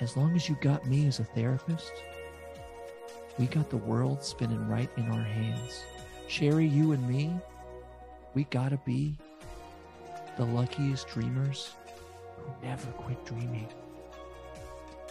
As 0.00 0.16
long 0.16 0.34
as 0.34 0.48
you 0.48 0.56
got 0.60 0.86
me 0.86 1.06
as 1.06 1.20
a 1.20 1.24
therapist, 1.24 1.92
we 3.38 3.46
got 3.46 3.70
the 3.70 3.76
world 3.76 4.22
spinning 4.22 4.66
right 4.68 4.90
in 4.96 5.08
our 5.10 5.22
hands. 5.22 5.84
Sherri, 6.26 6.66
you 6.66 6.92
and 6.92 7.08
me, 7.08 7.32
we 8.34 8.44
gotta 8.44 8.78
be 8.84 9.16
the 10.36 10.44
luckiest 10.44 11.08
dreamers 11.08 11.70
who 12.36 12.66
never 12.66 12.90
quit 12.92 13.24
dreaming. 13.24 13.68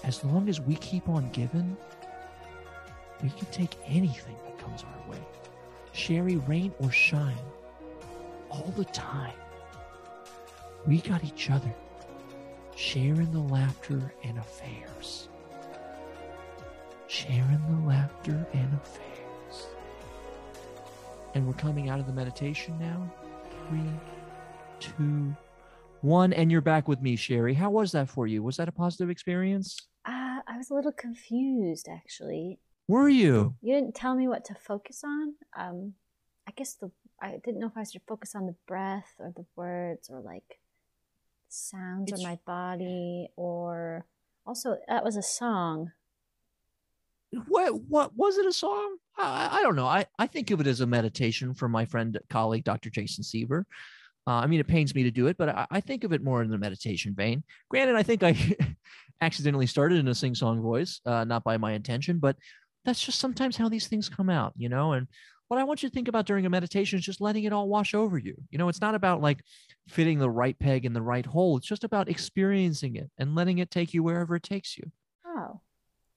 As 0.04 0.24
long 0.24 0.50
as 0.50 0.60
we 0.60 0.76
keep 0.76 1.08
on 1.08 1.30
giving, 1.32 1.76
we 3.24 3.30
can 3.30 3.46
take 3.48 3.78
anything 3.86 4.36
that 4.46 4.60
comes 4.60 4.84
our 4.84 5.12
way. 5.12 5.20
Sherri, 5.94 6.36
rain 6.36 6.74
or 6.80 6.92
shine, 6.92 7.34
all 8.50 8.74
the 8.76 8.86
time. 8.86 9.34
We 10.86 11.00
got 11.00 11.24
each 11.24 11.50
other, 11.50 11.74
sharing 12.76 13.32
the 13.32 13.40
laughter 13.40 14.14
and 14.24 14.38
affairs 14.38 15.30
sharing 17.08 17.62
the 17.82 17.88
laughter 17.88 18.46
and 18.54 18.74
affairs. 18.74 19.68
And 21.34 21.46
we're 21.48 21.54
coming 21.54 21.90
out 21.90 22.00
of 22.00 22.08
the 22.08 22.14
meditation 22.14 22.78
now. 22.80 23.10
Three, 23.70 23.90
two, 24.80 25.36
one. 26.02 26.34
And 26.34 26.52
you're 26.52 26.62
back 26.62 26.88
with 26.88 27.02
me, 27.02 27.16
Sherri. 27.16 27.54
How 27.54 27.70
was 27.70 27.92
that 27.94 28.10
for 28.10 28.28
you? 28.28 28.44
Was 28.44 28.58
that 28.58 28.68
a 28.68 28.72
positive 28.72 29.10
experience? 29.10 29.78
uh, 30.06 30.40
I 30.48 30.58
was 30.58 30.70
a 30.70 30.74
little 30.74 30.92
confused 30.94 31.88
actually. 31.92 32.60
Were 32.88 33.10
you? 33.10 33.56
You 33.62 33.76
didn't 33.76 33.96
tell 33.96 34.16
me 34.16 34.28
what 34.30 34.46
to 34.46 34.56
focus 34.56 35.04
on. 35.04 35.34
Um, 35.58 35.94
I 36.48 36.52
guess 36.56 36.76
the 36.76 36.90
I 37.22 37.40
didn't 37.44 37.60
know 37.60 37.68
if 37.68 37.76
I 37.76 37.84
should 37.84 38.04
focus 38.08 38.34
on 38.36 38.46
the 38.46 38.56
breath 38.68 39.14
or 39.20 39.34
the 39.36 39.46
words 39.56 40.10
or 40.10 40.22
like 40.22 40.60
sounds 41.50 42.12
It's- 42.12 42.20
on 42.24 42.30
my 42.32 42.40
body 42.46 43.28
or 43.36 44.06
also 44.46 44.78
that 44.88 45.04
was 45.04 45.18
a 45.18 45.22
song. 45.22 45.92
What 47.48 47.82
what 47.84 48.16
was 48.16 48.38
it 48.38 48.46
a 48.46 48.54
song? 48.54 48.98
I, 49.18 49.60
I- 49.60 49.62
don't 49.62 49.76
know. 49.76 49.88
I, 49.88 50.06
I 50.18 50.28
think 50.28 50.52
of 50.52 50.62
it 50.62 50.68
as 50.68 50.82
a 50.82 50.88
meditation 50.88 51.54
from 51.54 51.72
my 51.72 51.86
friend 51.86 52.18
colleague 52.30 52.64
Dr. 52.64 52.90
Jason 52.90 53.24
Seaver. 53.24 53.66
Uh, 54.26 54.32
I 54.42 54.48
mean, 54.48 54.60
it 54.60 54.68
pains 54.68 54.94
me 54.94 55.04
to 55.04 55.12
do 55.12 55.28
it, 55.28 55.38
but 55.38 55.50
I, 55.50 55.68
I 55.72 55.80
think 55.82 56.04
of 56.04 56.12
it 56.12 56.22
more 56.24 56.42
in 56.42 56.50
the 56.50 56.58
meditation 56.58 57.14
vein. 57.16 57.44
Granted, 57.70 57.96
I 57.96 58.04
think 58.04 58.24
I 58.24 58.36
accidentally 59.22 59.68
started 59.68 60.00
in 60.00 60.08
a 60.10 60.16
sing 60.16 60.36
song 60.36 60.62
voice, 60.62 61.00
uh, 61.06 61.24
not 61.24 61.44
by 61.46 61.58
my 61.58 61.72
intention, 61.74 62.20
but 62.20 62.36
that's 62.84 63.00
just 63.02 63.20
sometimes 63.20 63.56
how 63.56 63.70
these 63.70 63.88
things 63.88 64.10
come 64.10 64.30
out, 64.30 64.54
you 64.58 64.68
know. 64.68 64.94
And 64.94 65.08
what 65.48 65.60
I 65.60 65.64
want 65.64 65.82
you 65.82 65.88
to 65.90 65.94
think 65.96 66.10
about 66.10 66.26
during 66.26 66.46
a 66.46 66.50
meditation 66.50 67.00
is 67.00 67.06
just 67.06 67.22
letting 67.22 67.46
it 67.46 67.54
all 67.54 67.70
wash 67.70 67.94
over 67.94 68.18
you. 68.18 68.36
You 68.50 68.58
know, 68.58 68.68
it's 68.68 68.82
not 68.82 68.96
about 68.96 69.22
like 69.22 69.40
fitting 69.88 70.20
the 70.20 70.30
right 70.30 70.58
peg 70.60 70.86
in 70.86 70.92
the 70.92 71.02
right 71.02 71.26
hole. 71.26 71.56
It's 71.56 71.68
just 71.68 71.86
about 71.86 72.10
experiencing 72.10 72.98
it 72.98 73.10
and 73.18 73.34
letting 73.34 73.60
it 73.60 73.72
take 73.72 73.94
you 73.94 74.04
wherever 74.04 74.36
it 74.36 74.44
takes 74.44 74.78
you. 74.78 74.92
Oh, 75.26 75.62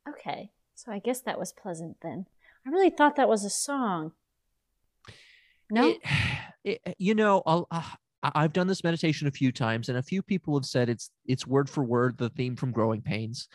okay. 0.08 0.50
So 0.82 0.90
I 0.90 0.98
guess 0.98 1.20
that 1.22 1.38
was 1.38 1.52
pleasant 1.52 1.98
then. 2.02 2.24
I 2.66 2.70
really 2.70 2.88
thought 2.88 3.16
that 3.16 3.28
was 3.28 3.44
a 3.44 3.50
song. 3.50 4.12
No, 5.70 5.88
It, 5.88 6.00
it- 6.86 6.94
you 6.98 7.14
know, 7.14 7.42
uh, 7.44 7.64
I- 7.70 8.32
I've 8.34 8.52
done 8.54 8.66
this 8.66 8.82
meditation 8.82 9.26
a 9.28 9.30
few 9.30 9.52
times, 9.52 9.90
and 9.90 9.98
a 9.98 10.02
few 10.02 10.22
people 10.22 10.56
have 10.56 10.64
said 10.64 10.88
it's 10.88 11.10
it's 11.26 11.46
word 11.46 11.68
for 11.68 11.84
word 11.84 12.16
the 12.16 12.30
theme 12.30 12.56
from 12.56 12.72
Growing 12.72 13.02
Pains, 13.02 13.48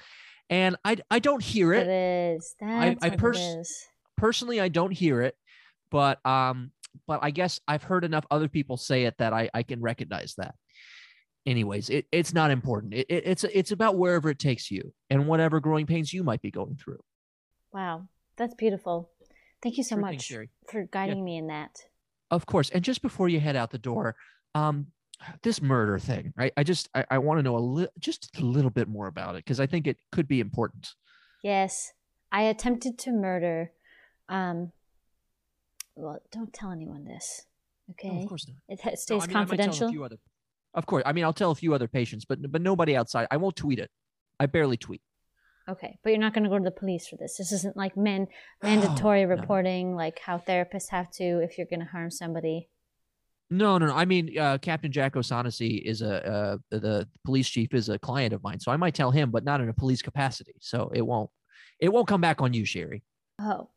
and 0.52 0.76
I 0.86 0.98
I 1.10 1.18
don't 1.20 1.42
hear 1.44 1.74
it 1.74 1.88
it 1.88 2.36
is. 2.36 2.56
That's 2.60 3.04
I 3.04 3.10
what 3.10 3.18
pers- 3.18 3.38
it 3.40 3.60
is. 3.60 3.86
personally. 4.18 4.60
I 4.62 4.68
don't 4.68 4.92
hear 4.92 5.22
it, 5.22 5.36
but 5.90 6.24
um, 6.26 6.72
but 7.08 7.20
I 7.24 7.32
guess 7.32 7.60
I've 7.68 7.84
heard 7.84 8.04
enough 8.06 8.26
other 8.30 8.48
people 8.48 8.78
say 8.78 9.06
it 9.06 9.18
that 9.18 9.34
I 9.34 9.50
I 9.54 9.64
can 9.64 9.82
recognize 9.82 10.36
that. 10.38 10.54
Anyways, 11.48 11.92
it, 11.92 12.08
it's 12.12 12.34
not 12.34 12.50
important. 12.50 12.96
It, 12.96 13.06
it, 13.08 13.24
it's 13.28 13.44
it's 13.44 13.72
about 13.72 13.98
wherever 13.98 14.30
it 14.30 14.40
takes 14.40 14.72
you 14.72 14.94
and 15.12 15.28
whatever 15.28 15.60
growing 15.60 15.86
pains 15.86 16.12
you 16.12 16.24
might 16.24 16.42
be 16.42 16.50
going 16.50 16.76
through. 16.76 17.02
Wow, 17.76 18.08
that's 18.38 18.54
beautiful. 18.56 19.12
Thank 19.62 19.76
you 19.78 19.84
so 19.84 19.96
Sure 19.96 20.02
much 20.02 20.22
Sherri. 20.24 20.50
for 20.72 20.88
guiding 20.92 21.26
me 21.26 21.36
in 21.38 21.48
that. 21.48 21.72
Of 22.32 22.46
course. 22.46 22.70
And 22.70 22.82
just 22.82 23.02
before 23.02 23.28
you 23.28 23.42
head 23.42 23.58
out 23.58 23.72
the 23.72 23.78
door, 23.78 24.16
um, 24.56 24.88
this 25.44 25.62
murder 25.62 26.00
thing, 26.00 26.32
right? 26.38 26.54
I 26.56 26.64
just 26.64 26.88
I, 26.96 27.04
I 27.12 27.18
want 27.18 27.40
to 27.40 27.44
know 27.44 27.58
a 27.58 27.60
little 27.60 27.92
just 28.00 28.30
a 28.38 28.42
little 28.42 28.70
bit 28.72 28.88
more 28.88 29.08
about 29.08 29.36
it 29.36 29.44
because 29.44 29.60
I 29.60 29.66
think 29.68 29.88
it 29.88 29.98
could 30.14 30.26
be 30.26 30.40
important. 30.40 30.94
Yes, 31.44 31.92
I 32.32 32.44
attempted 32.44 32.98
to 33.00 33.12
murder. 33.12 33.72
Um, 34.30 34.72
well, 35.98 36.20
don't 36.32 36.54
tell 36.54 36.72
anyone 36.72 37.04
this, 37.04 37.46
okay? 37.92 38.10
No, 38.10 38.22
of 38.24 38.30
course 38.30 38.48
not. 38.48 38.56
It 38.70 38.80
ha- 38.82 38.90
No, 38.92 38.96
stays 38.96 39.24
I 39.24 39.28
mean, 39.28 39.36
I 39.36 39.40
might 39.42 39.48
tell 39.48 39.54
a 39.56 39.68
confidential. 39.68 40.04
other- 40.06 40.18
of 40.74 40.86
course. 40.86 41.04
I 41.06 41.12
mean, 41.14 41.26
I'll 41.26 41.34
tell 41.34 41.52
a 41.52 41.56
few 41.56 41.74
other 41.74 41.88
patients, 41.90 42.24
but 42.24 42.40
but 42.50 42.62
nobody 42.62 42.96
outside. 42.96 43.28
I 43.32 43.36
won't 43.38 43.58
tweet 43.58 43.80
it. 43.80 43.92
I 44.40 44.46
barely 44.46 44.78
tweet. 44.78 45.02
Okay, 45.68 45.98
but 46.04 46.12
you're 46.12 46.20
not 46.20 46.34
going 46.34 46.44
to 46.44 46.50
go 46.50 46.58
to 46.60 46.64
the 46.64 46.70
police 46.72 47.08
for 47.08 47.16
this. 47.18 47.38
This 47.38 47.52
isn't 47.52 47.76
like 47.76 47.98
men 47.98 48.28
mandatory 48.64 49.24
No. 49.24 49.30
reporting, 49.30 49.96
like 49.96 50.20
how 50.20 50.38
therapists 50.38 50.90
have 50.90 51.10
to 51.14 51.40
if 51.44 51.58
you're 51.58 51.66
going 51.68 51.80
to 51.80 51.86
harm 51.88 52.12
somebody. 52.12 52.70
No, 53.50 53.78
no, 53.78 53.88
no. 53.88 53.94
I 53.96 54.06
mean, 54.06 54.38
uh, 54.38 54.58
Captain 54.60 54.92
Jack 54.92 55.16
O'Shaughnessy 55.16 55.78
is 55.78 56.02
a 56.02 56.28
uh, 56.28 56.58
the 56.72 57.08
police 57.24 57.48
chief 57.50 57.74
is 57.74 57.90
a 57.90 58.00
client 58.00 58.34
of 58.34 58.42
mine, 58.44 58.60
so 58.60 58.72
I 58.72 58.78
might 58.78 58.96
tell 58.96 59.12
him, 59.12 59.30
but 59.32 59.44
not 59.44 59.62
in 59.62 59.70
a 59.70 59.74
police 59.74 60.02
capacity. 60.02 60.54
So 60.62 60.92
it 60.94 61.04
won't 61.04 61.30
it 61.80 61.92
won't 61.94 62.08
come 62.08 62.22
back 62.22 62.42
on 62.42 62.54
you, 62.54 62.66
Sherri. 62.66 63.04
Oh, 63.40 63.70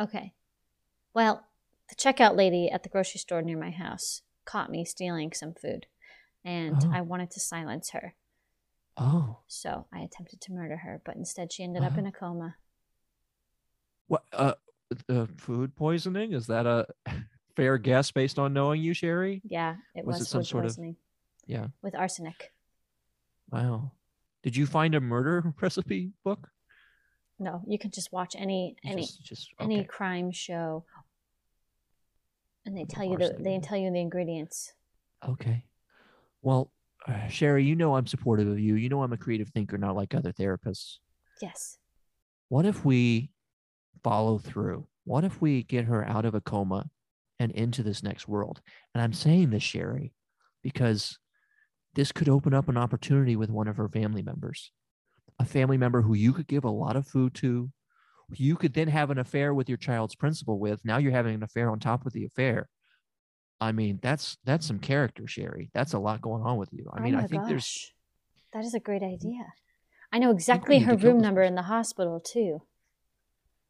okay. 0.00 0.34
Well, 1.14 1.44
the 1.88 1.96
checkout 1.96 2.36
lady 2.36 2.70
at 2.70 2.82
the 2.84 2.88
grocery 2.88 3.18
store 3.18 3.42
near 3.42 3.58
my 3.58 3.70
house 3.70 4.22
caught 4.44 4.70
me 4.70 4.84
stealing 4.84 5.32
some 5.32 5.54
food, 5.54 5.86
and 6.44 6.76
Oh. 6.84 6.90
I 6.94 7.00
wanted 7.00 7.30
to 7.32 7.40
silence 7.40 7.90
her. 7.90 8.14
Oh, 9.02 9.38
So 9.46 9.86
I 9.94 10.00
attempted 10.00 10.40
to 10.42 10.52
murder 10.52 10.76
her, 10.76 11.00
but 11.06 11.16
instead 11.16 11.52
she 11.52 11.62
ended 11.64 11.82
up 11.82 11.96
in 11.96 12.04
a 12.06 12.12
coma. 12.12 12.56
what? 14.08 14.24
Uh, 14.32 14.52
uh, 15.08 15.26
food 15.38 15.74
poisoning? 15.74 16.32
Is 16.34 16.46
that 16.48 16.66
a 16.66 16.86
fair 17.56 17.78
guess 17.78 18.10
based 18.10 18.38
on 18.38 18.52
knowing 18.52 18.82
you, 18.82 18.92
Sherri? 18.92 19.40
Yeah, 19.44 19.76
it 19.94 20.04
Was 20.04 20.18
was, 20.18 20.22
it 20.22 20.30
some 20.30 20.40
food 20.42 20.46
sort 20.48 20.64
of- 20.66 20.70
poisoning 20.72 20.96
Yeah. 21.46 21.68
with 21.82 21.94
arsenic. 21.94 22.52
Wow. 23.50 23.92
Did 24.42 24.54
you 24.56 24.66
find 24.66 24.94
a 24.94 25.00
murder 25.00 25.54
recipe 25.62 26.12
book? 26.22 26.50
No, 27.38 27.62
you 27.66 27.78
can 27.78 27.90
just 27.90 28.12
watch 28.12 28.36
any 28.36 28.76
any 28.84 29.02
just, 29.02 29.24
just 29.24 29.48
any 29.58 29.82
crime 29.84 30.30
show, 30.30 30.84
and 32.66 32.76
they 32.76 32.84
tell 32.84 33.02
you 33.04 33.16
the 33.16 33.34
they 33.38 33.58
tell 33.60 33.78
you 33.78 33.90
the 33.90 33.98
ingredients. 34.00 34.74
Okay. 35.26 35.64
Well, 36.42 36.70
uh, 37.08 37.28
Sherri, 37.28 37.64
you 37.64 37.76
know 37.76 37.96
I'm 37.96 38.06
supportive 38.06 38.48
of 38.48 38.58
you. 38.60 38.74
You 38.74 38.88
know 38.88 39.02
I'm 39.02 39.12
a 39.12 39.16
creative 39.16 39.48
thinker, 39.48 39.78
not 39.78 39.96
like 39.96 40.14
other 40.14 40.32
therapists. 40.32 40.98
Yes. 41.40 41.78
What 42.48 42.66
if 42.66 42.84
we 42.84 43.30
follow 44.02 44.38
through? 44.38 44.86
What 45.04 45.24
if 45.24 45.40
we 45.40 45.62
get 45.62 45.86
her 45.86 46.06
out 46.06 46.24
of 46.24 46.34
a 46.34 46.40
coma 46.40 46.88
and 47.38 47.52
into 47.52 47.82
this 47.82 48.02
next 48.02 48.28
world? 48.28 48.60
And 48.94 49.02
I'm 49.02 49.12
saying 49.12 49.50
this, 49.50 49.62
Sherri, 49.62 50.12
because 50.62 51.18
this 51.94 52.12
could 52.12 52.28
open 52.28 52.54
up 52.54 52.68
an 52.68 52.76
opportunity 52.76 53.36
with 53.36 53.50
one 53.50 53.68
of 53.68 53.76
her 53.76 53.88
family 53.88 54.22
members, 54.22 54.70
a 55.38 55.44
family 55.44 55.76
member 55.76 56.02
who 56.02 56.14
you 56.14 56.32
could 56.32 56.46
give 56.46 56.64
a 56.64 56.70
lot 56.70 56.96
of 56.96 57.06
food 57.06 57.34
to. 57.36 57.70
You 58.32 58.54
could 58.56 58.74
then 58.74 58.88
have 58.88 59.10
an 59.10 59.18
affair 59.18 59.54
with 59.54 59.68
your 59.68 59.78
child's 59.78 60.14
principal 60.14 60.60
with. 60.60 60.84
Now 60.84 60.98
you're 60.98 61.10
having 61.10 61.34
an 61.34 61.42
affair 61.42 61.70
on 61.70 61.80
top 61.80 62.06
of 62.06 62.12
the 62.12 62.24
affair. 62.24 62.68
I 63.60 63.72
mean, 63.72 63.98
that's 64.02 64.38
that's 64.44 64.66
some 64.66 64.78
character, 64.78 65.26
Sherri. 65.26 65.70
That's 65.74 65.92
a 65.92 65.98
lot 65.98 66.22
going 66.22 66.42
on 66.42 66.56
with 66.56 66.70
you. 66.72 66.86
I 66.92 66.98
oh 66.98 67.02
mean, 67.02 67.14
I 67.14 67.26
think 67.26 67.46
there's 67.46 67.92
that 68.52 68.64
is 68.64 68.74
a 68.74 68.80
great 68.80 69.02
mm-hmm. 69.02 69.14
idea. 69.14 69.52
I 70.12 70.18
know 70.18 70.30
exactly 70.30 70.78
need 70.78 70.86
her 70.86 70.96
room 70.96 71.20
number 71.20 71.42
person. 71.42 71.52
in 71.52 71.54
the 71.56 71.62
hospital 71.62 72.20
too. 72.20 72.62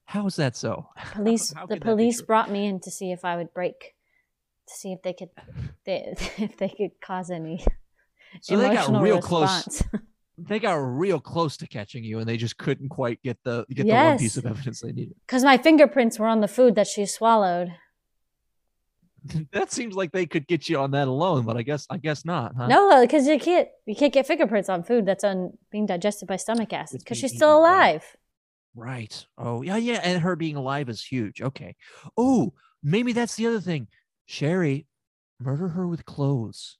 how 0.06 0.26
is 0.26 0.36
that 0.36 0.56
so? 0.56 0.88
Police 1.12 1.52
How 1.56 1.66
the 1.66 1.74
could 1.74 1.82
that 1.82 1.84
be 1.84 1.90
police 1.90 2.22
brought 2.22 2.50
me 2.50 2.66
in 2.66 2.80
to 2.80 2.90
see 2.90 3.10
if 3.10 3.24
I 3.24 3.36
would 3.36 3.52
break 3.52 3.94
to 4.68 4.74
see 4.74 4.92
if 4.92 5.02
they 5.02 5.12
could 5.12 5.30
they, 5.84 6.14
if 6.38 6.56
they 6.56 6.68
could 6.68 6.92
cause 7.04 7.30
any 7.30 7.64
So 8.42 8.56
they 8.56 8.68
got 8.68 8.88
emotional 8.88 9.02
real 9.02 9.20
close. 9.20 9.82
They 10.38 10.58
got 10.58 10.72
real 10.72 11.20
close 11.20 11.58
to 11.58 11.66
catching 11.66 12.02
you, 12.02 12.18
and 12.18 12.26
they 12.26 12.38
just 12.38 12.56
couldn't 12.56 12.88
quite 12.88 13.22
get 13.22 13.36
the 13.44 13.66
get 13.68 13.86
the 13.86 13.92
one 13.92 14.18
piece 14.18 14.38
of 14.38 14.46
evidence 14.46 14.80
they 14.80 14.92
needed. 14.92 15.14
Cuz 15.26 15.44
my 15.44 15.58
fingerprints 15.58 16.18
were 16.18 16.28
on 16.28 16.40
the 16.40 16.48
food 16.48 16.76
that 16.76 16.86
she 16.86 17.04
swallowed. 17.04 17.74
that 19.52 19.70
seems 19.70 19.94
like 19.94 20.12
they 20.12 20.26
could 20.26 20.46
get 20.46 20.68
you 20.68 20.78
on 20.78 20.90
that 20.92 21.08
alone, 21.08 21.44
but 21.44 21.56
I 21.56 21.62
guess 21.62 21.86
I 21.90 21.96
guess 21.96 22.24
not, 22.24 22.54
huh? 22.56 22.66
No, 22.66 22.90
uh, 22.90 23.00
because 23.00 23.26
you 23.26 23.38
can't 23.38 23.68
you 23.86 23.94
can't 23.94 24.12
get 24.12 24.26
fingerprints 24.26 24.68
on 24.68 24.82
food 24.82 25.06
that's 25.06 25.24
on 25.24 25.56
being 25.70 25.86
digested 25.86 26.28
by 26.28 26.36
stomach 26.36 26.72
acid 26.72 27.00
because 27.00 27.18
she's 27.18 27.34
still 27.34 27.58
alive. 27.58 28.16
Right. 28.74 29.26
Oh 29.36 29.62
yeah, 29.62 29.76
yeah. 29.76 30.00
And 30.02 30.22
her 30.22 30.36
being 30.36 30.56
alive 30.56 30.88
is 30.88 31.04
huge. 31.04 31.42
Okay. 31.42 31.74
Oh, 32.16 32.52
maybe 32.82 33.12
that's 33.12 33.34
the 33.34 33.46
other 33.46 33.60
thing. 33.60 33.88
Sherri, 34.26 34.86
murder 35.40 35.68
her 35.68 35.86
with 35.86 36.04
clothes. 36.04 36.78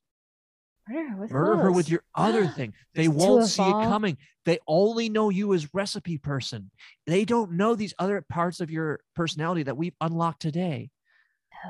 Murder 0.88 1.09
her 1.11 1.16
with 1.16 1.30
Murder 1.30 1.57
her 1.62 1.72
with 1.72 1.88
your 1.88 2.03
other 2.14 2.47
thing. 2.57 2.74
They 2.95 3.09
won't 3.09 3.49
see 3.49 3.68
it 3.68 3.72
coming. 3.72 4.16
They 4.45 4.59
only 4.66 5.09
know 5.09 5.28
you 5.28 5.53
as 5.53 5.72
recipe 5.74 6.16
person. 6.16 6.70
They 7.07 7.24
don't 7.24 7.53
know 7.53 7.74
these 7.74 7.95
other 7.99 8.24
parts 8.28 8.61
of 8.61 8.70
your 8.70 9.01
personality 9.14 9.64
that 9.64 9.76
we've 9.76 9.95
unlocked 10.01 10.41
today. 10.41 10.91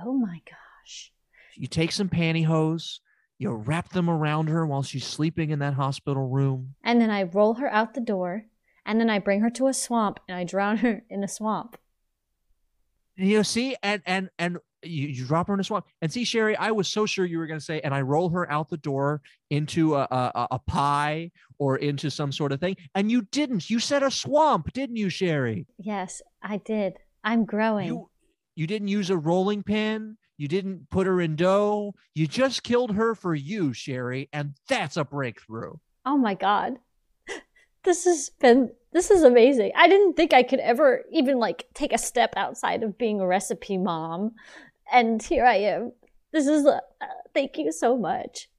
Oh 0.05 0.12
my 0.12 0.41
gosh. 0.45 1.12
You 1.55 1.66
take 1.66 1.93
some 1.93 2.09
pantyhose, 2.09 3.01
you 3.38 3.51
wrap 3.51 3.91
them 3.91 4.09
around 4.09 4.49
her 4.49 4.66
while 4.66 4.82
she's 4.82 5.07
sleeping 5.07 5.51
in 5.51 5.59
that 5.61 5.74
hospital 5.74 6.28
room. 6.28 6.74
And 6.84 7.01
then 7.01 7.11
I 7.11 7.24
roll 7.24 7.55
her 7.55 7.70
out 7.72 7.95
the 7.95 8.01
door, 8.01 8.45
and 8.86 9.01
then 9.01 9.11
I 9.11 9.18
bring 9.18 9.41
her 9.41 9.51
to 9.51 9.66
a 9.66 9.74
swamp 9.74 10.20
and 10.28 10.36
I 10.36 10.45
drown 10.45 10.78
her 10.78 11.03
in 11.11 11.24
a 11.24 11.28
swamp. 11.28 11.76
You 13.16 13.36
know, 13.38 13.43
see, 13.43 13.76
and 13.82 14.01
and 14.07 14.30
and 14.38 14.59
you, 14.82 15.09
you 15.09 15.26
drop 15.26 15.49
her 15.49 15.55
in 15.55 15.61
a 15.61 15.64
swamp. 15.64 15.84
And 16.01 16.11
see, 16.11 16.24
Sherri, 16.24 16.57
I 16.57 16.70
was 16.70 16.88
so 16.88 17.05
sure 17.05 17.26
you 17.26 17.38
were 17.38 17.47
going 17.47 17.59
to 17.61 17.64
say, 17.64 17.80
and 17.82 17.93
I 17.95 18.01
roll 18.01 18.30
her 18.30 18.51
out 18.51 18.70
the 18.70 18.78
door 18.78 19.20
into 19.51 19.95
a, 19.97 20.07
a 20.11 20.32
a- 20.34 20.49
a 20.53 20.59
pie 20.61 21.30
or 21.59 21.76
into 21.76 22.11
some 22.11 22.32
sort 22.32 22.53
of 22.53 22.61
thing, 22.61 22.76
and 22.95 23.11
you 23.11 23.22
didn't. 23.30 23.68
You 23.68 23.78
said 23.78 24.03
a 24.03 24.11
swamp, 24.11 24.72
didn't 24.72 24.97
you, 24.97 25.11
Sherri? 25.11 25.66
Yes, 25.78 26.22
I 26.43 26.57
did. 26.59 26.95
I'm 27.22 27.45
growing. 27.45 27.86
You 27.88 28.10
you 28.61 28.67
didn't 28.67 28.89
use 28.89 29.09
a 29.09 29.17
rolling 29.17 29.63
pin. 29.63 30.19
You 30.37 30.47
didn't 30.47 30.91
put 30.91 31.07
her 31.07 31.19
in 31.23 31.35
dough. 31.35 31.95
You 32.15 32.27
just 32.27 32.63
killed 32.63 32.95
her 32.95 33.15
for 33.15 33.35
you, 33.35 33.73
Sherri, 33.73 34.29
and 34.35 34.53
that's 34.69 34.99
a 34.99 35.05
breakthrough. 35.05 35.73
Oh 36.05 36.19
my 36.19 36.35
god. 36.35 36.79
This 37.85 38.05
has 38.05 38.29
been 38.39 38.71
this 38.93 39.11
is 39.11 39.23
amazing. 39.23 39.73
I 39.75 39.89
didn't 39.89 40.13
think 40.13 40.35
I 40.35 40.43
could 40.43 40.61
ever 40.61 41.05
even 41.11 41.39
like 41.39 41.69
take 41.73 41.95
a 41.95 41.99
step 41.99 42.35
outside 42.37 42.83
of 42.83 42.99
being 42.99 43.19
a 43.19 43.27
recipe 43.27 43.79
mom. 43.79 44.33
And 44.93 45.23
here 45.23 45.47
I 45.47 45.57
am. 45.57 45.93
This 46.31 46.47
is 46.47 46.67
uh, 46.67 46.81
thank 47.33 47.57
you 47.57 47.73
so 47.73 47.97
much. 47.97 48.51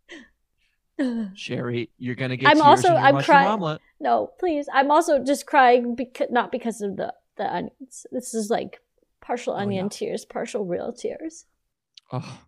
Sherri, 1.36 1.92
you're 2.00 2.16
gonna 2.16 2.38
get 2.38 2.50
I'm 2.50 2.64
also- 2.64 2.96
I'm 2.96 3.22
crying. 3.22 3.50
omelet. 3.50 3.82
no, 4.00 4.32
please. 4.40 4.68
I'm 4.74 4.90
also 4.90 5.24
just 5.24 5.46
crying 5.46 5.94
because 5.94 6.30
not 6.32 6.52
because 6.52 6.82
of 6.82 6.96
the 6.98 7.14
the 7.38 7.46
onions. 7.54 8.08
This 8.12 8.34
is 8.34 8.50
like 8.50 8.80
partial 9.22 9.54
Oh, 9.54 9.58
yeah. 9.58 9.62
onion 9.64 9.90
tears, 9.90 10.26
partial 10.26 10.66
real 10.66 10.92
tears. 10.94 11.46
Oh, 12.12 12.40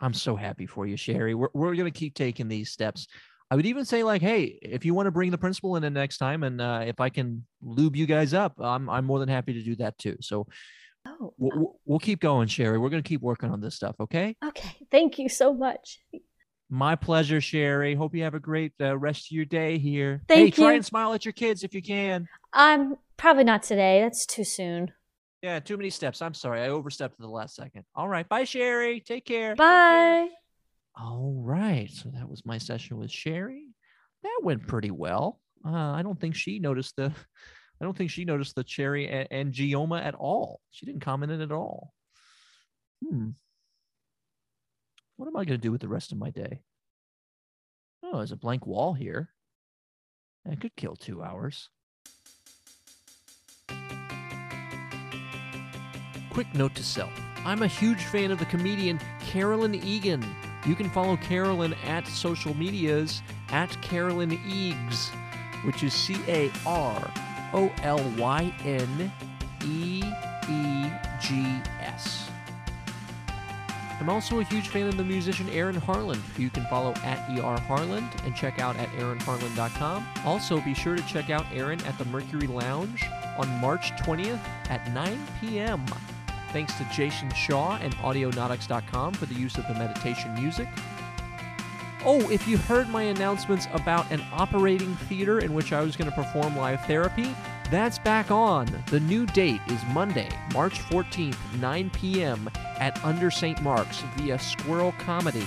I'm 0.00 0.14
so 0.14 0.36
happy 0.36 0.66
for 0.66 0.86
you, 0.86 0.96
Sherri. 0.96 1.34
We're 1.34 1.48
we're 1.54 1.74
gonna 1.74 1.90
keep 1.90 2.14
taking 2.14 2.48
these 2.48 2.70
steps. 2.70 3.06
I 3.50 3.56
would 3.56 3.66
even 3.66 3.84
say 3.84 4.02
like, 4.02 4.22
hey, 4.22 4.58
if 4.62 4.84
you 4.84 4.94
want 4.94 5.06
to 5.06 5.10
bring 5.10 5.30
the 5.30 5.38
principal 5.38 5.76
in 5.76 5.82
the 5.82 5.90
next 5.90 6.18
time, 6.18 6.42
and 6.42 6.60
uh, 6.60 6.82
if 6.86 6.98
I 7.00 7.08
can 7.08 7.44
lube 7.62 7.94
you 7.96 8.06
guys 8.06 8.34
up, 8.34 8.54
I'm 8.60 8.88
I'm 8.88 9.04
more 9.04 9.18
than 9.18 9.28
happy 9.28 9.52
to 9.54 9.62
do 9.62 9.76
that 9.76 9.98
too. 9.98 10.16
So 10.20 10.46
Oh, 11.06 11.34
we'll, 11.36 11.50
we'll- 11.58 11.80
we'll 11.84 11.98
keep 11.98 12.20
going, 12.20 12.48
Sherri. 12.48 12.78
We're 12.78 12.88
gonna 12.88 13.02
keep 13.02 13.20
working 13.20 13.50
on 13.50 13.60
this 13.60 13.74
stuff, 13.74 13.94
okay? 14.00 14.36
okay. 14.44 14.76
Thank 14.90 15.18
you 15.18 15.28
so 15.28 15.52
much. 15.52 15.98
My 16.70 16.96
pleasure, 16.96 17.42
Sherri. 17.42 17.94
Hope 17.94 18.14
you 18.14 18.22
have 18.24 18.32
a 18.34 18.40
great 18.40 18.72
uh, 18.80 18.96
rest 18.96 19.26
of 19.26 19.32
your 19.32 19.44
day 19.44 19.76
here. 19.78 20.22
Thank 20.28 20.54
hey, 20.54 20.62
try 20.62 20.70
you. 20.70 20.76
and 20.76 20.84
smile 20.84 21.12
at 21.12 21.26
your 21.26 21.32
kids 21.32 21.62
if 21.62 21.74
you 21.74 21.82
can. 21.82 22.26
I'm 22.54 22.96
probably 23.18 23.44
not 23.44 23.62
today. 23.62 24.00
That's 24.00 24.24
too 24.24 24.44
soon. 24.44 24.92
Yeah, 25.44 25.60
too 25.60 25.76
many 25.76 25.90
steps. 25.90 26.22
I'm 26.22 26.32
sorry. 26.32 26.62
I 26.62 26.68
overstepped 26.70 27.16
at 27.16 27.20
the 27.20 27.28
last 27.28 27.54
second. 27.54 27.84
All 27.94 28.08
right. 28.08 28.26
Bye, 28.26 28.44
Sherri. 28.44 29.00
Take 29.00 29.26
care. 29.26 29.54
Bye. 29.54 30.30
All 30.98 31.34
right. 31.44 31.90
So 31.90 32.08
that 32.14 32.30
was 32.30 32.46
my 32.46 32.56
session 32.56 32.96
with 32.96 33.10
Sherri. 33.10 33.66
That 34.22 34.40
went 34.42 34.66
pretty 34.66 34.90
well. 34.90 35.38
Uh, 35.62 35.92
I 35.92 36.00
don't 36.00 36.18
think 36.18 36.34
she 36.34 36.60
noticed 36.60 36.96
the 36.96 37.12
I 37.80 37.84
don't 37.84 37.94
think 37.94 38.10
she 38.10 38.24
noticed 38.24 38.54
the 38.54 38.64
cherry 38.64 39.06
and, 39.06 39.28
and 39.30 39.52
gioma 39.52 40.02
at 40.02 40.14
all. 40.14 40.62
She 40.70 40.86
didn't 40.86 41.02
comment 41.02 41.30
it 41.30 41.42
at 41.42 41.52
all. 41.52 41.92
Hmm. 43.06 43.32
What 45.16 45.26
am 45.26 45.36
I 45.36 45.44
going 45.44 45.58
to 45.60 45.62
do 45.62 45.72
with 45.72 45.82
the 45.82 45.88
rest 45.88 46.10
of 46.10 46.16
my 46.16 46.30
day? 46.30 46.62
Oh, 48.02 48.16
there's 48.16 48.32
a 48.32 48.36
blank 48.36 48.66
wall 48.66 48.94
here. 48.94 49.28
That 50.46 50.62
could 50.62 50.74
kill 50.74 50.96
two 50.96 51.22
hours. 51.22 51.68
Quick 56.34 56.52
note 56.52 56.74
to 56.74 56.82
self 56.82 57.12
I'm 57.44 57.62
a 57.62 57.68
huge 57.68 58.02
fan 58.06 58.32
of 58.32 58.40
the 58.40 58.44
comedian 58.46 58.98
Carolyn 59.20 59.76
Egan. 59.76 60.24
You 60.66 60.74
can 60.74 60.90
follow 60.90 61.16
Carolyn 61.16 61.74
at 61.86 62.08
social 62.08 62.56
medias 62.56 63.22
at 63.50 63.80
Carolyn 63.82 64.32
Eegs, 64.38 65.10
which 65.64 65.84
is 65.84 65.94
C 65.94 66.16
A 66.26 66.50
R 66.66 67.12
O 67.52 67.70
L 67.84 68.02
Y 68.18 68.52
N 68.64 69.12
E 69.64 70.02
E 70.48 70.84
G 71.20 71.44
S. 71.80 72.28
I'm 74.00 74.10
also 74.10 74.40
a 74.40 74.44
huge 74.44 74.66
fan 74.66 74.88
of 74.88 74.96
the 74.96 75.04
musician 75.04 75.48
Aaron 75.50 75.76
Harland, 75.76 76.20
who 76.36 76.42
you 76.42 76.50
can 76.50 76.66
follow 76.66 76.94
at 77.04 77.30
ER 77.38 77.60
Harland 77.60 78.08
and 78.24 78.34
check 78.34 78.58
out 78.58 78.74
at 78.74 78.88
aaronharland.com. 78.94 80.04
Also, 80.24 80.60
be 80.62 80.74
sure 80.74 80.96
to 80.96 81.06
check 81.06 81.30
out 81.30 81.46
Aaron 81.52 81.80
at 81.84 81.96
the 81.96 82.04
Mercury 82.06 82.48
Lounge 82.48 83.04
on 83.38 83.48
March 83.60 83.92
20th 83.92 84.40
at 84.68 84.92
9 84.92 85.26
p.m. 85.40 85.84
Thanks 86.54 86.74
to 86.74 86.84
Jason 86.92 87.34
Shaw 87.34 87.78
and 87.78 87.92
Audionautix.com 87.96 89.14
for 89.14 89.26
the 89.26 89.34
use 89.34 89.58
of 89.58 89.66
the 89.66 89.74
meditation 89.74 90.32
music. 90.34 90.68
Oh, 92.04 92.30
if 92.30 92.46
you 92.46 92.58
heard 92.58 92.88
my 92.88 93.02
announcements 93.02 93.66
about 93.72 94.08
an 94.12 94.24
operating 94.32 94.94
theater 95.08 95.40
in 95.40 95.52
which 95.52 95.72
I 95.72 95.80
was 95.82 95.96
going 95.96 96.08
to 96.08 96.14
perform 96.14 96.56
live 96.56 96.80
therapy, 96.86 97.34
that's 97.72 97.98
back 97.98 98.30
on. 98.30 98.68
The 98.86 99.00
new 99.00 99.26
date 99.26 99.62
is 99.66 99.80
Monday, 99.92 100.28
March 100.52 100.78
14th, 100.82 101.36
9 101.58 101.90
p.m. 101.90 102.48
at 102.78 103.04
Under 103.04 103.32
St. 103.32 103.60
Mark's 103.60 104.04
via 104.16 104.38
Squirrel 104.38 104.94
Comedy. 105.00 105.46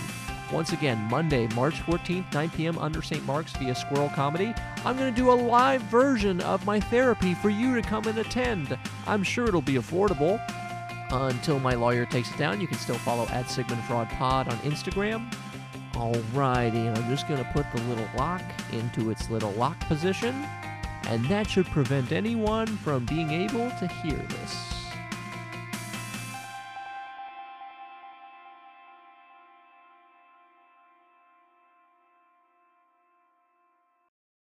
Once 0.51 0.73
again, 0.73 0.97
Monday, 1.09 1.47
March 1.55 1.75
14th, 1.85 2.33
9 2.33 2.49
p.m. 2.49 2.77
under 2.79 3.01
St. 3.01 3.25
Mark's 3.25 3.53
via 3.53 3.75
Squirrel 3.75 4.09
Comedy. 4.09 4.53
I'm 4.83 4.97
going 4.97 5.13
to 5.13 5.21
do 5.21 5.31
a 5.31 5.33
live 5.33 5.83
version 5.83 6.41
of 6.41 6.65
my 6.65 6.81
therapy 6.81 7.33
for 7.33 7.49
you 7.49 7.75
to 7.75 7.81
come 7.81 8.05
and 8.07 8.17
attend. 8.17 8.77
I'm 9.05 9.23
sure 9.23 9.47
it'll 9.47 9.61
be 9.61 9.75
affordable. 9.75 10.41
Until 11.11 11.59
my 11.59 11.73
lawyer 11.73 12.05
takes 12.05 12.31
it 12.31 12.37
down, 12.37 12.59
you 12.61 12.67
can 12.67 12.77
still 12.77 12.97
follow 12.97 13.27
at 13.27 13.49
Sigmund 13.49 13.83
Fraud 13.83 14.09
Pod 14.09 14.47
on 14.47 14.57
Instagram. 14.59 15.33
Alrighty, 15.93 16.87
and 16.87 16.97
I'm 16.97 17.09
just 17.09 17.27
going 17.27 17.43
to 17.43 17.49
put 17.51 17.65
the 17.73 17.81
little 17.83 18.07
lock 18.17 18.43
into 18.71 19.09
its 19.09 19.29
little 19.29 19.51
lock 19.53 19.79
position, 19.81 20.45
and 21.07 21.25
that 21.25 21.49
should 21.49 21.65
prevent 21.67 22.11
anyone 22.11 22.67
from 22.67 23.05
being 23.05 23.31
able 23.31 23.69
to 23.79 23.87
hear 23.87 24.17
this. 24.17 24.66